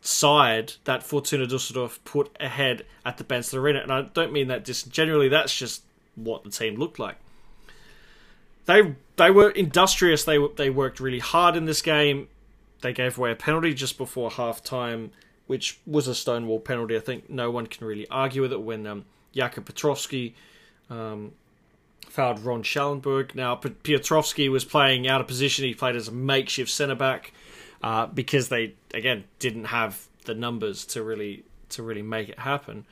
side 0.00 0.74
that 0.84 1.02
Fortuna 1.02 1.44
Dusseldorf 1.44 1.98
put 2.04 2.30
ahead 2.38 2.84
at 3.04 3.18
the 3.18 3.24
Benteler 3.24 3.58
Arena. 3.58 3.80
And 3.80 3.92
I 3.92 4.02
don't 4.02 4.32
mean 4.32 4.46
that 4.46 4.64
disingenuously, 4.64 5.28
that's 5.28 5.58
just 5.58 5.82
what 6.14 6.44
the 6.44 6.50
team 6.50 6.76
looked 6.76 7.00
like. 7.00 7.16
They 8.66 8.94
they 9.16 9.32
were 9.32 9.50
industrious. 9.50 10.22
They 10.22 10.38
they 10.56 10.70
worked 10.70 11.00
really 11.00 11.18
hard 11.18 11.56
in 11.56 11.64
this 11.64 11.82
game. 11.82 12.28
They 12.80 12.92
gave 12.92 13.18
away 13.18 13.32
a 13.32 13.34
penalty 13.34 13.74
just 13.74 13.98
before 13.98 14.30
half 14.30 14.62
time, 14.62 15.10
which 15.48 15.80
was 15.84 16.06
a 16.06 16.14
stonewall 16.14 16.60
penalty. 16.60 16.94
I 16.94 17.00
think 17.00 17.28
no 17.28 17.50
one 17.50 17.66
can 17.66 17.84
really 17.84 18.06
argue 18.08 18.42
with 18.42 18.52
it 18.52 18.60
when 18.60 18.86
um, 18.86 19.04
Jakub 19.34 19.64
Piotrowski 19.64 20.34
um, 20.90 21.32
Ron 22.18 22.62
Schallenberg. 22.62 23.34
Now, 23.34 23.56
Piotrowski 23.56 24.50
was 24.50 24.64
playing 24.64 25.08
out 25.08 25.20
of 25.20 25.26
position. 25.26 25.64
He 25.64 25.74
played 25.74 25.96
as 25.96 26.08
a 26.08 26.12
makeshift 26.12 26.70
centre 26.70 26.94
back 26.94 27.32
uh, 27.82 28.06
because 28.06 28.48
they 28.48 28.74
again 28.92 29.24
didn't 29.38 29.66
have 29.66 30.06
the 30.24 30.34
numbers 30.34 30.84
to 30.86 31.02
really 31.02 31.44
to 31.70 31.82
really 31.82 32.02
make 32.02 32.28
it 32.28 32.38
happen. 32.38 32.86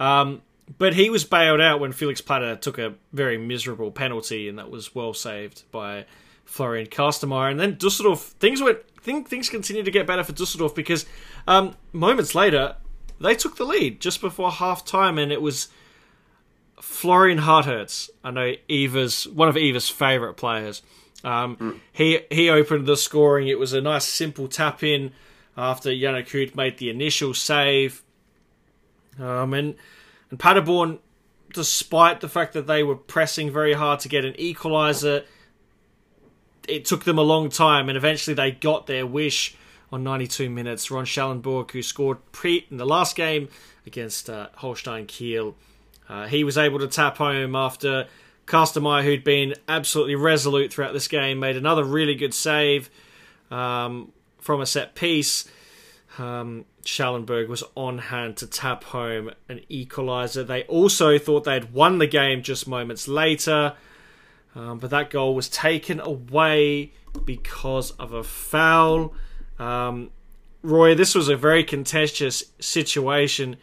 Um, 0.00 0.42
but 0.78 0.94
he 0.94 1.10
was 1.10 1.24
bailed 1.24 1.60
out 1.60 1.80
when 1.80 1.92
Felix 1.92 2.20
Platte 2.20 2.62
took 2.62 2.78
a 2.78 2.94
very 3.12 3.36
miserable 3.36 3.90
penalty, 3.90 4.48
and 4.48 4.58
that 4.58 4.70
was 4.70 4.94
well 4.94 5.14
saved 5.14 5.64
by 5.70 6.06
Florian 6.44 6.86
Kastenmeier. 6.86 7.50
And 7.50 7.60
then 7.60 7.76
Dusseldorf, 7.78 8.20
things 8.20 8.62
went 8.62 8.78
thing, 9.00 9.24
things 9.24 9.48
continued 9.48 9.84
to 9.84 9.90
get 9.90 10.06
better 10.06 10.24
for 10.24 10.32
Dusseldorf 10.32 10.74
because 10.74 11.06
um, 11.46 11.76
moments 11.92 12.34
later 12.34 12.76
they 13.20 13.34
took 13.34 13.56
the 13.56 13.64
lead 13.64 14.00
just 14.00 14.20
before 14.20 14.50
half 14.50 14.84
time, 14.84 15.18
and 15.18 15.32
it 15.32 15.42
was 15.42 15.68
Florian 16.82 17.38
Hartherz. 17.38 18.10
I 18.24 18.32
know 18.32 18.54
Eva's 18.66 19.28
one 19.28 19.48
of 19.48 19.56
Eva's 19.56 19.88
favourite 19.88 20.36
players. 20.36 20.82
Um, 21.22 21.80
He 21.92 22.20
he 22.28 22.50
opened 22.50 22.86
the 22.86 22.96
scoring. 22.96 23.46
It 23.46 23.58
was 23.58 23.72
a 23.72 23.80
nice 23.80 24.04
simple 24.04 24.48
tap 24.48 24.82
in 24.82 25.12
after 25.56 25.90
Yannick 25.90 26.56
made 26.56 26.78
the 26.78 26.90
initial 26.90 27.34
save. 27.34 28.02
Um, 29.16 29.54
and 29.54 29.76
And 30.30 30.40
Paderborn, 30.40 30.98
despite 31.54 32.20
the 32.20 32.28
fact 32.28 32.52
that 32.54 32.66
they 32.66 32.82
were 32.82 32.96
pressing 32.96 33.52
very 33.52 33.74
hard 33.74 34.00
to 34.00 34.08
get 34.08 34.24
an 34.24 34.32
equaliser, 34.32 35.24
it 36.66 36.84
took 36.84 37.04
them 37.04 37.16
a 37.16 37.22
long 37.22 37.48
time, 37.48 37.88
and 37.88 37.96
eventually 37.96 38.34
they 38.34 38.50
got 38.50 38.88
their 38.88 39.06
wish 39.06 39.54
on 39.92 40.02
92 40.02 40.50
minutes. 40.50 40.90
Ron 40.90 41.04
Schallenberg, 41.04 41.70
who 41.70 41.82
scored 41.82 42.18
pre 42.32 42.66
in 42.72 42.78
the 42.78 42.86
last 42.86 43.14
game 43.14 43.48
against 43.86 44.28
uh, 44.28 44.48
Holstein 44.56 45.06
Kiel, 45.06 45.54
uh, 46.08 46.26
he 46.26 46.44
was 46.44 46.58
able 46.58 46.78
to 46.78 46.88
tap 46.88 47.16
home 47.18 47.54
after 47.56 48.06
Kastenmeier, 48.46 49.04
who'd 49.04 49.24
been 49.24 49.54
absolutely 49.68 50.14
resolute 50.14 50.72
throughout 50.72 50.92
this 50.92 51.08
game, 51.08 51.38
made 51.38 51.56
another 51.56 51.84
really 51.84 52.14
good 52.14 52.34
save 52.34 52.90
um, 53.50 54.12
from 54.38 54.60
a 54.60 54.66
set 54.66 54.94
piece. 54.94 55.48
Um, 56.18 56.66
Schallenberg 56.84 57.48
was 57.48 57.62
on 57.74 57.98
hand 57.98 58.36
to 58.38 58.46
tap 58.46 58.84
home 58.84 59.30
an 59.48 59.60
equaliser. 59.70 60.46
They 60.46 60.64
also 60.64 61.18
thought 61.18 61.44
they 61.44 61.54
had 61.54 61.72
won 61.72 61.98
the 61.98 62.06
game 62.06 62.42
just 62.42 62.66
moments 62.66 63.08
later, 63.08 63.74
um, 64.54 64.78
but 64.78 64.90
that 64.90 65.10
goal 65.10 65.34
was 65.34 65.48
taken 65.48 66.00
away 66.00 66.92
because 67.24 67.92
of 67.92 68.12
a 68.12 68.24
foul. 68.24 69.14
Um, 69.58 70.10
Roy, 70.62 70.94
this 70.94 71.14
was 71.14 71.28
a 71.28 71.36
very 71.36 71.64
contentious 71.64 72.44
situation. 72.60 73.56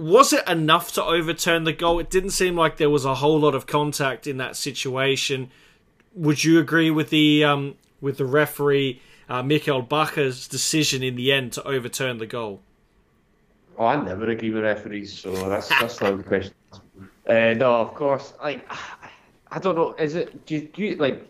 Was 0.00 0.32
it 0.32 0.48
enough 0.48 0.92
to 0.92 1.04
overturn 1.04 1.64
the 1.64 1.74
goal? 1.74 1.98
It 1.98 2.08
didn't 2.08 2.30
seem 2.30 2.56
like 2.56 2.78
there 2.78 2.88
was 2.88 3.04
a 3.04 3.16
whole 3.16 3.38
lot 3.38 3.54
of 3.54 3.66
contact 3.66 4.26
in 4.26 4.38
that 4.38 4.56
situation. 4.56 5.50
Would 6.14 6.42
you 6.42 6.58
agree 6.58 6.90
with 6.90 7.10
the 7.10 7.44
um, 7.44 7.74
with 8.00 8.16
the 8.16 8.24
referee 8.24 9.02
uh, 9.28 9.42
Michael 9.42 9.82
Bacher's 9.82 10.48
decision 10.48 11.02
in 11.02 11.16
the 11.16 11.30
end 11.30 11.52
to 11.52 11.68
overturn 11.68 12.16
the 12.16 12.26
goal? 12.26 12.62
Oh, 13.76 13.84
I 13.84 14.02
never 14.02 14.30
agree 14.30 14.48
with 14.48 14.62
referees, 14.62 15.12
so 15.18 15.32
that's 15.50 15.68
that's 15.68 16.00
not 16.00 16.16
the 16.16 16.22
question. 16.22 16.54
Uh, 17.28 17.52
no, 17.58 17.74
of 17.74 17.92
course. 17.92 18.32
Like, 18.42 18.66
I 19.50 19.58
don't 19.58 19.74
know. 19.74 19.92
Is 19.98 20.14
it? 20.14 20.46
Do 20.46 20.54
you, 20.54 20.62
do 20.62 20.82
you 20.82 20.96
like? 20.96 21.29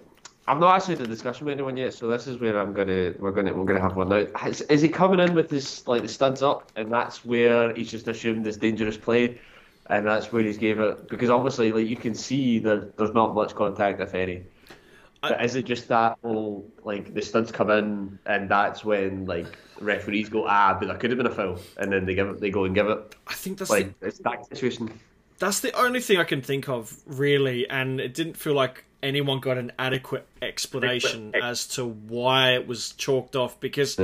I've 0.50 0.58
not 0.58 0.74
actually 0.74 0.96
had 0.96 1.04
a 1.04 1.08
discussion 1.08 1.46
with 1.46 1.52
anyone 1.52 1.76
yet, 1.76 1.94
so 1.94 2.08
this 2.08 2.26
is 2.26 2.38
where 2.38 2.58
I'm 2.58 2.72
gonna 2.72 3.14
we're 3.20 3.30
gonna 3.30 3.54
we're 3.54 3.64
gonna 3.64 3.80
have 3.80 3.94
one 3.94 4.08
now. 4.08 4.26
Is, 4.48 4.62
is 4.62 4.82
he 4.82 4.88
coming 4.88 5.20
in 5.20 5.32
with 5.32 5.48
his 5.48 5.86
like 5.86 6.02
the 6.02 6.08
studs 6.08 6.42
up, 6.42 6.72
and 6.74 6.92
that's 6.92 7.24
where 7.24 7.72
he's 7.72 7.88
just 7.88 8.08
assumed 8.08 8.44
this 8.44 8.56
dangerous 8.56 8.96
play, 8.96 9.38
and 9.90 10.04
that's 10.04 10.32
where 10.32 10.42
he's 10.42 10.58
gave 10.58 10.80
it 10.80 11.08
because 11.08 11.30
obviously 11.30 11.70
like 11.70 11.86
you 11.86 11.94
can 11.94 12.16
see 12.16 12.58
that 12.58 12.96
there's 12.96 13.14
not 13.14 13.32
much 13.32 13.54
contact 13.54 14.00
if 14.00 14.12
any. 14.12 14.42
But 15.22 15.44
is 15.44 15.54
it 15.54 15.66
just 15.66 15.86
that 15.86 16.18
whole 16.20 16.68
like 16.82 17.14
the 17.14 17.22
studs 17.22 17.52
come 17.52 17.70
in 17.70 18.18
and 18.26 18.50
that's 18.50 18.84
when 18.84 19.26
like 19.26 19.56
referees 19.80 20.28
go 20.28 20.46
ah 20.48 20.76
but 20.76 20.88
that 20.88 20.98
could 20.98 21.10
have 21.10 21.18
been 21.18 21.26
a 21.26 21.30
foul 21.30 21.60
and 21.76 21.92
then 21.92 22.06
they 22.06 22.14
give 22.16 22.28
it 22.28 22.40
they 22.40 22.50
go 22.50 22.64
and 22.64 22.74
give 22.74 22.88
it. 22.88 23.14
I 23.28 23.34
think 23.34 23.58
that's 23.58 23.70
like 23.70 24.00
the, 24.00 24.08
it's 24.08 24.18
that 24.18 24.46
situation. 24.46 24.98
that's 25.38 25.60
the 25.60 25.70
only 25.78 26.00
thing 26.00 26.16
I 26.16 26.24
can 26.24 26.42
think 26.42 26.68
of 26.68 26.96
really, 27.06 27.70
and 27.70 28.00
it 28.00 28.14
didn't 28.14 28.36
feel 28.36 28.54
like 28.54 28.84
anyone 29.02 29.40
got 29.40 29.58
an 29.58 29.72
adequate 29.78 30.26
explanation 30.42 31.34
as 31.34 31.66
to 31.68 31.86
why 31.86 32.52
it 32.54 32.66
was 32.66 32.92
chalked 32.92 33.36
off 33.36 33.58
because 33.60 33.98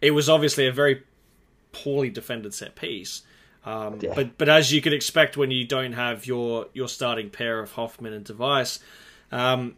it 0.00 0.10
was 0.10 0.28
obviously 0.28 0.66
a 0.66 0.72
very 0.72 1.02
poorly 1.72 2.10
defended 2.10 2.54
set 2.54 2.74
piece. 2.74 3.22
Um, 3.64 3.98
Yeah. 4.00 4.14
But 4.14 4.38
but 4.38 4.48
as 4.48 4.72
you 4.72 4.80
could 4.80 4.92
expect 4.92 5.36
when 5.36 5.50
you 5.50 5.66
don't 5.66 5.92
have 5.92 6.26
your 6.26 6.66
your 6.72 6.88
starting 6.88 7.30
pair 7.30 7.60
of 7.60 7.72
Hoffman 7.72 8.12
and 8.12 8.24
de 8.24 8.32
Wijs, 8.32 8.78
um, 9.32 9.76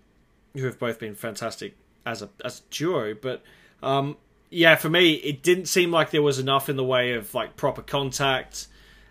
who 0.55 0.65
have 0.67 0.79
both 0.79 0.99
been 0.99 1.15
fantastic 1.15 1.75
as 2.07 2.23
a 2.23 2.29
as 2.45 2.61
a 2.61 2.63
duo, 2.75 3.15
but 3.15 3.43
um, 3.83 4.17
yeah, 4.51 4.77
for 4.77 4.89
me 4.91 5.15
it 5.15 5.43
didn't 5.43 5.67
seem 5.67 5.91
like 5.91 6.11
there 6.11 6.23
was 6.23 6.39
enough 6.39 6.69
in 6.69 6.77
the 6.77 6.85
way 6.85 7.15
of 7.15 7.35
like 7.35 7.57
proper 7.57 7.83
contact, 7.83 8.69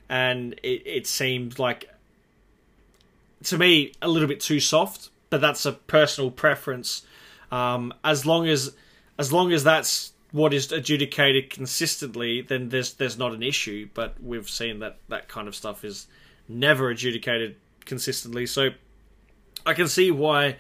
and 0.08 0.54
it, 0.64 0.84
it 0.86 1.08
seemed 1.08 1.60
like 1.60 1.90
to 3.44 3.58
me 3.58 3.94
a 4.02 4.08
little 4.08 4.28
bit 4.28 4.40
too 4.40 4.60
soft. 4.60 5.10
But 5.30 5.42
that's 5.42 5.66
a 5.66 5.74
personal 5.74 6.32
preference. 6.32 7.04
Um, 7.52 7.94
as 8.04 8.26
long 8.26 8.48
as 8.48 8.76
as 9.18 9.34
long 9.34 9.52
as 9.52 9.64
that's 9.64 10.14
what 10.32 10.54
is 10.54 10.72
adjudicated 10.72 11.50
consistently, 11.50 12.42
then 12.42 12.70
there's 12.70 12.94
there's 12.94 13.18
not 13.18 13.34
an 13.34 13.44
issue. 13.44 13.90
But 13.94 14.22
we've 14.22 14.50
seen 14.50 14.80
that 14.80 14.98
that 15.10 15.28
kind 15.28 15.48
of 15.48 15.56
stuff 15.56 15.84
is 15.84 16.08
never 16.48 16.90
adjudicated 16.90 17.56
consistently. 17.86 18.46
So 18.46 18.70
I 19.66 19.74
can 19.74 19.88
see 19.88 20.12
why 20.12 20.58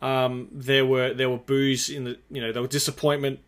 um, 0.00 0.48
there 0.52 0.86
were 0.86 1.14
there 1.14 1.28
were 1.28 1.38
boos 1.38 1.88
in 1.88 2.04
the 2.04 2.18
you 2.30 2.40
know 2.40 2.52
there 2.52 2.62
were 2.62 2.68
disappointment. 2.68 3.40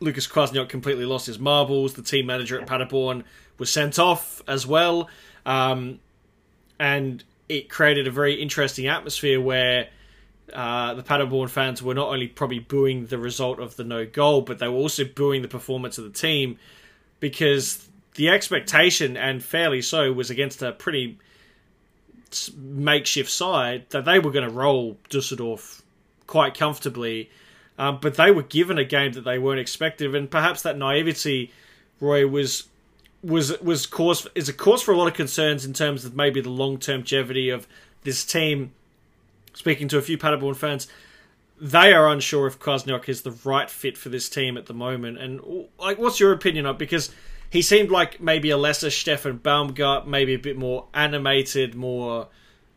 Lucas 0.00 0.26
Kwasniok 0.26 0.68
completely 0.68 1.06
lost 1.06 1.26
his 1.26 1.38
marbles. 1.38 1.94
The 1.94 2.02
team 2.02 2.26
manager 2.26 2.60
at 2.60 2.66
Paderborn 2.66 3.24
was 3.58 3.70
sent 3.70 3.98
off 3.98 4.42
as 4.46 4.66
well, 4.66 5.08
um, 5.46 6.00
and 6.78 7.24
it 7.48 7.68
created 7.68 8.06
a 8.06 8.10
very 8.10 8.34
interesting 8.34 8.86
atmosphere 8.88 9.40
where 9.40 9.88
uh, 10.52 10.94
the 10.94 11.02
Paderborn 11.02 11.48
fans 11.48 11.82
were 11.82 11.94
not 11.94 12.08
only 12.08 12.28
probably 12.28 12.58
booing 12.58 13.06
the 13.06 13.18
result 13.18 13.60
of 13.60 13.76
the 13.76 13.84
no 13.84 14.06
goal, 14.06 14.42
but 14.42 14.58
they 14.58 14.68
were 14.68 14.76
also 14.76 15.04
booing 15.04 15.42
the 15.42 15.48
performance 15.48 15.98
of 15.98 16.04
the 16.04 16.10
team 16.10 16.58
because 17.20 17.88
the 18.14 18.30
expectation, 18.30 19.16
and 19.16 19.42
fairly 19.42 19.82
so, 19.82 20.12
was 20.12 20.30
against 20.30 20.62
a 20.62 20.72
pretty 20.72 21.18
makeshift 22.56 23.30
side 23.30 23.84
that 23.90 24.04
they 24.04 24.18
were 24.18 24.30
going 24.30 24.48
to 24.48 24.54
roll 24.54 24.96
Dusseldorf 25.08 25.82
quite 26.26 26.54
comfortably. 26.54 27.30
Um, 27.78 27.98
but 28.00 28.14
they 28.14 28.30
were 28.30 28.42
given 28.42 28.78
a 28.78 28.84
game 28.84 29.12
that 29.12 29.22
they 29.22 29.38
weren't 29.38 29.60
expected, 29.60 30.14
and 30.14 30.30
perhaps 30.30 30.62
that 30.62 30.78
naivety, 30.78 31.52
Roy, 32.00 32.26
was 32.26 32.64
was 33.22 33.58
was 33.60 33.86
cause 33.86 34.26
is 34.34 34.48
a 34.48 34.52
cause 34.52 34.82
for 34.82 34.92
a 34.92 34.96
lot 34.96 35.08
of 35.08 35.14
concerns 35.14 35.64
in 35.64 35.72
terms 35.72 36.04
of 36.04 36.14
maybe 36.14 36.40
the 36.40 36.50
long 36.50 36.78
term 36.78 36.98
longevity 36.98 37.50
of 37.50 37.66
this 38.02 38.24
team. 38.24 38.72
Speaking 39.54 39.88
to 39.88 39.98
a 39.98 40.02
few 40.02 40.18
Paderborn 40.18 40.54
fans, 40.54 40.86
they 41.60 41.92
are 41.92 42.08
unsure 42.08 42.46
if 42.46 42.58
Kwasniok 42.58 43.08
is 43.08 43.22
the 43.22 43.30
right 43.44 43.70
fit 43.70 43.96
for 43.96 44.10
this 44.10 44.28
team 44.28 44.56
at 44.56 44.66
the 44.66 44.74
moment. 44.74 45.18
And 45.18 45.66
like, 45.78 45.98
what's 45.98 46.20
your 46.20 46.32
opinion 46.32 46.66
on? 46.66 46.76
Because 46.76 47.10
he 47.48 47.62
seemed 47.62 47.90
like 47.90 48.20
maybe 48.20 48.50
a 48.50 48.56
lesser 48.56 48.88
Steffen 48.88 49.38
Baumgart, 49.40 50.06
maybe 50.06 50.34
a 50.34 50.38
bit 50.38 50.58
more 50.58 50.86
animated, 50.92 51.74
more 51.74 52.28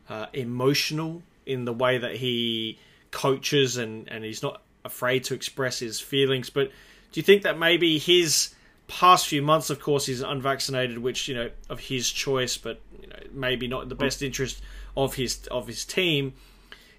uh, 0.08 0.28
emotional 0.34 1.22
in 1.46 1.66
the 1.66 1.74
way 1.74 1.98
that 1.98 2.16
he 2.16 2.78
coaches, 3.12 3.78
and 3.78 4.08
and 4.10 4.24
he's 4.24 4.42
not 4.42 4.62
afraid 4.86 5.26
to 5.26 5.34
express 5.34 5.80
his 5.80 6.00
feelings. 6.00 6.50
But 6.50 6.72
do 7.12 7.20
you 7.20 7.24
think 7.24 7.44
that 7.44 7.58
maybe 7.58 7.98
his 7.98 8.54
past 8.90 9.28
few 9.28 9.42
months, 9.42 9.70
of 9.70 9.80
course, 9.80 10.08
he's 10.08 10.22
unvaccinated, 10.22 10.98
which 10.98 11.30
you 11.30 11.36
know 11.36 11.50
of 11.70 11.80
his 11.80 12.10
choice, 12.10 12.58
but 12.58 12.82
you 13.02 13.08
know 13.08 13.20
maybe 13.32 13.68
not 13.68 13.84
in 13.84 13.90
the 13.90 13.96
best 13.96 14.22
interest 14.22 14.62
of 14.98 15.16
his 15.16 15.48
of 15.48 15.68
his 15.68 15.86
team. 15.86 16.34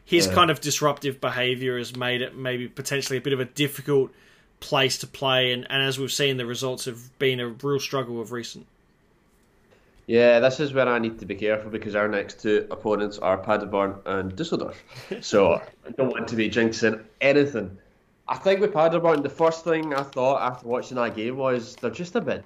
His 0.04 0.26
kind 0.26 0.50
of 0.50 0.60
disruptive 0.60 1.20
behaviour 1.20 1.78
has 1.78 1.94
made 1.94 2.20
it 2.20 2.36
maybe 2.36 2.66
potentially 2.66 3.18
a 3.18 3.20
bit 3.20 3.32
of 3.32 3.38
a 3.38 3.44
difficult 3.44 4.10
place 4.58 4.98
to 4.98 5.06
play, 5.06 5.52
and, 5.52 5.66
and 5.70 5.82
as 5.84 6.00
we've 6.00 6.10
seen, 6.10 6.36
the 6.36 6.46
results 6.46 6.86
have 6.86 7.16
been 7.20 7.38
a 7.38 7.46
real 7.46 7.78
struggle 7.78 8.20
of 8.20 8.32
recent. 8.32 8.66
Yeah, 10.06 10.40
this 10.40 10.58
is 10.58 10.72
where 10.72 10.88
I 10.88 10.98
need 10.98 11.20
to 11.20 11.26
be 11.26 11.36
careful 11.36 11.70
because 11.70 11.94
our 11.94 12.08
next 12.08 12.42
two 12.42 12.66
opponents 12.72 13.18
are 13.18 13.38
Paderborn 13.38 14.00
and 14.04 14.34
Dusseldorf. 14.34 14.82
So 15.20 15.54
I 15.54 15.90
don't 15.96 16.10
want 16.10 16.26
to 16.28 16.36
be 16.36 16.50
jinxing 16.50 17.04
anything. 17.20 17.78
I 18.30 18.36
think 18.36 18.60
with 18.60 18.72
Paderborn, 18.72 19.22
the 19.22 19.28
first 19.28 19.64
thing 19.64 19.92
I 19.92 20.04
thought 20.04 20.40
after 20.40 20.68
watching 20.68 20.96
that 20.98 21.16
game 21.16 21.36
was 21.36 21.74
they're 21.76 21.90
just 21.90 22.14
a 22.14 22.20
bit 22.20 22.44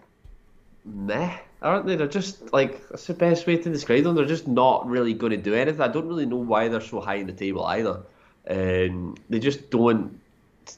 meh, 0.86 1.36
aren't 1.60 1.84
they? 1.84 1.94
They're 1.94 2.06
just 2.06 2.54
like 2.54 2.88
that's 2.88 3.06
the 3.06 3.12
best 3.12 3.46
way 3.46 3.58
to 3.58 3.70
describe 3.70 4.04
them. 4.04 4.14
They're 4.14 4.24
just 4.24 4.48
not 4.48 4.86
really 4.86 5.12
going 5.12 5.32
to 5.32 5.36
do 5.36 5.54
anything. 5.54 5.82
I 5.82 5.88
don't 5.88 6.08
really 6.08 6.24
know 6.24 6.36
why 6.36 6.68
they're 6.68 6.80
so 6.80 7.00
high 7.00 7.16
in 7.16 7.26
the 7.26 7.34
table 7.34 7.66
either. 7.66 8.00
And 8.46 9.20
they 9.28 9.38
just 9.38 9.70
don't. 9.70 10.18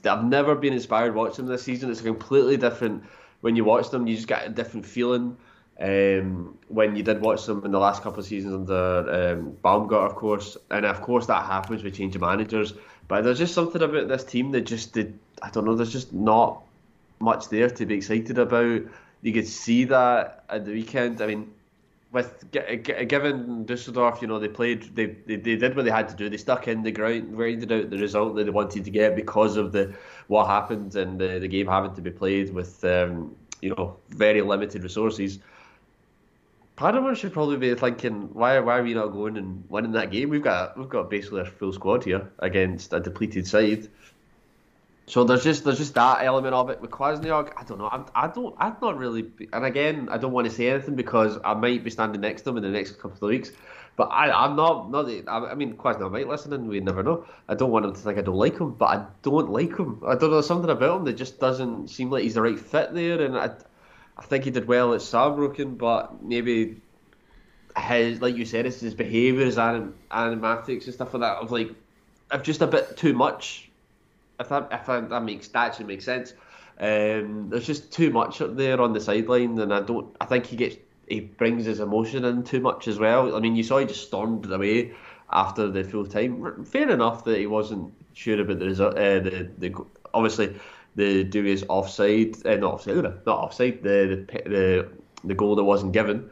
I've 0.05 0.25
never 0.25 0.57
been 0.57 0.73
inspired 0.73 1.15
watching 1.15 1.47
them 1.47 1.55
this 1.55 1.63
season. 1.63 1.89
It's 1.89 2.01
completely 2.01 2.57
different 2.57 3.05
when 3.43 3.55
you 3.55 3.63
watch 3.63 3.91
them. 3.91 4.09
You 4.09 4.17
just 4.17 4.27
get 4.27 4.45
a 4.45 4.49
different 4.49 4.85
feeling. 4.85 5.37
Um, 5.79 6.57
when 6.69 6.97
you 6.97 7.03
did 7.03 7.21
watch 7.21 7.45
them 7.45 7.63
in 7.65 7.71
the 7.71 7.79
last 7.79 8.03
couple 8.03 8.21
of 8.21 8.27
seasons 8.27 8.55
under 8.55 9.35
um, 9.35 9.57
Baumgart, 9.63 10.07
of 10.07 10.15
course, 10.15 10.57
and 10.71 10.87
of 10.87 11.03
course 11.03 11.27
that 11.27 11.45
happens 11.45 11.83
with 11.83 11.95
change 11.95 12.17
of 12.17 12.23
managers. 12.23 12.73
But 13.09 13.25
there's 13.25 13.39
just 13.39 13.55
something 13.55 13.83
about 13.83 14.09
this 14.09 14.25
team 14.25 14.51
that 14.53 14.63
just 14.63 14.93
did. 14.93 15.19
I 15.43 15.51
don't 15.51 15.65
know. 15.65 15.75
There's 15.75 15.93
just 15.93 16.13
not 16.13 16.63
much 17.21 17.49
there 17.49 17.71
to 17.71 17.87
be 17.87 17.95
excited 17.95 18.39
about. 18.39 18.83
You 19.23 19.33
could 19.33 19.47
see 19.47 19.85
that 19.85 20.45
at 20.49 20.65
the 20.65 20.73
weekend. 20.73 21.21
I 21.21 21.27
mean, 21.27 21.53
with 22.13 22.51
gi- 22.53 22.77
gi- 22.79 23.05
given 23.05 23.65
Dusseldorf, 23.65 24.21
you 24.23 24.29
know, 24.29 24.39
they 24.39 24.49
played, 24.49 24.95
they, 24.95 25.07
they 25.07 25.37
they 25.37 25.57
did 25.57 25.77
what 25.77 25.85
they 25.85 25.91
had 25.91 26.09
to 26.09 26.17
do. 26.17 26.29
They 26.29 26.37
stuck 26.37 26.69
in 26.69 26.83
the 26.83 26.93
ground, 26.93 27.35
grinded 27.35 27.73
out 27.73 27.91
the 27.91 27.99
result 27.99 28.35
that 28.37 28.45
they 28.45 28.51
wanted 28.51 28.85
to 28.85 28.91
get 28.91 29.17
because 29.17 29.57
of 29.57 29.73
the 29.73 29.95
what 30.29 30.47
happened 30.47 30.97
and 30.97 31.21
the, 31.21 31.39
the 31.39 31.49
game 31.49 31.67
having 31.67 31.95
to 31.95 32.01
be 32.01 32.11
played 32.11 32.53
with, 32.53 32.85
um, 32.85 33.35
you 33.63 33.75
know, 33.75 33.97
very 34.11 34.43
limited 34.43 34.83
resources. 34.83 35.39
Paderborn 36.77 37.15
should 37.17 37.33
probably 37.33 37.57
be 37.57 37.75
thinking, 37.75 38.35
why 38.35 38.59
why 38.61 38.79
are 38.79 38.83
we 38.83 38.93
not 38.93 39.09
going 39.09 39.39
and 39.39 39.65
winning 39.71 39.93
that 39.93 40.11
game? 40.11 40.29
We've 40.29 40.43
got 40.43 40.77
we've 40.77 40.89
got 40.89 41.09
basically 41.09 41.41
a 41.41 41.47
full 41.47 41.73
squad 41.73 42.05
here 42.05 42.31
against 42.39 42.93
a 42.93 43.01
depleted 43.01 43.47
side. 43.47 43.89
So 45.07 45.25
there's 45.25 45.43
just 45.43 45.65
there's 45.65 45.79
just 45.79 45.95
that 45.95 46.23
element 46.23 46.53
of 46.53 46.69
it 46.69 46.81
with 46.81 46.91
Kwasniok. 46.91 47.53
I 47.57 47.65
don't 47.65 47.79
know. 47.79 47.89
I'm, 47.89 48.05
I 48.15 48.27
don't. 48.27 48.55
I'm 48.59 48.77
not 48.83 48.99
really. 48.99 49.31
And 49.53 49.65
again, 49.65 50.09
I 50.11 50.19
don't 50.19 50.33
want 50.33 50.49
to 50.49 50.53
say 50.53 50.69
anything 50.69 50.97
because 50.97 51.39
I 51.45 51.55
might 51.55 51.83
be 51.83 51.91
standing 51.91 52.21
next 52.21 52.43
to 52.43 52.51
him 52.51 52.59
in 52.59 52.63
the 52.63 52.69
next 52.69 52.99
couple 52.99 53.13
of 53.13 53.31
weeks. 53.31 53.53
But 53.97 54.09
I, 54.09 54.31
I'm 54.31 54.57
not. 54.57 54.91
Not. 54.91 55.09
I, 55.29 55.53
I 55.53 55.55
mean, 55.55 55.77
Kwasniok 55.77 56.11
might 56.11 56.29
listen, 56.29 56.53
and 56.53 56.69
we 56.69 56.81
never 56.81 57.03
know. 57.03 57.25
I 57.49 57.55
don't 57.55 57.71
want 57.71 57.87
him 57.87 57.95
to 57.95 57.99
think 57.99 58.19
I 58.19 58.23
don't 58.23 58.37
like 58.37 58.59
him, 58.59 58.73
but 58.73 58.87
I 58.87 59.07
don't 59.23 59.49
like 59.49 59.79
him. 59.79 60.03
I 60.07 60.17
don't 60.17 60.31
know 60.31 60.43
something 60.43 60.69
about 60.69 60.99
him 60.99 61.05
that 61.07 61.15
just 61.15 61.41
doesn't 61.41 61.89
seem 61.89 62.11
like 62.11 62.25
he's 62.25 62.35
the 62.35 62.43
right 62.43 62.59
fit 62.59 62.93
there. 62.93 63.23
And 63.23 63.39
I, 63.39 63.51
I 64.17 64.23
think 64.23 64.45
he 64.45 64.51
did 64.51 64.67
well 64.67 64.95
at 64.95 65.01
Saarbrücken, 65.01 65.77
but 65.77 66.23
maybe 66.23 66.81
his, 67.79 68.23
like 68.23 68.37
you 68.37 68.45
said, 68.45 68.67
it's 68.67 68.81
his 68.81 68.95
behaviour, 68.95 69.45
his 69.45 69.59
anim, 69.59 69.95
animatics 70.11 70.85
and 70.85 70.95
stuff 70.95 71.13
like 71.15 71.21
that. 71.23 71.37
Of 71.37 71.53
like, 71.53 71.71
of 72.31 72.43
just 72.43 72.63
a 72.63 72.67
bit 72.67 72.97
too 72.97 73.13
much. 73.13 73.71
If 74.41 74.49
that 74.49 74.69
if 74.73 74.87
that, 74.87 75.11
that 75.11 75.23
makes 75.23 75.49
that 75.49 75.67
actually 75.69 75.87
makes 75.87 76.05
sense. 76.05 76.33
Um, 76.79 77.49
there's 77.49 77.67
just 77.67 77.93
too 77.93 78.11
much 78.11 78.41
up 78.41 78.57
there 78.57 78.81
on 78.81 78.93
the 78.93 79.01
sideline, 79.01 79.59
and 79.59 79.73
I 79.73 79.81
don't. 79.81 80.15
I 80.21 80.27
think 80.27 80.47
he 80.47 80.57
gets 80.57 80.77
he 81.09 81.21
brings 81.21 81.65
his 81.65 81.81
emotion 81.81 82.25
in 82.25 82.43
too 82.43 82.61
much 82.61 82.89
as 82.89 82.99
well. 82.99 83.37
I 83.37 83.41
mean, 83.41 83.57
you 83.57 83.63
saw 83.63 83.79
he 83.79 83.87
just 83.87 84.07
stormed 84.07 84.51
away 84.51 84.95
after 85.31 85.69
the 85.69 85.85
full 85.85 86.07
time. 86.07 86.65
Fair 86.65 86.91
enough 86.91 87.25
that 87.25 87.39
he 87.39 87.47
wasn't 87.47 87.93
sure 88.15 88.41
about 88.41 88.59
the 88.59 88.67
result. 88.67 88.95
Uh, 88.95 89.21
the 89.21 89.51
the 89.59 89.75
obviously 90.13 90.59
the 90.97 91.25
Dewey's 91.25 91.65
offside, 91.69 92.45
uh, 92.47 92.57
not 92.57 92.75
offside, 92.75 92.97
not 93.05 93.27
offside. 93.27 93.83
The 93.83 94.27
the 94.29 94.49
the, 94.49 94.89
the 95.25 95.35
goal 95.35 95.55
that 95.57 95.65
wasn't 95.65 95.93
given. 95.93 96.31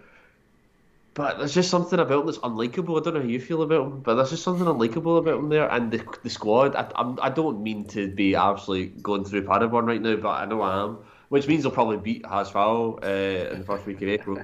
But 1.14 1.38
there's 1.38 1.54
just 1.54 1.70
something 1.70 2.00
about 2.00 2.20
him 2.20 2.26
that's 2.26 2.38
unlikable. 2.38 3.00
I 3.00 3.04
don't 3.04 3.14
know 3.14 3.20
how 3.20 3.26
you 3.26 3.40
feel 3.40 3.62
about 3.62 3.86
him, 3.86 4.00
but 4.00 4.16
there's 4.16 4.30
just 4.30 4.42
something 4.42 4.66
unlikable 4.66 5.18
about 5.18 5.38
him 5.38 5.48
there. 5.48 5.70
And 5.70 5.92
the, 5.92 6.04
the 6.24 6.30
squad, 6.30 6.74
I, 6.74 6.90
I'm, 6.96 7.20
I 7.22 7.30
don't 7.30 7.62
mean 7.62 7.84
to 7.88 8.08
be 8.08 8.34
absolutely 8.34 9.00
going 9.00 9.24
through 9.24 9.44
Paderborn 9.44 9.86
right 9.86 10.02
now, 10.02 10.16
but 10.16 10.30
I 10.30 10.44
know 10.44 10.60
I 10.60 10.82
am. 10.82 10.98
Which 11.28 11.46
means 11.46 11.62
they'll 11.62 11.70
probably 11.72 11.98
beat 11.98 12.24
HSV 12.24 13.04
uh, 13.04 13.52
in 13.52 13.60
the 13.60 13.64
first 13.64 13.86
week 13.86 14.02
of 14.02 14.08
April. 14.08 14.38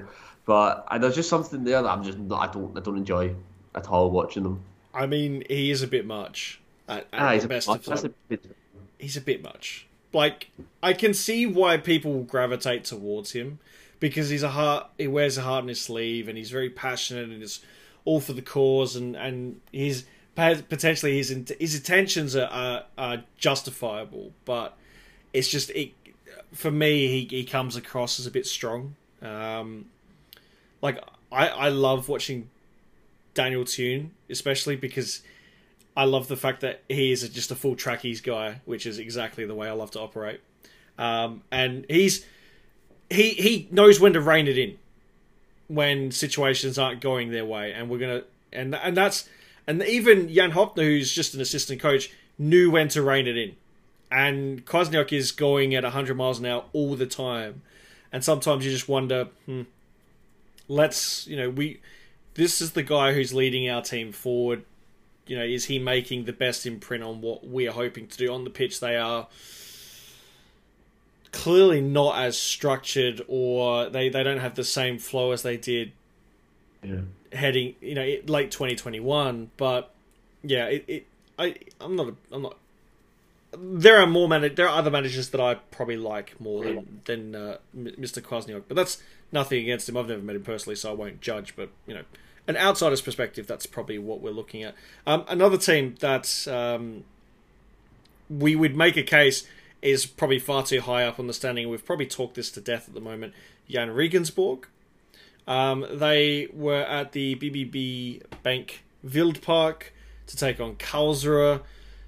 But 0.45 0.85
uh, 0.87 0.97
there's 0.97 1.15
just 1.15 1.29
something 1.29 1.63
there 1.65 1.81
that 1.81 1.89
I'm 1.89 2.03
just 2.03 2.17
not, 2.17 2.49
I 2.49 2.51
don't 2.51 2.75
I 2.77 2.81
don't 2.81 2.97
enjoy 2.97 3.35
at 3.75 3.87
all 3.87 4.09
watching 4.09 4.43
them. 4.43 4.63
I 4.93 5.05
mean, 5.05 5.43
he 5.49 5.71
is 5.71 5.83
a 5.83 5.87
bit 5.87 6.05
much. 6.05 6.59
At, 6.87 7.07
at 7.13 7.21
ah, 7.21 7.31
he's, 7.33 7.43
a 7.43 7.71
of 7.71 7.87
a 7.87 8.39
he's 8.97 9.17
a 9.17 9.21
bit 9.21 9.43
much. 9.43 9.87
Like 10.13 10.49
I 10.83 10.93
can 10.93 11.13
see 11.13 11.45
why 11.45 11.77
people 11.77 12.23
gravitate 12.23 12.83
towards 12.83 13.31
him 13.31 13.59
because 13.99 14.29
he's 14.29 14.43
a 14.43 14.49
heart. 14.49 14.87
He 14.97 15.07
wears 15.07 15.37
a 15.37 15.41
heart 15.41 15.63
in 15.63 15.69
his 15.69 15.79
sleeve, 15.79 16.27
and 16.27 16.37
he's 16.37 16.51
very 16.51 16.69
passionate, 16.69 17.29
and 17.29 17.41
is 17.41 17.61
all 18.03 18.19
for 18.19 18.33
the 18.33 18.41
cause, 18.41 18.95
and 18.95 19.15
and 19.15 19.61
his 19.71 20.05
potentially 20.35 21.17
his 21.17 21.29
his 21.59 21.75
intentions 21.75 22.35
are, 22.35 22.47
are, 22.47 22.83
are 22.97 23.23
justifiable, 23.37 24.33
but 24.43 24.77
it's 25.33 25.47
just 25.47 25.69
it 25.69 25.91
for 26.51 26.71
me. 26.71 27.07
He 27.07 27.37
he 27.37 27.43
comes 27.45 27.75
across 27.77 28.19
as 28.19 28.25
a 28.25 28.31
bit 28.31 28.45
strong. 28.45 28.95
Um, 29.21 29.85
like 30.81 31.01
I 31.31 31.47
I 31.47 31.69
love 31.69 32.09
watching 32.09 32.49
Daniel 33.33 33.63
Thioun 33.63 34.09
especially 34.29 34.75
because. 34.75 35.21
I 35.95 36.05
love 36.05 36.27
the 36.27 36.37
fact 36.37 36.61
that 36.61 36.83
he 36.87 37.11
is 37.11 37.27
just 37.29 37.51
a 37.51 37.55
full 37.55 37.75
trackies 37.75 38.21
guy, 38.21 38.61
which 38.65 38.85
is 38.85 38.97
exactly 38.97 39.45
the 39.45 39.55
way 39.55 39.67
I 39.67 39.73
love 39.73 39.91
to 39.91 39.99
operate. 39.99 40.39
Um, 40.97 41.43
and 41.51 41.85
he's 41.89 42.25
he 43.09 43.31
he 43.31 43.67
knows 43.71 43.99
when 43.99 44.13
to 44.13 44.21
rein 44.21 44.47
it 44.47 44.57
in 44.57 44.77
when 45.67 46.11
situations 46.11 46.77
aren't 46.77 47.01
going 47.01 47.31
their 47.31 47.45
way, 47.45 47.73
and 47.73 47.89
we're 47.89 47.99
gonna 47.99 48.23
and 48.53 48.75
and 48.75 48.95
that's 48.95 49.27
and 49.67 49.83
even 49.83 50.33
Jan 50.33 50.51
Hopner, 50.51 50.83
who's 50.83 51.11
just 51.11 51.33
an 51.33 51.41
assistant 51.41 51.81
coach, 51.81 52.11
knew 52.37 52.71
when 52.71 52.87
to 52.89 53.01
rein 53.01 53.27
it 53.27 53.37
in. 53.37 53.55
And 54.11 54.65
Kwasniok 54.65 55.13
is 55.13 55.31
going 55.31 55.73
at 55.73 55.83
100 55.83 56.15
miles 56.15 56.39
an 56.39 56.45
hour 56.45 56.65
all 56.73 56.95
the 56.95 57.05
time, 57.05 57.61
and 58.11 58.23
sometimes 58.23 58.65
you 58.65 58.71
just 58.71 58.89
wonder, 58.89 59.29
hmm, 59.45 59.63
let's 60.67 61.27
you 61.27 61.37
know 61.37 61.49
we 61.49 61.79
this 62.33 62.61
is 62.61 62.71
the 62.71 62.83
guy 62.83 63.13
who's 63.13 63.33
leading 63.33 63.69
our 63.69 63.81
team 63.81 64.11
forward. 64.11 64.63
You 65.27 65.37
know, 65.37 65.43
is 65.43 65.65
he 65.65 65.79
making 65.79 66.25
the 66.25 66.33
best 66.33 66.65
imprint 66.65 67.03
on 67.03 67.21
what 67.21 67.47
we 67.47 67.67
are 67.67 67.73
hoping 67.73 68.07
to 68.07 68.17
do 68.17 68.33
on 68.33 68.43
the 68.43 68.49
pitch? 68.49 68.79
They 68.79 68.97
are 68.97 69.27
clearly 71.31 71.81
not 71.81 72.19
as 72.19 72.37
structured 72.37 73.21
or 73.27 73.89
they, 73.89 74.09
they 74.09 74.23
don't 74.23 74.39
have 74.39 74.55
the 74.55 74.63
same 74.63 74.97
flow 74.97 75.31
as 75.31 75.43
they 75.43 75.57
did 75.57 75.91
yeah. 76.83 77.01
heading 77.31 77.75
you 77.79 77.95
know 77.95 78.17
late 78.25 78.51
2021 78.51 79.49
but 79.57 79.93
yeah 80.43 80.65
it, 80.65 80.85
it 80.87 81.07
I 81.39 81.55
I'm 81.79 81.95
not 81.95 82.13
I'm 82.31 82.41
not 82.41 82.57
there 83.53 83.97
are 83.99 84.07
more 84.07 84.27
man 84.27 84.53
there 84.55 84.67
are 84.67 84.77
other 84.77 84.91
managers 84.91 85.29
that 85.29 85.41
I 85.41 85.55
probably 85.55 85.97
like 85.97 86.39
more 86.39 86.63
than 86.63 87.01
than 87.05 87.35
uh, 87.35 87.57
Mr. 87.75 88.21
Kwasniok 88.21 88.63
but 88.67 88.75
that's 88.75 89.01
nothing 89.31 89.61
against 89.61 89.87
him 89.87 89.97
I've 89.97 90.07
never 90.07 90.21
met 90.21 90.35
him 90.35 90.43
personally 90.43 90.75
so 90.75 90.89
I 90.89 90.93
won't 90.93 91.21
judge 91.21 91.55
but 91.55 91.69
you 91.87 91.93
know 91.93 92.03
an 92.47 92.57
outsider's 92.57 93.01
perspective 93.01 93.47
that's 93.47 93.65
probably 93.65 93.97
what 93.97 94.21
we're 94.21 94.31
looking 94.31 94.63
at 94.63 94.73
um, 95.05 95.23
another 95.27 95.57
team 95.57 95.95
that 95.99 96.47
um, 96.47 97.03
we 98.29 98.55
would 98.55 98.75
make 98.75 98.97
a 98.97 99.03
case 99.03 99.45
is 99.81 100.05
probably 100.05 100.39
far 100.39 100.63
too 100.63 100.81
high 100.81 101.05
up 101.05 101.19
on 101.19 101.27
the 101.27 101.33
standing. 101.33 101.69
We've 101.69 101.85
probably 101.85 102.05
talked 102.05 102.35
this 102.35 102.51
to 102.51 102.61
death 102.61 102.87
at 102.87 102.93
the 102.93 103.01
moment. 103.01 103.33
Jahn 103.67 103.89
Regensburg. 103.89 104.67
Um, 105.47 105.85
they 105.91 106.47
were 106.53 106.83
at 106.83 107.13
the 107.13 107.35
BBB 107.35 108.23
Bank 108.43 108.83
Wildpark 109.05 109.83
to 110.27 110.37
take 110.37 110.59
on 110.59 110.75
Karlsruhe. 110.75 111.61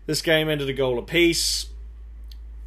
This 0.06 0.22
game 0.22 0.50
ended 0.50 0.70
a 0.70 0.74
goal 0.74 1.00
apiece. 1.00 1.68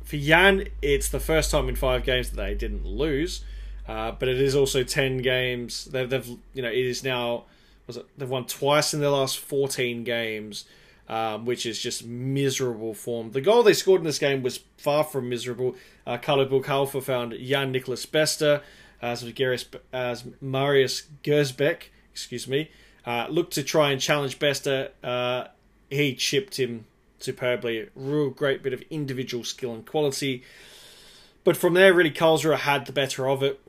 For 0.05 0.17
Jahn, 0.17 0.69
it's 0.83 1.09
the 1.09 1.21
first 1.21 1.51
time 1.51 1.69
in 1.69 1.77
five 1.77 2.05
games 2.05 2.31
that 2.31 2.37
they 2.37 2.55
didn't 2.55 2.85
lose, 2.85 3.45
uh, 3.89 4.12
but 4.12 4.29
it 4.29 4.41
is 4.41 4.55
also 4.55 4.83
ten 4.83 5.19
games. 5.19 5.87
They've, 5.87 6.09
they've, 6.09 6.27
you 6.53 6.62
know, 6.62 6.69
it 6.69 6.85
is 6.85 7.03
now 7.03 7.45
was 7.87 7.97
it 7.97 8.07
they've 8.16 8.28
won 8.28 8.47
twice 8.47 8.93
in 8.95 9.01
their 9.01 9.11
last 9.11 9.39
fourteen 9.39 10.05
games 10.05 10.64
um, 11.09 11.45
which 11.45 11.66
is 11.66 11.80
just 11.80 12.05
miserable 12.05 12.95
form. 12.95 13.30
The 13.30 13.41
goal 13.41 13.62
they 13.62 13.72
scored 13.72 14.01
in 14.01 14.07
this 14.07 14.18
game 14.18 14.43
was 14.43 14.61
far 14.76 15.05
from 15.05 15.28
miserable. 15.28 15.76
Uh, 16.07 16.18
Carlo 16.18 16.47
Boukhalfa 16.47 17.03
found 17.03 17.32
Jan-Niklas 17.32 18.11
Beste 18.11 18.62
as, 19.01 19.24
as 19.93 20.24
Marius 20.41 21.05
Gersbeck, 21.22 21.82
excuse 22.11 22.49
me, 22.49 22.70
uh, 23.05 23.26
looked 23.28 23.53
to 23.55 23.62
try 23.62 23.93
and 23.93 24.01
challenge 24.01 24.39
Beste. 24.39 24.91
Uh, 25.03 25.47
he 25.91 26.14
chipped 26.14 26.59
him 26.59 26.87
superbly. 27.18 27.89
Real 27.95 28.30
great 28.30 28.62
bit 28.62 28.72
of 28.72 28.82
individual 28.91 29.45
skill 29.45 29.74
and 29.74 29.87
quality. 29.87 30.43
But 31.45 31.57
from 31.57 31.74
there, 31.74 31.95
really, 31.95 32.11
Karlsruhe 32.11 32.57
had 32.59 32.87
the 32.87 32.93
better 32.93 33.28
of 33.28 33.43
it. 33.43 33.61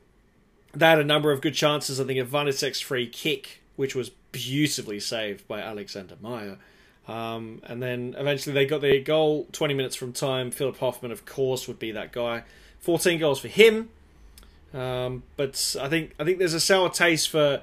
They 0.74 0.86
had 0.86 0.98
a 0.98 1.04
number 1.04 1.30
of 1.30 1.40
good 1.40 1.54
chances. 1.54 2.00
I 2.00 2.04
think 2.04 2.18
a 2.18 2.24
Wanitzek's 2.24 2.80
free 2.80 3.06
kick, 3.06 3.62
which 3.78 3.94
was 3.94 4.10
beautifully 4.32 4.98
saved 4.98 5.46
by 5.46 5.60
Alexander 5.60 6.16
Meyer. 6.20 6.58
Um, 7.06 7.62
and 7.62 7.80
then 7.80 8.16
eventually 8.18 8.52
they 8.52 8.66
got 8.66 8.80
their 8.80 9.00
goal 9.00 9.46
20 9.52 9.72
minutes 9.72 9.94
from 9.94 10.12
time. 10.12 10.50
Philip 10.50 10.78
Hoffman, 10.78 11.12
of 11.12 11.24
course, 11.24 11.68
would 11.68 11.78
be 11.78 11.92
that 11.92 12.10
guy. 12.10 12.42
14 12.80 13.20
goals 13.20 13.38
for 13.38 13.46
him. 13.46 13.88
Um, 14.74 15.22
but 15.36 15.76
I 15.80 15.88
think 15.88 16.12
I 16.18 16.24
think 16.24 16.38
there's 16.38 16.54
a 16.54 16.60
sour 16.60 16.90
taste 16.90 17.30
for 17.30 17.62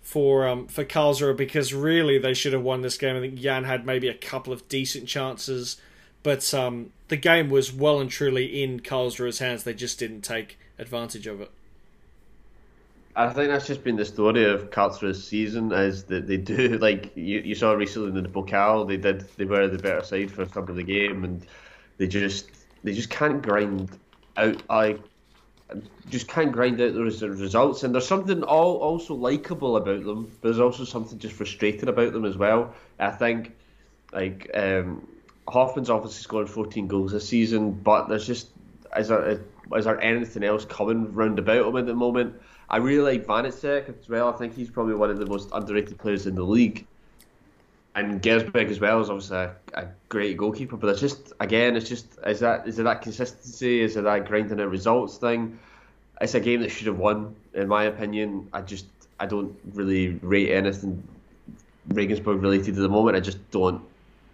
for 0.00 0.48
um, 0.48 0.66
for 0.66 0.82
Karlsruhe 0.82 1.36
because 1.36 1.74
really 1.74 2.16
they 2.16 2.32
should 2.32 2.54
have 2.54 2.62
won 2.62 2.80
this 2.80 2.96
game. 2.96 3.14
I 3.14 3.20
think 3.20 3.34
Jahn 3.34 3.64
had 3.64 3.84
maybe 3.84 4.08
a 4.08 4.14
couple 4.14 4.54
of 4.54 4.66
decent 4.66 5.08
chances, 5.08 5.76
but 6.22 6.54
um, 6.54 6.90
the 7.08 7.18
game 7.18 7.50
was 7.50 7.70
well 7.70 8.00
and 8.00 8.08
truly 8.08 8.62
in 8.62 8.80
Karlsruhe's 8.80 9.40
hands. 9.40 9.64
They 9.64 9.74
just 9.74 9.98
didn't 9.98 10.22
take 10.22 10.58
advantage 10.78 11.26
of 11.26 11.42
it. 11.42 11.50
I 13.16 13.28
think 13.28 13.50
that's 13.50 13.66
just 13.66 13.82
been 13.82 13.96
the 13.96 14.04
story 14.04 14.44
of 14.44 14.70
Karlsruhe's 14.70 15.26
season 15.26 15.72
is 15.72 16.04
that 16.04 16.26
they 16.26 16.36
do 16.36 16.78
like 16.80 17.12
you, 17.16 17.40
you 17.40 17.54
saw 17.54 17.72
recently 17.72 18.16
in 18.16 18.22
the 18.22 18.28
Pokal 18.28 18.86
they 18.86 18.96
did 18.96 19.28
they 19.36 19.44
were 19.44 19.68
the 19.68 19.78
better 19.78 20.04
side 20.04 20.30
for 20.30 20.46
some 20.48 20.68
of 20.68 20.76
the 20.76 20.82
game 20.82 21.24
and 21.24 21.46
they 21.98 22.06
just 22.06 22.50
they 22.84 22.92
just 22.92 23.10
can't 23.10 23.42
grind 23.42 23.90
out 24.36 24.62
I 24.70 24.98
just 26.08 26.28
can't 26.28 26.52
grind 26.52 26.80
out 26.80 26.94
those 26.94 27.22
results. 27.22 27.82
And 27.82 27.94
there's 27.94 28.06
something 28.06 28.42
all 28.42 28.78
also 28.78 29.14
likable 29.14 29.76
about 29.76 30.04
them. 30.04 30.24
But 30.40 30.48
there's 30.48 30.58
also 30.58 30.84
something 30.84 31.18
just 31.18 31.34
frustrating 31.34 31.88
about 31.88 32.12
them 32.12 32.24
as 32.24 32.36
well. 32.36 32.74
I 32.98 33.10
think 33.10 33.54
like 34.12 34.50
um, 34.54 35.06
Hoffman's 35.48 35.90
obviously 35.90 36.22
scored 36.22 36.50
14 36.50 36.88
goals 36.88 37.12
this 37.12 37.28
season 37.28 37.72
but 37.72 38.08
there's 38.08 38.26
just 38.26 38.48
is 38.96 39.08
there 39.08 39.40
is 39.76 39.84
there 39.84 40.00
anything 40.00 40.42
else 40.42 40.64
coming 40.64 41.14
round 41.14 41.38
about 41.38 41.66
him 41.66 41.76
at 41.76 41.86
the 41.86 41.94
moment 41.94 42.40
I 42.70 42.76
really 42.76 43.18
like 43.18 43.26
Wanitzek 43.26 43.88
as 43.88 44.08
well. 44.08 44.28
I 44.28 44.32
think 44.32 44.54
he's 44.54 44.70
probably 44.70 44.94
one 44.94 45.10
of 45.10 45.18
the 45.18 45.26
most 45.26 45.48
underrated 45.52 45.98
players 45.98 46.26
in 46.26 46.36
the 46.36 46.44
league. 46.44 46.86
And 47.96 48.22
Gersbeck 48.22 48.70
as 48.70 48.78
well 48.78 49.00
is 49.00 49.10
obviously 49.10 49.36
a, 49.38 49.54
a, 49.74 49.88
great 50.08 50.36
goalkeeper, 50.36 50.76
but 50.76 50.88
it's 50.90 51.00
just 51.00 51.32
again, 51.40 51.74
it's 51.76 51.88
just 51.88 52.06
is 52.24 52.38
that 52.38 52.68
is 52.68 52.78
it 52.78 52.84
that 52.84 53.02
consistency? 53.02 53.80
Is 53.80 53.96
it 53.96 54.04
that 54.04 54.28
grinding 54.28 54.60
out 54.60 54.70
results 54.70 55.16
thing? 55.16 55.58
It's 56.20 56.34
a 56.34 56.40
game 56.40 56.60
that 56.60 56.70
should 56.70 56.86
have 56.86 56.98
won, 56.98 57.34
in 57.52 57.66
my 57.66 57.84
opinion. 57.84 58.48
I 58.52 58.60
just 58.60 58.86
I 59.18 59.26
don't 59.26 59.58
really 59.74 60.10
rate 60.22 60.52
anything 60.52 61.02
Regensburg 61.88 62.40
related 62.40 62.76
at 62.76 62.80
the 62.80 62.88
moment. 62.88 63.16
I 63.16 63.20
just 63.20 63.50
don't 63.50 63.82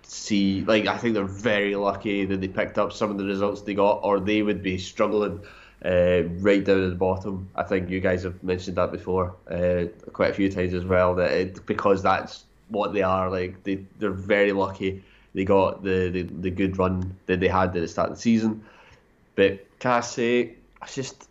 see. 0.03 0.63
Like 0.63 0.87
I 0.87 0.99
think 0.99 1.15
they're 1.15 1.25
very 1.25 1.75
lucky 1.77 2.27
that 2.27 2.43
they 2.43 2.49
picked 2.49 2.77
up 2.77 2.93
some 2.93 3.11
of 3.11 3.17
the 3.17 3.25
results 3.25 3.63
they 3.63 3.73
got, 3.73 4.01
or 4.03 4.21
they 4.21 4.43
would 4.43 4.63
be 4.63 4.77
struggling 4.77 5.41
uh, 5.85 6.23
right 6.41 6.65
down 6.65 6.85
at 6.85 6.91
the 6.91 6.97
bottom. 6.97 7.49
I 7.55 7.63
think 7.63 7.91
you 7.91 8.01
guys 8.01 8.23
have 8.23 8.43
mentioned 8.43 8.77
that 8.77 8.93
before 8.93 9.35
uh, 9.51 9.85
quite 10.13 10.31
a 10.31 10.35
few 10.35 10.51
times 10.51 10.75
as 10.75 10.85
well. 10.85 11.15
That 11.15 11.31
it, 11.33 11.67
because 11.67 12.03
that's 12.03 12.45
what 12.69 12.93
they 12.93 13.03
are. 13.03 13.31
Like 13.31 13.63
they 13.65 13.85
they're 13.99 14.11
very 14.11 14.53
lucky 14.53 15.03
they 15.37 15.45
got 15.45 15.85
the, 15.85 16.09
the, 16.09 16.23
the 16.23 16.51
good 16.51 16.79
run 16.79 17.15
that 17.27 17.41
they 17.41 17.49
had 17.49 17.69
at 17.69 17.75
the 17.75 17.87
start 17.87 18.09
of 18.09 18.17
the 18.17 18.23
season. 18.23 18.65
But 19.35 19.67
can 19.79 19.91
I 19.93 20.01
say, 20.01 20.55
it's 20.83 20.95
just 20.95 21.29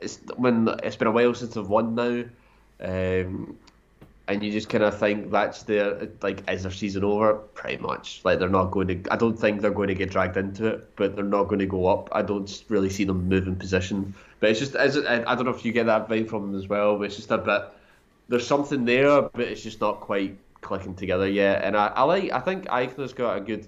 it's 0.00 0.18
when 0.36 0.68
it's 0.82 0.96
been 0.96 1.06
a 1.06 1.12
while 1.12 1.32
since 1.32 1.54
they've 1.54 1.66
won 1.66 1.94
now. 1.94 2.24
Um, 2.80 3.56
and 4.28 4.42
you 4.42 4.50
just 4.50 4.68
kind 4.68 4.82
of 4.82 4.98
think 4.98 5.30
that's 5.30 5.62
their 5.62 6.08
like 6.20 6.48
is 6.50 6.64
their 6.64 6.72
season 6.72 7.04
over? 7.04 7.34
Pretty 7.34 7.80
much. 7.80 8.20
Like 8.24 8.38
they're 8.38 8.48
not 8.48 8.70
going 8.70 8.88
to 8.88 9.12
i 9.12 9.16
don't 9.16 9.38
think 9.38 9.60
they're 9.60 9.70
going 9.70 9.88
to 9.88 9.94
get 9.94 10.10
dragged 10.10 10.36
into 10.36 10.66
it 10.66 10.96
but 10.96 11.14
they're 11.14 11.24
not 11.24 11.44
going 11.44 11.60
to 11.60 11.66
go 11.66 11.86
up. 11.86 12.08
I 12.12 12.22
don't 12.22 12.64
really 12.68 12.90
see 12.90 13.04
them 13.04 13.28
moving 13.28 13.56
position. 13.56 14.14
But 14.40 14.50
it's 14.50 14.60
just 14.60 14.74
it, 14.74 15.06
i 15.06 15.34
don't 15.34 15.44
know 15.44 15.50
if 15.50 15.64
you 15.64 15.72
get 15.72 15.86
that 15.86 16.08
vibe 16.08 16.28
from 16.28 16.50
them 16.50 16.60
as 16.60 16.68
well 16.68 16.98
but 16.98 17.04
it's 17.04 17.16
just 17.16 17.30
a 17.30 17.38
bit 17.38 17.62
there's 18.28 18.46
something 18.46 18.84
there 18.84 19.22
but 19.22 19.40
it's 19.40 19.62
just 19.62 19.80
not 19.80 20.00
quite 20.00 20.36
clicking 20.60 20.94
together 20.94 21.28
yet. 21.28 21.62
And 21.62 21.76
i, 21.76 21.86
I 21.88 22.02
like 22.02 22.32
i 22.32 22.40
think 22.40 22.66
Eichner's 22.66 23.12
got 23.12 23.36
a 23.36 23.40
good 23.40 23.66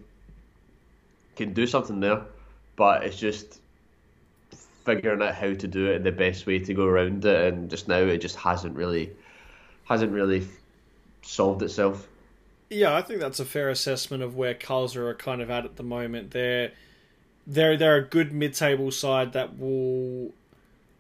can 1.36 1.52
do 1.52 1.66
something 1.66 2.00
there 2.00 2.22
but 2.74 3.04
it's 3.04 3.18
just 3.18 3.60
figuring 4.84 5.22
out 5.22 5.34
how 5.34 5.52
to 5.52 5.68
do 5.68 5.86
it 5.86 5.96
in 5.96 6.02
the 6.02 6.10
best 6.10 6.46
way 6.46 6.58
to 6.58 6.74
go 6.74 6.84
around 6.84 7.24
it 7.24 7.52
and 7.52 7.70
just 7.70 7.88
now 7.88 7.98
it 7.98 8.18
just 8.18 8.36
hasn't 8.36 8.74
really 8.74 9.12
hasn't 9.88 10.12
really 10.12 10.46
solved 11.22 11.62
itself. 11.62 12.06
Yeah, 12.70 12.94
I 12.94 13.02
think 13.02 13.20
that's 13.20 13.40
a 13.40 13.44
fair 13.44 13.70
assessment 13.70 14.22
of 14.22 14.36
where 14.36 14.54
Karlsruhe 14.54 15.08
are 15.08 15.14
kind 15.14 15.40
of 15.40 15.50
at 15.50 15.64
at 15.64 15.76
the 15.76 15.82
moment. 15.82 16.32
They're 16.32 16.72
they're 17.46 17.76
they're 17.76 17.96
a 17.96 18.04
good 18.04 18.32
mid-table 18.32 18.90
side 18.90 19.32
that 19.32 19.58
will 19.58 20.32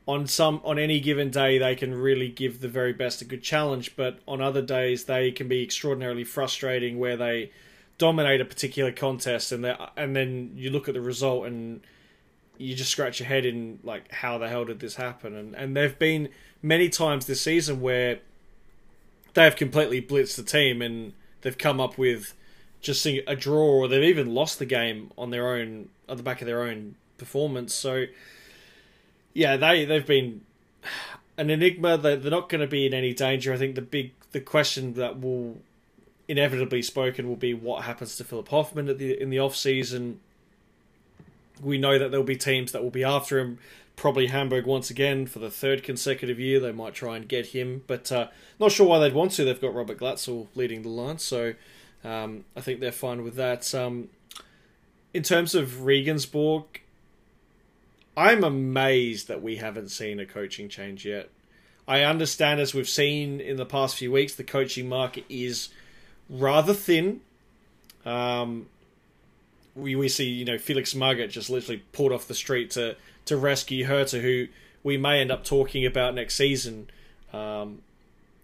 on 0.06 0.26
some 0.26 0.62
on 0.64 0.78
any 0.78 1.00
given 1.00 1.30
day 1.30 1.58
they 1.58 1.74
can 1.74 1.94
really 1.94 2.30
give 2.30 2.60
the 2.60 2.68
very 2.68 2.94
best 2.94 3.20
a 3.20 3.26
good 3.26 3.42
challenge, 3.42 3.94
but 3.96 4.18
on 4.26 4.40
other 4.40 4.62
days 4.62 5.04
they 5.04 5.30
can 5.30 5.46
be 5.46 5.62
extraordinarily 5.62 6.24
frustrating 6.24 6.98
where 6.98 7.16
they 7.16 7.50
dominate 7.98 8.40
a 8.40 8.44
particular 8.44 8.90
contest 8.90 9.52
and 9.52 9.66
and 9.96 10.16
then 10.16 10.52
you 10.54 10.70
look 10.70 10.88
at 10.88 10.94
the 10.94 11.00
result 11.00 11.44
and 11.44 11.82
you 12.56 12.74
just 12.74 12.90
scratch 12.90 13.20
your 13.20 13.28
head 13.28 13.44
in 13.44 13.78
like 13.82 14.10
how 14.12 14.38
the 14.38 14.48
hell 14.48 14.64
did 14.64 14.80
this 14.80 14.94
happen 14.94 15.34
and 15.34 15.54
and 15.54 15.76
there've 15.76 15.98
been 15.98 16.28
many 16.62 16.88
times 16.88 17.26
this 17.26 17.40
season 17.40 17.80
where 17.80 18.20
they 19.38 19.44
have 19.44 19.54
completely 19.54 20.02
blitzed 20.02 20.34
the 20.34 20.42
team 20.42 20.82
and 20.82 21.12
they've 21.42 21.56
come 21.56 21.80
up 21.80 21.96
with 21.96 22.34
just 22.80 23.06
a 23.06 23.36
draw 23.36 23.68
or 23.68 23.86
they've 23.86 24.02
even 24.02 24.34
lost 24.34 24.58
the 24.58 24.66
game 24.66 25.12
on 25.16 25.30
their 25.30 25.46
own 25.46 25.88
on 26.08 26.16
the 26.16 26.24
back 26.24 26.40
of 26.40 26.48
their 26.48 26.62
own 26.62 26.96
performance. 27.18 27.72
So 27.72 28.06
yeah, 29.34 29.56
they 29.56 29.84
they've 29.84 30.04
been 30.04 30.40
an 31.36 31.50
enigma. 31.50 31.96
They're, 31.96 32.16
they're 32.16 32.32
not 32.32 32.48
going 32.48 32.62
to 32.62 32.66
be 32.66 32.84
in 32.84 32.92
any 32.92 33.14
danger. 33.14 33.52
I 33.52 33.58
think 33.58 33.76
the 33.76 33.80
big 33.80 34.10
the 34.32 34.40
question 34.40 34.94
that 34.94 35.20
will 35.20 35.58
inevitably 36.26 36.82
spoken 36.82 37.28
will 37.28 37.36
be 37.36 37.54
what 37.54 37.84
happens 37.84 38.16
to 38.16 38.24
Philip 38.24 38.48
Hoffman 38.48 38.88
at 38.88 38.98
the 38.98 39.22
in 39.22 39.30
the 39.30 39.38
off 39.38 39.54
season. 39.54 40.18
We 41.62 41.78
know 41.78 41.96
that 41.96 42.10
there'll 42.10 42.26
be 42.26 42.34
teams 42.36 42.72
that 42.72 42.82
will 42.82 42.90
be 42.90 43.04
after 43.04 43.38
him 43.38 43.60
probably 43.98 44.28
Hamburg 44.28 44.64
once 44.64 44.90
again 44.90 45.26
for 45.26 45.40
the 45.40 45.50
third 45.50 45.82
consecutive 45.82 46.38
year. 46.38 46.60
They 46.60 46.72
might 46.72 46.94
try 46.94 47.16
and 47.16 47.28
get 47.28 47.46
him, 47.46 47.82
but 47.88 48.10
uh, 48.12 48.28
not 48.58 48.70
sure 48.70 48.86
why 48.86 49.00
they'd 49.00 49.12
want 49.12 49.32
to. 49.32 49.44
They've 49.44 49.60
got 49.60 49.74
Robert 49.74 49.98
Glatzel 49.98 50.46
leading 50.54 50.82
the 50.82 50.88
line, 50.88 51.18
so 51.18 51.54
um, 52.04 52.44
I 52.56 52.60
think 52.60 52.78
they're 52.78 52.92
fine 52.92 53.24
with 53.24 53.34
that. 53.34 53.74
Um, 53.74 54.08
in 55.12 55.24
terms 55.24 55.54
of 55.54 55.82
Regensburg, 55.82 56.62
I'm 58.16 58.44
amazed 58.44 59.26
that 59.28 59.42
we 59.42 59.56
haven't 59.56 59.88
seen 59.88 60.20
a 60.20 60.26
coaching 60.26 60.68
change 60.68 61.04
yet. 61.04 61.28
I 61.88 62.02
understand, 62.02 62.60
as 62.60 62.72
we've 62.72 62.88
seen 62.88 63.40
in 63.40 63.56
the 63.56 63.66
past 63.66 63.96
few 63.96 64.12
weeks, 64.12 64.34
the 64.34 64.44
coaching 64.44 64.88
market 64.88 65.24
is 65.28 65.70
rather 66.30 66.72
thin. 66.72 67.20
Um, 68.06 68.66
we 69.78 69.94
we 69.96 70.08
see 70.08 70.28
you 70.28 70.44
know 70.44 70.58
Felix 70.58 70.94
Magath 70.94 71.30
just 71.30 71.50
literally 71.50 71.82
pulled 71.92 72.12
off 72.12 72.26
the 72.26 72.34
street 72.34 72.70
to 72.72 72.96
to 73.26 73.36
rescue 73.36 73.84
Hertha 73.84 74.18
who 74.20 74.48
we 74.82 74.96
may 74.96 75.20
end 75.20 75.30
up 75.30 75.44
talking 75.44 75.84
about 75.84 76.14
next 76.14 76.34
season. 76.34 76.88
Um, 77.32 77.82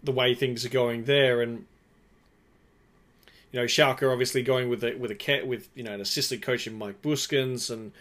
the 0.03 0.11
way 0.11 0.35
things 0.35 0.63
are 0.65 0.69
going 0.69 1.05
there, 1.05 1.41
and 1.41 1.65
you 3.51 3.59
know 3.59 3.65
Schalke 3.65 4.11
obviously 4.11 4.43
going 4.43 4.69
with 4.69 4.83
a 4.83 4.95
with 4.95 5.11
a 5.11 5.15
cat 5.15 5.47
with 5.47 5.67
you 5.75 5.83
know 5.83 5.93
an 5.93 6.01
assistant 6.01 6.41
coach 6.41 6.67
in 6.67 6.77
Mike 6.77 7.01
Büskens 7.01 7.71
and 7.71 7.91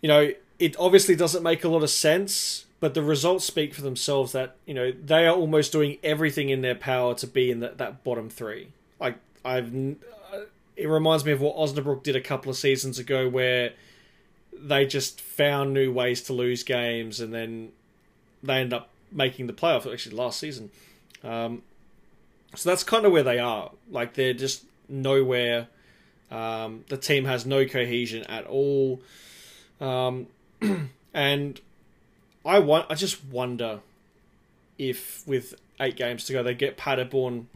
you 0.00 0.08
know 0.08 0.32
it 0.58 0.76
obviously 0.78 1.16
doesn't 1.16 1.42
make 1.42 1.64
a 1.64 1.68
lot 1.68 1.82
of 1.82 1.90
sense, 1.90 2.66
but 2.80 2.94
the 2.94 3.02
results 3.02 3.44
speak 3.44 3.74
for 3.74 3.82
themselves. 3.82 4.32
That 4.32 4.56
you 4.66 4.74
know 4.74 4.92
they 4.92 5.26
are 5.26 5.34
almost 5.34 5.72
doing 5.72 5.98
everything 6.02 6.50
in 6.50 6.62
their 6.62 6.74
power 6.74 7.14
to 7.16 7.26
be 7.26 7.50
in 7.50 7.60
that 7.60 7.78
that 7.78 8.04
bottom 8.04 8.30
three. 8.30 8.68
Like 9.00 9.16
I've, 9.44 9.74
it 10.76 10.88
reminds 10.88 11.24
me 11.24 11.32
of 11.32 11.40
what 11.40 11.56
Osnabrück 11.56 12.02
did 12.02 12.16
a 12.16 12.20
couple 12.20 12.50
of 12.50 12.56
seasons 12.56 12.98
ago, 12.98 13.28
where 13.28 13.72
they 14.52 14.86
just 14.86 15.20
found 15.20 15.72
new 15.72 15.92
ways 15.92 16.22
to 16.22 16.32
lose 16.32 16.62
games, 16.62 17.20
and 17.20 17.32
then 17.32 17.72
they 18.42 18.54
end 18.60 18.72
up 18.72 18.88
making 19.12 19.46
the 19.46 19.52
playoff. 19.52 19.90
Actually, 19.90 20.16
last 20.16 20.38
season, 20.38 20.70
um, 21.22 21.62
so 22.54 22.68
that's 22.68 22.82
kind 22.84 23.04
of 23.04 23.12
where 23.12 23.22
they 23.22 23.38
are. 23.38 23.70
Like 23.90 24.14
they're 24.14 24.34
just 24.34 24.64
nowhere. 24.88 25.68
Um, 26.30 26.84
the 26.88 26.96
team 26.96 27.26
has 27.26 27.46
no 27.46 27.64
cohesion 27.66 28.24
at 28.24 28.46
all, 28.46 29.00
um, 29.80 30.26
and 31.14 31.60
I 32.44 32.58
want. 32.58 32.86
I 32.90 32.94
just 32.94 33.24
wonder 33.24 33.80
if 34.78 35.26
with 35.26 35.54
eight 35.80 35.96
games 35.96 36.24
to 36.24 36.32
go, 36.32 36.42
they 36.42 36.54
get 36.54 36.76
Paderborn 36.76 37.46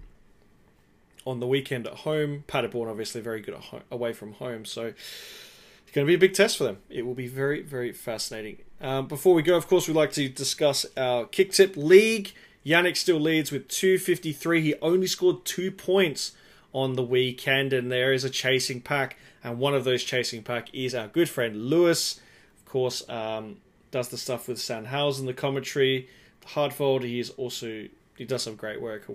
on 1.28 1.40
the 1.40 1.46
weekend 1.46 1.86
at 1.86 1.94
home. 1.94 2.44
Paderborn 2.46 2.88
obviously 2.88 3.20
very 3.20 3.40
good 3.40 3.54
at 3.54 3.60
home, 3.60 3.82
away 3.90 4.12
from 4.12 4.32
home, 4.34 4.64
so 4.64 4.86
it's 4.86 5.92
going 5.92 6.06
to 6.06 6.10
be 6.10 6.14
a 6.14 6.18
big 6.18 6.34
test 6.34 6.56
for 6.56 6.64
them. 6.64 6.78
It 6.88 7.06
will 7.06 7.14
be 7.14 7.28
very, 7.28 7.62
very 7.62 7.92
fascinating. 7.92 8.58
Um, 8.80 9.06
before 9.06 9.34
we 9.34 9.42
go, 9.42 9.56
of 9.56 9.68
course, 9.68 9.86
we'd 9.86 9.96
like 9.96 10.12
to 10.12 10.28
discuss 10.28 10.86
our 10.96 11.26
Kicktipp 11.26 11.76
league. 11.76 12.32
Yannick 12.64 12.96
still 12.96 13.20
leads 13.20 13.52
with 13.52 13.68
253. 13.68 14.62
He 14.62 14.74
only 14.80 15.06
scored 15.06 15.44
two 15.44 15.70
points 15.70 16.32
on 16.72 16.94
the 16.94 17.02
weekend, 17.02 17.72
and 17.72 17.90
there 17.90 18.12
is 18.12 18.24
a 18.24 18.30
chasing 18.30 18.80
pack. 18.80 19.16
And 19.42 19.58
one 19.58 19.74
of 19.74 19.84
those 19.84 20.04
chasing 20.04 20.42
pack 20.42 20.72
is 20.74 20.94
our 20.94 21.08
good 21.08 21.28
friend 21.28 21.66
Lewis. 21.66 22.20
Of 22.58 22.64
course, 22.66 23.08
um, 23.08 23.58
does 23.90 24.08
the 24.08 24.18
stuff 24.18 24.48
with 24.48 24.58
Sandhausen, 24.58 25.26
the 25.26 25.34
commentary, 25.34 26.08
the 26.40 26.48
Hardtwald. 26.48 27.02
He 27.02 27.20
is 27.20 27.30
also 27.30 27.88
he 28.16 28.24
does 28.24 28.42
some 28.42 28.56
great 28.56 28.80
work. 28.80 29.06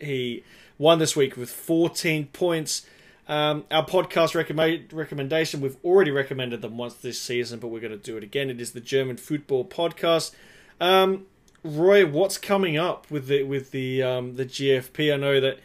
He 0.00 0.42
won 0.78 0.98
this 0.98 1.14
week 1.16 1.36
with 1.36 1.50
14 1.50 2.26
points. 2.28 2.86
Um, 3.28 3.64
our 3.70 3.84
podcast 3.84 4.34
recommend, 4.34 4.92
recommendation, 4.92 5.60
we've 5.60 5.76
already 5.84 6.10
recommended 6.10 6.62
them 6.62 6.78
once 6.78 6.94
this 6.94 7.20
season, 7.20 7.58
but 7.58 7.68
we're 7.68 7.80
going 7.80 7.92
to 7.92 7.98
do 7.98 8.16
it 8.16 8.22
again. 8.22 8.48
It 8.48 8.60
is 8.60 8.72
the 8.72 8.80
German 8.80 9.18
Football 9.18 9.66
Podcast. 9.66 10.34
Um, 10.80 11.26
Roy, 11.62 12.06
what's 12.06 12.38
coming 12.38 12.78
up 12.78 13.10
with 13.10 13.26
the 13.26 13.42
with 13.42 13.72
the 13.72 14.02
um, 14.02 14.36
the 14.36 14.46
GFP? 14.46 15.12
I 15.12 15.16
know 15.16 15.40
that 15.40 15.58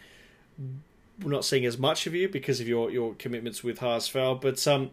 we're 1.21 1.31
not 1.31 1.45
seeing 1.45 1.65
as 1.65 1.77
much 1.77 2.07
of 2.07 2.15
you 2.15 2.27
because 2.27 2.59
of 2.59 2.67
your, 2.67 2.89
your 2.89 3.13
commitments 3.13 3.63
with 3.63 3.79
HSV, 3.79 4.41
but 4.41 4.67
um, 4.67 4.91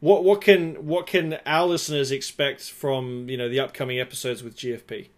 what 0.00 0.24
what 0.24 0.40
can 0.40 0.86
what 0.86 1.06
can 1.06 1.38
our 1.46 1.66
listeners 1.66 2.10
expect 2.10 2.62
from 2.62 3.28
you 3.28 3.36
know 3.36 3.48
the 3.48 3.60
upcoming 3.60 4.00
episodes 4.00 4.42
with 4.42 4.56
GFP? 4.56 5.08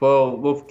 Well, 0.00 0.36
we've 0.36 0.62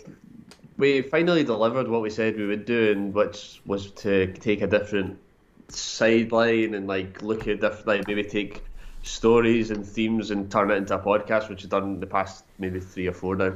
we 0.77 1.01
finally 1.01 1.43
delivered 1.43 1.87
what 1.87 2.01
we 2.01 2.09
said 2.09 2.35
we 2.35 2.47
would 2.47 2.65
do, 2.65 2.91
and 2.91 3.13
which 3.13 3.61
was 3.65 3.91
to 3.91 4.33
take 4.33 4.61
a 4.61 4.67
different 4.67 5.19
sideline 5.67 6.73
and 6.73 6.87
like 6.87 7.21
look 7.21 7.47
at 7.47 7.61
different, 7.61 7.87
like 7.87 8.07
maybe 8.07 8.23
take 8.23 8.63
stories 9.03 9.71
and 9.71 9.85
themes 9.85 10.31
and 10.31 10.51
turn 10.51 10.71
it 10.71 10.75
into 10.75 10.95
a 10.95 10.99
podcast, 10.99 11.49
which 11.49 11.63
we've 11.63 11.69
done 11.69 11.83
in 11.83 11.99
the 11.99 12.07
past 12.07 12.43
maybe 12.59 12.79
three 12.79 13.07
or 13.07 13.13
four 13.13 13.35
now, 13.35 13.53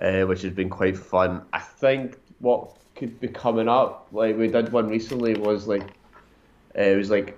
uh, 0.00 0.22
which 0.22 0.42
has 0.42 0.52
been 0.52 0.70
quite 0.70 0.96
fun. 0.96 1.42
I 1.52 1.58
think 1.58 2.18
what 2.38 2.70
could 2.94 3.18
be 3.20 3.28
coming 3.28 3.68
up, 3.68 4.08
like 4.12 4.36
we 4.36 4.48
did 4.48 4.72
one 4.72 4.88
recently, 4.88 5.34
was 5.34 5.66
like 5.66 5.82
uh, 6.78 6.82
it 6.82 6.96
was 6.96 7.10
like 7.10 7.36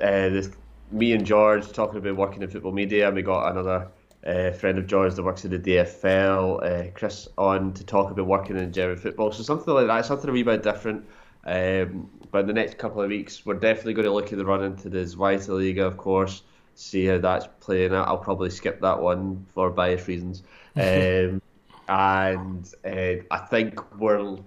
uh, 0.00 0.28
this, 0.30 0.50
me 0.90 1.12
and 1.12 1.26
George 1.26 1.70
talking 1.72 1.98
about 1.98 2.16
working 2.16 2.42
in 2.42 2.48
football 2.48 2.72
media, 2.72 3.06
and 3.06 3.16
we 3.16 3.22
got 3.22 3.50
another 3.50 3.88
uh, 4.26 4.50
friend 4.52 4.78
of 4.78 4.86
George 4.86 5.14
that 5.14 5.22
works 5.22 5.44
in 5.44 5.50
the 5.50 5.58
DFL, 5.58 6.62
uh, 6.62 6.90
Chris, 6.92 7.28
on 7.38 7.72
to 7.74 7.84
talk 7.84 8.10
about 8.10 8.26
working 8.26 8.56
in 8.56 8.72
German 8.72 8.96
football. 8.96 9.32
So 9.32 9.42
something 9.42 9.72
like 9.72 9.86
that, 9.86 10.06
something 10.06 10.28
a 10.28 10.32
wee 10.32 10.42
bit 10.42 10.62
different. 10.62 11.06
Um, 11.44 12.10
but 12.30 12.40
in 12.40 12.46
the 12.46 12.52
next 12.52 12.76
couple 12.76 13.00
of 13.02 13.08
weeks, 13.08 13.46
we're 13.46 13.54
definitely 13.54 13.94
going 13.94 14.06
to 14.06 14.12
look 14.12 14.32
at 14.32 14.38
the 14.38 14.44
run 14.44 14.62
into 14.62 14.90
the 14.90 14.98
Zweite 14.98 15.48
Liga, 15.48 15.86
of 15.86 15.96
course, 15.96 16.42
see 16.74 17.06
how 17.06 17.18
that's 17.18 17.48
playing 17.60 17.94
out. 17.94 18.08
I'll 18.08 18.18
probably 18.18 18.50
skip 18.50 18.80
that 18.82 19.00
one 19.00 19.46
for 19.54 19.70
bias 19.70 20.06
reasons. 20.08 20.42
Um, 20.76 21.42
and 21.88 22.72
uh, 22.84 23.24
I 23.32 23.38
think 23.50 23.98
we're 23.98 24.38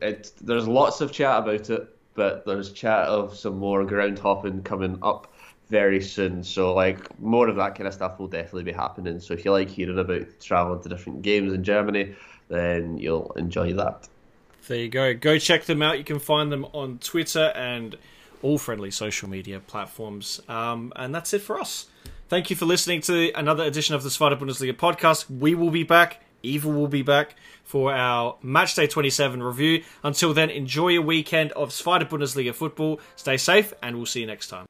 it, 0.00 0.30
there's 0.40 0.68
lots 0.68 1.00
of 1.00 1.10
chat 1.10 1.40
about 1.40 1.68
it. 1.68 1.96
but 2.14 2.46
there's 2.46 2.72
chat 2.72 3.08
of 3.08 3.36
some 3.36 3.58
more 3.58 3.84
ground 3.84 4.20
hopping 4.20 4.62
coming 4.62 4.98
up 5.02 5.31
very 5.72 6.02
soon. 6.02 6.44
So 6.44 6.74
like 6.74 7.18
more 7.18 7.48
of 7.48 7.56
that 7.56 7.74
kind 7.74 7.88
of 7.88 7.94
stuff 7.94 8.20
will 8.20 8.28
definitely 8.28 8.64
be 8.64 8.72
happening. 8.72 9.18
So 9.18 9.32
if 9.32 9.42
you 9.42 9.52
like 9.52 9.70
hearing 9.70 9.98
about 9.98 10.26
traveling 10.38 10.82
to 10.82 10.88
different 10.88 11.22
games 11.22 11.50
in 11.52 11.64
Germany, 11.64 12.14
then 12.48 12.98
you'll 12.98 13.32
enjoy 13.36 13.72
that. 13.72 14.06
There 14.68 14.76
you 14.76 14.90
go. 14.90 15.14
Go 15.14 15.38
check 15.38 15.64
them 15.64 15.80
out. 15.80 15.96
You 15.96 16.04
can 16.04 16.18
find 16.18 16.52
them 16.52 16.66
on 16.74 16.98
Twitter 16.98 17.52
and 17.56 17.96
all 18.42 18.58
friendly 18.58 18.90
social 18.90 19.30
media 19.30 19.60
platforms. 19.60 20.42
Um, 20.46 20.92
and 20.94 21.14
that's 21.14 21.32
it 21.32 21.40
for 21.40 21.58
us. 21.58 21.86
Thank 22.28 22.50
you 22.50 22.56
for 22.56 22.66
listening 22.66 23.00
to 23.02 23.32
another 23.32 23.64
edition 23.64 23.94
of 23.94 24.02
the 24.02 24.10
Zweite 24.10 24.38
Bundesliga 24.38 24.74
podcast. 24.74 25.30
We 25.30 25.54
will 25.54 25.70
be 25.70 25.84
back. 25.84 26.22
Eva 26.42 26.68
will 26.68 26.88
be 26.88 27.02
back 27.02 27.34
for 27.64 27.94
our 27.94 28.36
Matchday 28.44 28.90
27 28.90 29.42
review. 29.42 29.84
Until 30.02 30.34
then, 30.34 30.50
enjoy 30.50 30.88
your 30.88 31.02
weekend 31.02 31.52
of 31.52 31.70
Zweite 31.70 32.08
Bundesliga 32.10 32.54
football. 32.54 33.00
Stay 33.16 33.38
safe, 33.38 33.72
and 33.82 33.96
we'll 33.96 34.06
see 34.06 34.20
you 34.20 34.26
next 34.26 34.48
time. 34.48 34.66